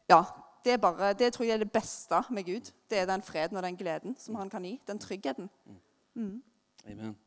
ja, 0.09 0.21
det, 0.65 0.79
bare, 0.81 1.13
det, 1.17 1.33
tror 1.33 1.45
jeg 1.45 1.59
er 1.59 1.65
det 1.65 1.71
beste 1.73 2.23
med 2.33 2.47
Gud. 2.47 2.71
Det 2.89 3.03
er 3.03 3.09
den 3.09 3.25
freden 3.25 3.59
og 3.59 3.67
den 3.67 3.77
gleden 3.77 4.15
som 4.19 4.39
han 4.41 4.49
kan 4.49 4.65
gi. 4.65 4.79
Den 4.87 4.99
tryggheten. 4.99 5.51
Mm. 6.15 6.39
Amen. 6.87 7.19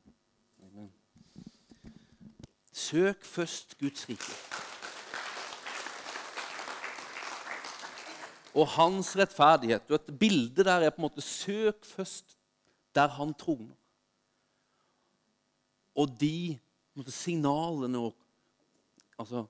Søk 2.75 3.25
først 3.25 3.79
Guds 3.79 4.09
rike. 4.09 4.33
Og 8.55 8.68
hans 8.68 9.16
rettferdighet. 9.16 9.91
Og 9.91 9.95
et 9.95 10.18
bilde 10.18 10.64
der 10.64 10.83
er 10.83 10.91
på 10.91 10.97
en 10.97 11.07
måte 11.07 11.22
Søk 11.22 11.85
først 11.85 12.39
der 12.95 13.09
han 13.09 13.35
troner. 13.35 13.75
Og 15.95 16.20
de 16.20 16.59
måte, 16.95 17.12
signalene 17.12 17.99
og 17.99 18.16
altså, 19.18 19.45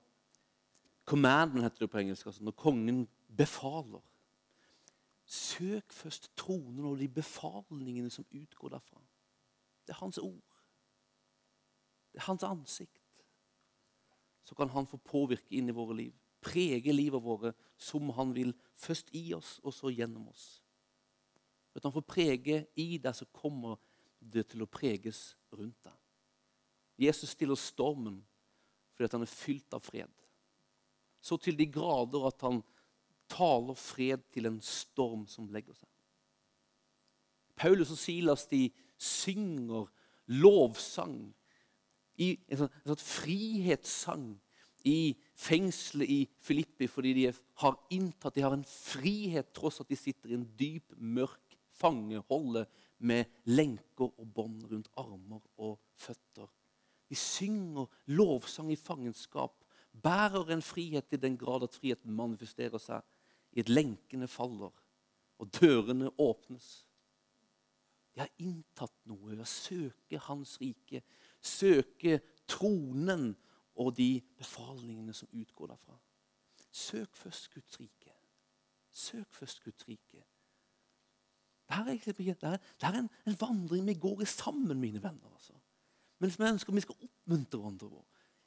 Commanden 1.05 1.63
heter 1.63 1.79
det 1.79 1.91
på 1.91 1.99
engelsk. 1.99 2.27
Altså, 2.27 2.45
når 2.45 2.51
kongen 2.51 3.09
befaler. 3.37 4.01
Søk 5.25 5.93
først 5.93 6.31
tronen 6.37 6.85
og 6.85 6.99
de 6.99 7.09
befalingene 7.09 8.11
som 8.11 8.27
utgår 8.33 8.69
derfra. 8.69 9.01
Det 9.87 9.93
er 9.93 10.05
hans 10.05 10.19
ord. 10.19 10.61
Det 12.13 12.21
er 12.21 12.27
hans 12.29 12.43
ansikt. 12.43 13.04
Så 14.45 14.55
kan 14.55 14.71
han 14.75 14.87
få 14.87 15.01
påvirke 15.01 15.57
inn 15.57 15.71
i 15.71 15.77
våre 15.77 15.97
liv. 15.97 16.13
Prege 16.45 16.93
livet 16.93 17.23
våre 17.25 17.55
som 17.81 18.11
han 18.17 18.35
vil. 18.37 18.53
Først 18.77 19.13
i 19.17 19.33
oss, 19.37 19.57
og 19.65 19.73
så 19.73 19.93
gjennom 19.93 20.29
oss. 20.29 20.61
At 21.75 21.87
han 21.87 21.95
får 21.95 22.07
prege 22.07 22.59
i 22.79 22.99
deg, 22.99 23.15
så 23.17 23.27
kommer 23.33 23.81
det 24.21 24.47
til 24.53 24.65
å 24.65 24.71
preges 24.71 25.33
rundt 25.55 25.79
deg. 25.85 25.97
Jesus 27.09 27.35
stiller 27.35 27.59
stormen 27.59 28.21
fordi 28.95 29.17
han 29.17 29.25
er 29.27 29.31
fylt 29.31 29.75
av 29.75 29.83
fred. 29.83 30.11
Så 31.19 31.35
til 31.43 31.57
de 31.59 31.67
grader 31.67 32.29
at 32.29 32.45
han 32.47 32.61
taler 33.31 33.75
fred 33.79 34.23
til 34.31 34.47
en 34.47 34.61
storm 34.63 35.25
som 35.27 35.49
legger 35.51 35.75
seg. 35.75 35.89
Paulus 37.59 37.91
og 37.95 37.99
Silas 37.99 38.47
de 38.51 38.69
synger 38.99 39.89
lovsang, 40.31 41.33
i 42.21 42.35
en 42.49 42.65
sånn, 42.65 42.73
en 42.83 42.93
sånn 42.93 43.05
frihetssang 43.05 44.27
i 44.85 45.15
fengselet 45.41 46.11
i 46.13 46.21
Filippi 46.45 46.89
fordi 46.91 47.15
de 47.17 47.29
har 47.63 47.79
inntatt 47.95 48.37
De 48.37 48.45
har 48.45 48.53
en 48.57 48.67
frihet 48.69 49.55
tross 49.57 49.81
at 49.81 49.89
de 49.89 49.97
sitter 49.97 50.33
i 50.33 50.39
en 50.39 50.49
dyp, 50.59 50.93
mørk 50.99 51.57
fangeholde 51.75 52.67
med 53.05 53.31
lenker 53.51 54.13
og 54.13 54.29
bånd 54.37 54.67
rundt 54.71 54.91
armer 55.01 55.43
og 55.59 55.81
føtter. 55.99 56.47
De 57.11 57.17
synger 57.19 57.91
lovsang 58.17 58.71
i 58.73 58.79
fangenskap, 58.79 59.57
bærer 59.93 60.55
en 60.55 60.63
frihet 60.65 61.13
i 61.13 61.21
den 61.21 61.37
grad 61.39 61.67
at 61.67 61.77
friheten 61.77 62.15
manifesterer 62.15 62.81
seg 62.83 63.03
i 63.55 63.63
et 63.63 63.71
lenkene 63.71 64.29
faller, 64.31 64.73
og 65.39 65.51
dørene 65.61 66.11
åpnes. 66.19 66.85
De 68.15 68.23
har 68.23 68.31
inntatt 68.39 68.95
noe 69.11 69.33
ved 69.33 69.43
å 69.43 69.49
søke 69.49 70.21
Hans 70.29 70.57
rike, 70.63 71.03
søke 71.45 72.21
tronen 72.49 73.33
og 73.75 73.97
de 73.97 74.23
befalingene 74.39 75.15
som 75.15 75.29
utgår 75.33 75.73
derfra. 75.75 75.99
Søk 76.71 77.17
først 77.17 77.51
Guds 77.55 77.81
rike. 77.81 78.13
Søk 78.91 79.35
først 79.35 79.65
Guds 79.65 79.89
rike. 79.89 80.25
Det 81.69 81.77
er, 82.83 82.99
en, 82.99 83.11
en, 83.27 83.37
vandring 83.41 83.87
vi 83.87 83.95
går 83.95 84.21
i 84.23 84.25
sammen, 84.29 84.81
mine 84.81 85.03
venner. 85.03 85.33
Altså. 85.33 85.53
Men 86.19 86.31
vi 86.31 86.45
ønsker 86.45 86.73
vi 86.73 86.81
skal 86.85 87.07
oppmuntre 87.07 87.59
hverandre. 87.59 87.89
Vår 87.89 88.05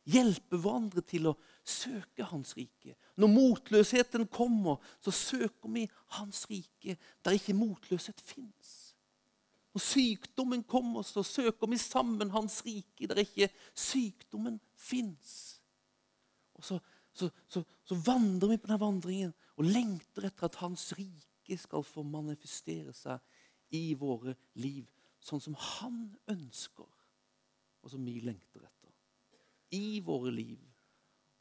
hjelpe 0.08 0.60
hverandre 0.62 1.04
til 1.08 1.30
å 1.32 1.36
søke 1.68 2.28
Hans 2.30 2.56
rike. 2.58 2.96
Når 3.20 3.32
motløsheten 3.32 4.28
kommer, 4.32 4.80
så 5.04 5.12
søker 5.12 5.72
vi 5.74 5.88
Hans 6.18 6.46
rike 6.52 6.98
der 7.26 7.38
ikke 7.38 7.58
motløshet 7.58 8.22
fins. 8.24 8.87
Når 9.78 9.84
sykdommen 9.86 10.64
kommer, 10.66 11.04
så 11.06 11.22
søker 11.22 11.70
vi 11.70 11.78
sammen 11.78 12.32
Hans 12.34 12.64
rike 12.66 13.06
der 13.06 13.20
ikke 13.22 13.52
sykdommen 13.78 14.56
fins. 14.74 15.60
Og 16.58 16.66
så, 16.66 16.80
så, 17.14 17.30
så, 17.46 17.62
så, 17.86 17.98
vandrer 18.02 18.56
vi 18.56 18.58
på 18.58 18.72
denne 18.72 18.82
vandringen 18.82 19.36
og 19.54 19.70
lengter 19.70 20.26
etter 20.32 20.48
at 20.48 20.58
Hans 20.64 20.90
rike 20.98 21.60
skal 21.62 21.86
få 21.86 22.02
manifestere 22.02 22.96
seg 22.98 23.22
i 23.78 23.92
våre 24.00 24.34
liv, 24.58 24.88
sånn 25.22 25.44
som 25.44 25.58
Han 25.78 26.02
ønsker, 26.34 26.90
og 27.84 27.94
som 27.94 28.02
vi 28.02 28.18
lengter 28.26 28.66
etter 28.66 28.96
i 29.78 30.00
våre 30.02 30.32
liv, 30.34 30.58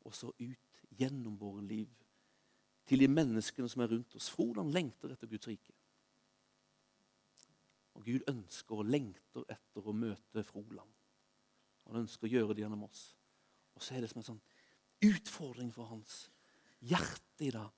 og 0.05 0.13
så 0.15 0.29
ut 0.29 0.83
gjennom 0.99 1.39
våre 1.41 1.65
liv 1.65 1.89
til 2.87 3.01
de 3.01 3.09
menneskene 3.09 3.69
som 3.71 3.83
er 3.83 3.95
rundt 3.95 4.15
oss. 4.19 4.29
Frodan 4.31 4.75
lengter 4.75 5.15
etter 5.15 5.31
Guds 5.31 5.49
rike. 5.49 5.73
Og 7.97 8.05
Gud 8.05 8.29
ønsker 8.29 8.83
og 8.83 8.91
lengter 8.93 9.47
etter 9.53 9.89
å 9.89 9.95
møte 9.97 10.45
Froland. 10.45 10.93
Han 11.87 12.03
ønsker 12.03 12.29
å 12.29 12.33
gjøre 12.33 12.57
det 12.57 12.65
gjennom 12.65 12.85
oss. 12.89 13.09
Og 13.77 13.85
så 13.85 13.97
er 13.97 14.05
det 14.05 14.11
som 14.13 14.21
en 14.21 14.29
sånn 14.31 14.45
utfordring 15.07 15.73
for 15.73 15.89
hans 15.91 16.27
hjerte 16.85 17.47
i 17.47 17.53
dag. 17.55 17.73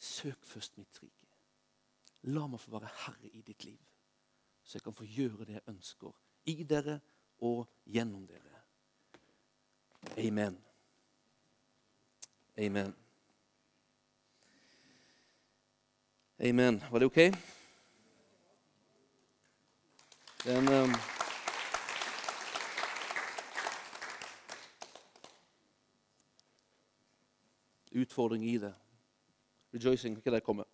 Søk 0.00 0.46
først 0.48 0.78
mitt 0.80 0.96
rike. 1.02 1.28
La 2.32 2.46
meg 2.48 2.60
få 2.60 2.72
være 2.72 2.88
herre 3.04 3.28
i 3.32 3.42
ditt 3.44 3.64
liv, 3.64 3.80
så 4.64 4.76
jeg 4.76 4.84
kan 4.84 4.96
få 4.96 5.06
gjøre 5.08 5.46
det 5.48 5.54
jeg 5.56 5.68
ønsker 5.72 6.16
i 6.52 6.64
dere 6.68 6.98
og 7.48 7.68
gjennom 7.88 8.26
dere. 8.28 8.60
Amen. 10.20 10.58
Amen. 12.60 12.92
Amen. 16.40 16.82
Var 16.90 16.98
det 16.98 17.08
OK? 17.08 17.20
Det 20.44 20.52
er 20.52 20.58
en 20.58 20.68
um, 20.68 20.94
utfordring 27.92 28.44
i 28.48 28.58
det. 28.58 28.74
Rejoicing, 29.74 30.14
kan 30.16 30.22
ikke 30.22 30.34
det 30.36 30.42
komme. 30.46 30.64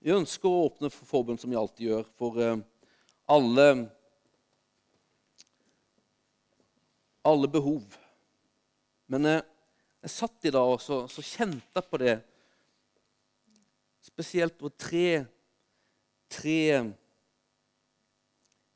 Vi 0.00 0.12
ønsker 0.12 0.50
å 0.50 0.66
åpne 0.66 0.90
for 0.90 1.06
forbund, 1.08 1.40
som 1.40 1.50
vi 1.50 1.58
alltid 1.58 1.88
gjør. 1.92 2.14
for... 2.18 2.38
Uh, 2.38 2.62
alle, 3.26 3.88
alle 7.24 7.48
behov. 7.48 7.96
Men 9.06 9.30
jeg, 9.30 9.42
jeg 10.04 10.12
satt 10.12 10.48
i 10.48 10.52
dag 10.52 10.74
og 10.74 10.80
så, 10.82 11.04
så 11.08 11.24
kjente 11.24 11.80
jeg 11.80 11.88
på 11.90 12.00
det. 12.02 12.18
Spesielt 14.14 14.54
på 14.58 14.70
tre, 14.78 15.24
tre 16.30 16.60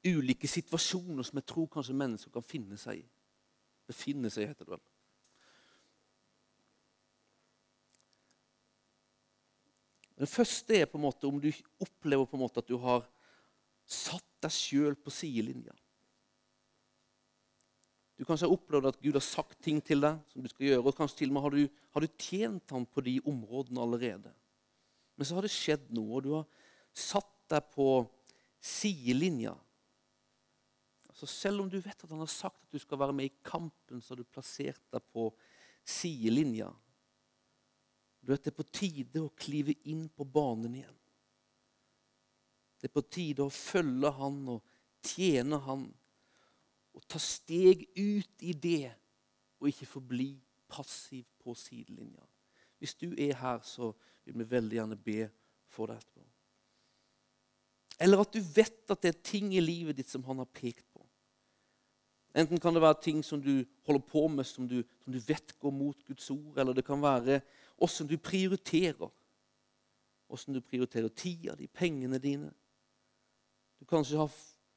ulike 0.03 0.51
situasjoner 0.51 1.26
som 1.26 1.39
jeg 1.39 1.47
tror 1.47 1.68
kanskje 1.70 1.95
mennesker 1.95 2.32
kan 2.34 2.47
finne 2.47 2.78
seg 2.80 3.05
i. 3.05 3.09
Befinne 3.89 4.30
seg, 4.34 4.51
heter 4.51 4.66
det 4.66 4.74
vel. 4.74 4.86
Den 10.18 10.26
første 10.26 10.74
er 10.74 10.89
på 10.91 10.99
en 10.99 11.07
måte 11.07 11.28
om 11.28 11.39
du 11.39 11.53
opplever 11.78 12.26
på 12.26 12.34
en 12.34 12.43
måte 12.43 12.59
at 12.59 12.66
du 12.66 12.74
har 12.82 13.05
satt 13.86 14.26
deg 14.43 14.55
sjøl 14.55 14.99
på 14.99 15.14
sidelinja. 15.14 15.76
Du 18.18 18.24
kanskje 18.26 18.49
har 18.49 18.57
opplevd 18.57 18.91
at 18.91 18.99
Gud 18.99 19.14
har 19.14 19.22
sagt 19.22 19.61
ting 19.62 19.78
til 19.78 20.03
deg 20.03 20.18
som 20.32 20.43
du 20.43 20.51
skal 20.51 20.66
gjøre. 20.66 20.82
og 20.82 20.99
kanskje 20.99 21.20
til 21.22 21.30
og 21.30 21.36
med 21.36 21.45
har 21.47 21.55
du, 21.55 21.80
har 21.95 22.03
du 22.03 22.09
tjent 22.18 22.74
ham 22.74 22.86
på 22.86 23.07
de 23.07 23.20
områdene 23.22 23.80
allerede. 23.80 24.34
Men 25.19 25.27
så 25.27 25.35
har 25.35 25.47
det 25.47 25.51
skjedd 25.51 25.89
noe, 25.97 26.19
og 26.19 26.23
du 26.23 26.31
har 26.37 26.45
satt 26.95 27.33
deg 27.51 27.73
på 27.75 27.89
sidelinja. 28.62 29.57
Så 31.19 31.27
selv 31.27 31.64
om 31.64 31.71
du 31.71 31.81
vet 31.83 31.99
at 31.99 32.11
han 32.12 32.23
har 32.23 32.31
sagt 32.31 32.61
at 32.62 32.77
du 32.77 32.79
skal 32.79 33.01
være 33.01 33.16
med 33.19 33.27
i 33.27 33.39
kampen, 33.43 33.99
så 33.99 34.14
har 34.14 34.21
du 34.21 34.31
plassert 34.31 34.85
deg 34.95 35.03
på 35.11 35.27
sidelinja. 35.83 36.69
Du 38.23 38.31
vet, 38.31 38.45
Det 38.45 38.53
er 38.53 38.61
på 38.61 38.69
tide 38.71 39.25
å 39.25 39.35
klive 39.35 39.75
inn 39.91 40.07
på 40.09 40.23
banen 40.23 40.77
igjen. 40.79 40.99
Det 42.79 42.87
er 42.87 42.95
på 42.95 43.03
tide 43.11 43.43
å 43.43 43.51
følge 43.51 44.12
han 44.14 44.39
og 44.55 44.62
tjene 45.03 45.59
han. 45.66 45.89
Og 46.95 47.07
ta 47.11 47.19
steg 47.19 47.89
ut 47.99 48.47
i 48.47 48.55
det, 48.55 48.93
og 49.59 49.71
ikke 49.73 49.91
forbli 49.91 50.31
passiv 50.71 51.27
på 51.43 51.57
sidelinja. 51.59 52.23
Hvis 52.79 52.95
du 52.95 53.11
er 53.19 53.35
her, 53.41 53.59
så 53.66 53.91
vil 54.29 54.45
vi 54.45 54.51
veldig 54.51 54.79
gjerne 54.79 54.99
be 55.01 55.29
for 55.72 55.91
deg 55.91 56.01
etterpå. 56.01 56.24
Eller 57.99 58.22
at 58.22 58.35
du 58.35 58.39
vet 58.41 58.93
at 58.93 59.03
det 59.03 59.11
er 59.11 59.22
ting 59.26 59.51
i 59.57 59.62
livet 59.62 59.99
ditt 59.99 60.11
som 60.11 60.22
han 60.29 60.39
har 60.39 60.51
pekt 60.55 60.87
på. 60.95 61.03
Enten 62.39 62.61
kan 62.62 62.76
det 62.76 62.83
være 62.85 63.01
ting 63.03 63.22
som 63.24 63.41
du 63.43 63.64
holder 63.89 64.05
på 64.07 64.26
med, 64.31 64.47
som 64.47 64.68
du, 64.68 64.83
som 65.03 65.12
du 65.12 65.18
vet 65.18 65.55
går 65.59 65.72
mot 65.74 66.05
Guds 66.07 66.29
ord, 66.31 66.59
eller 66.59 66.76
det 66.76 66.85
kan 66.87 67.03
være 67.03 67.41
åssen 67.83 68.07
du 68.07 68.14
prioriterer. 68.20 69.11
Åssen 70.29 70.55
du 70.55 70.61
prioriterer 70.61 71.09
tida 71.09 71.57
di, 71.57 71.66
pengene 71.66 72.20
dine. 72.22 72.53
Du 73.81 73.87
kanskje 73.89 74.20
har 74.20 74.33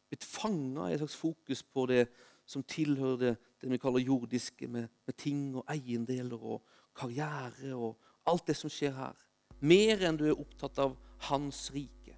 blitt 0.09 0.25
fanga 0.25 0.87
i 0.89 0.95
et 0.95 1.01
slags 1.01 1.17
fokus 1.19 1.63
på 1.63 1.85
det 1.91 2.05
som 2.47 2.63
tilhører 2.63 3.19
det, 3.19 3.33
det 3.61 3.69
vi 3.69 3.79
kaller 3.81 4.03
jordiske, 4.03 4.67
med, 4.67 4.87
med, 5.05 5.15
ting 5.17 5.51
og 5.55 5.65
eiendeler 5.69 6.39
og 6.39 6.63
karriere 6.95 7.75
og 7.75 7.99
alt 8.27 8.47
det 8.47 8.57
som 8.57 8.71
skjer 8.71 8.95
her. 8.95 9.27
Mer 9.61 10.01
enn 10.07 10.17
du 10.17 10.25
er 10.29 10.39
opptatt 10.39 10.79
av 10.81 10.95
Hans 11.29 11.67
rike. 11.73 12.15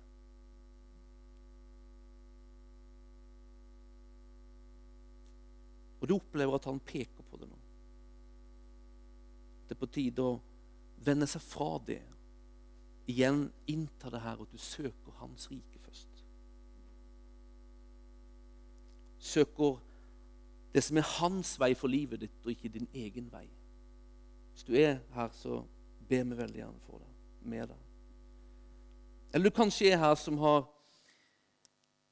Og 6.04 6.08
du 6.08 6.18
opplever 6.18 6.56
at 6.56 6.66
han 6.68 6.82
peker 6.84 7.24
på 7.30 7.40
det 7.40 7.48
nå. 7.48 7.60
Det 9.68 9.76
er 9.76 9.80
på 9.80 9.92
tide 9.92 10.24
å 10.24 10.40
vende 11.04 11.28
seg 11.32 11.44
fra 11.44 11.78
det. 11.88 12.02
Igjen 13.12 13.46
innta 13.72 14.12
det 14.12 14.24
her 14.24 14.44
at 14.44 14.52
du 14.52 14.60
søker 14.60 15.16
Hans 15.20 15.48
rike 15.52 15.80
først. 15.84 16.24
Søker 19.24 19.80
det 20.74 20.84
som 20.84 20.98
er 20.98 21.12
hans 21.20 21.54
vei 21.62 21.72
for 21.78 21.92
livet 21.92 22.24
ditt, 22.24 22.40
og 22.44 22.52
ikke 22.52 22.72
din 22.74 22.88
egen 22.98 23.28
vei. 23.32 23.46
Hvis 24.54 24.66
du 24.68 24.74
er 24.76 24.98
her, 25.14 25.30
så 25.38 25.62
ber 26.10 26.24
vi 26.28 26.38
veldig 26.40 26.60
gjerne 26.60 26.82
for 26.88 27.00
deg, 27.04 27.13
med 27.46 27.68
deg. 27.72 27.84
Eller 29.34 29.50
du 29.50 29.56
kanskje 29.56 29.92
er 29.92 30.02
her 30.02 30.16
som 30.20 30.38
har 30.42 30.66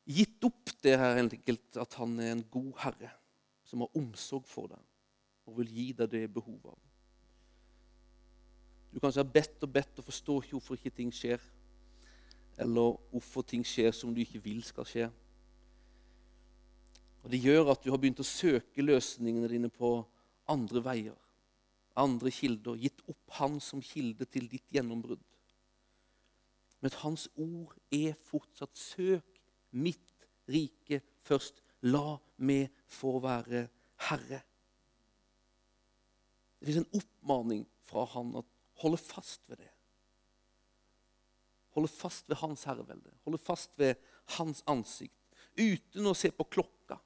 gitt 0.09 0.43
opp 0.43 0.71
det 0.83 0.97
her 0.97 1.19
enkelt, 1.21 1.77
at 1.77 1.93
han 1.99 2.17
er 2.19 2.33
en 2.35 2.45
god 2.51 2.71
herre 2.81 3.11
som 3.67 3.83
har 3.83 3.97
omsorg 3.97 4.47
for 4.49 4.71
deg 4.71 4.81
og 5.47 5.59
vil 5.59 5.69
gi 5.73 5.91
deg 5.97 6.09
det 6.11 6.25
behovet 6.33 6.71
av. 6.73 6.79
Du 8.91 8.99
kanskje 8.99 9.23
har 9.23 9.31
bedt 9.31 9.63
og 9.63 9.71
bedt 9.71 9.99
og 10.01 10.07
forstår 10.07 10.43
ikke 10.43 10.57
hvorfor 10.57 10.79
ikke 10.79 10.95
ting 10.97 11.11
skjer. 11.15 11.41
Eller 12.59 12.97
hvorfor 13.11 13.45
ting 13.47 13.63
skjer 13.67 13.93
som 13.95 14.11
du 14.13 14.19
ikke 14.23 14.41
vil 14.43 14.59
skal 14.67 14.87
skje. 14.87 15.07
Og 17.23 17.29
Det 17.31 17.39
gjør 17.39 17.71
at 17.71 17.83
du 17.83 17.91
har 17.93 18.01
begynt 18.01 18.19
å 18.19 18.27
søke 18.27 18.83
løsningene 18.83 19.47
dine 19.47 19.69
på 19.69 19.93
andre 20.49 20.83
veier. 20.83 21.20
Andre 21.99 22.31
kilder. 22.31 22.77
Gitt 22.79 23.01
opp 23.11 23.35
Han 23.39 23.59
som 23.59 23.81
kilde 23.83 24.25
til 24.25 24.47
ditt 24.51 24.67
gjennombrudd. 24.71 25.23
Men 26.81 26.95
hans 27.03 27.27
ord 27.35 27.75
er 27.93 28.13
fortsatt 28.17 28.77
'søk 28.77 29.41
mitt 29.71 30.25
rike 30.49 31.01
først'. 31.21 31.61
La 31.81 32.17
meg 32.37 32.69
få 32.87 33.19
være 33.19 33.67
herre. 34.07 34.41
Det 36.59 36.67
fins 36.67 36.77
en 36.77 36.99
oppmaning 36.99 37.63
fra 37.81 38.05
han 38.05 38.35
at 38.37 38.45
holde 38.83 38.97
fast 38.97 39.41
ved 39.49 39.57
det. 39.57 39.69
Holde 41.73 41.87
fast 41.87 42.29
ved 42.29 42.37
hans 42.37 42.63
herrevelde, 42.63 43.11
holde 43.23 43.37
fast 43.37 43.79
ved 43.79 43.95
hans 44.37 44.63
ansikt. 44.67 45.17
Uten 45.57 46.05
å 46.05 46.13
se 46.13 46.29
på 46.31 46.43
klokka, 46.43 46.99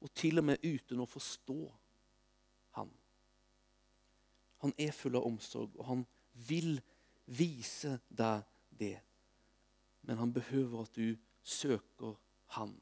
og 0.00 0.10
til 0.14 0.40
og 0.40 0.48
med 0.50 0.64
uten 0.64 1.00
å 1.00 1.06
forstå. 1.06 1.60
Han 4.64 4.74
er 4.78 4.92
full 4.92 5.16
av 5.18 5.26
omsorg, 5.26 5.74
og 5.78 5.86
han 5.86 6.04
vil 6.48 6.78
vise 7.26 7.98
deg 8.08 8.46
det. 8.78 8.96
Men 10.02 10.18
han 10.18 10.32
behøver 10.32 10.82
at 10.82 10.96
du 10.96 11.16
søker 11.42 12.16
han. 12.56 12.74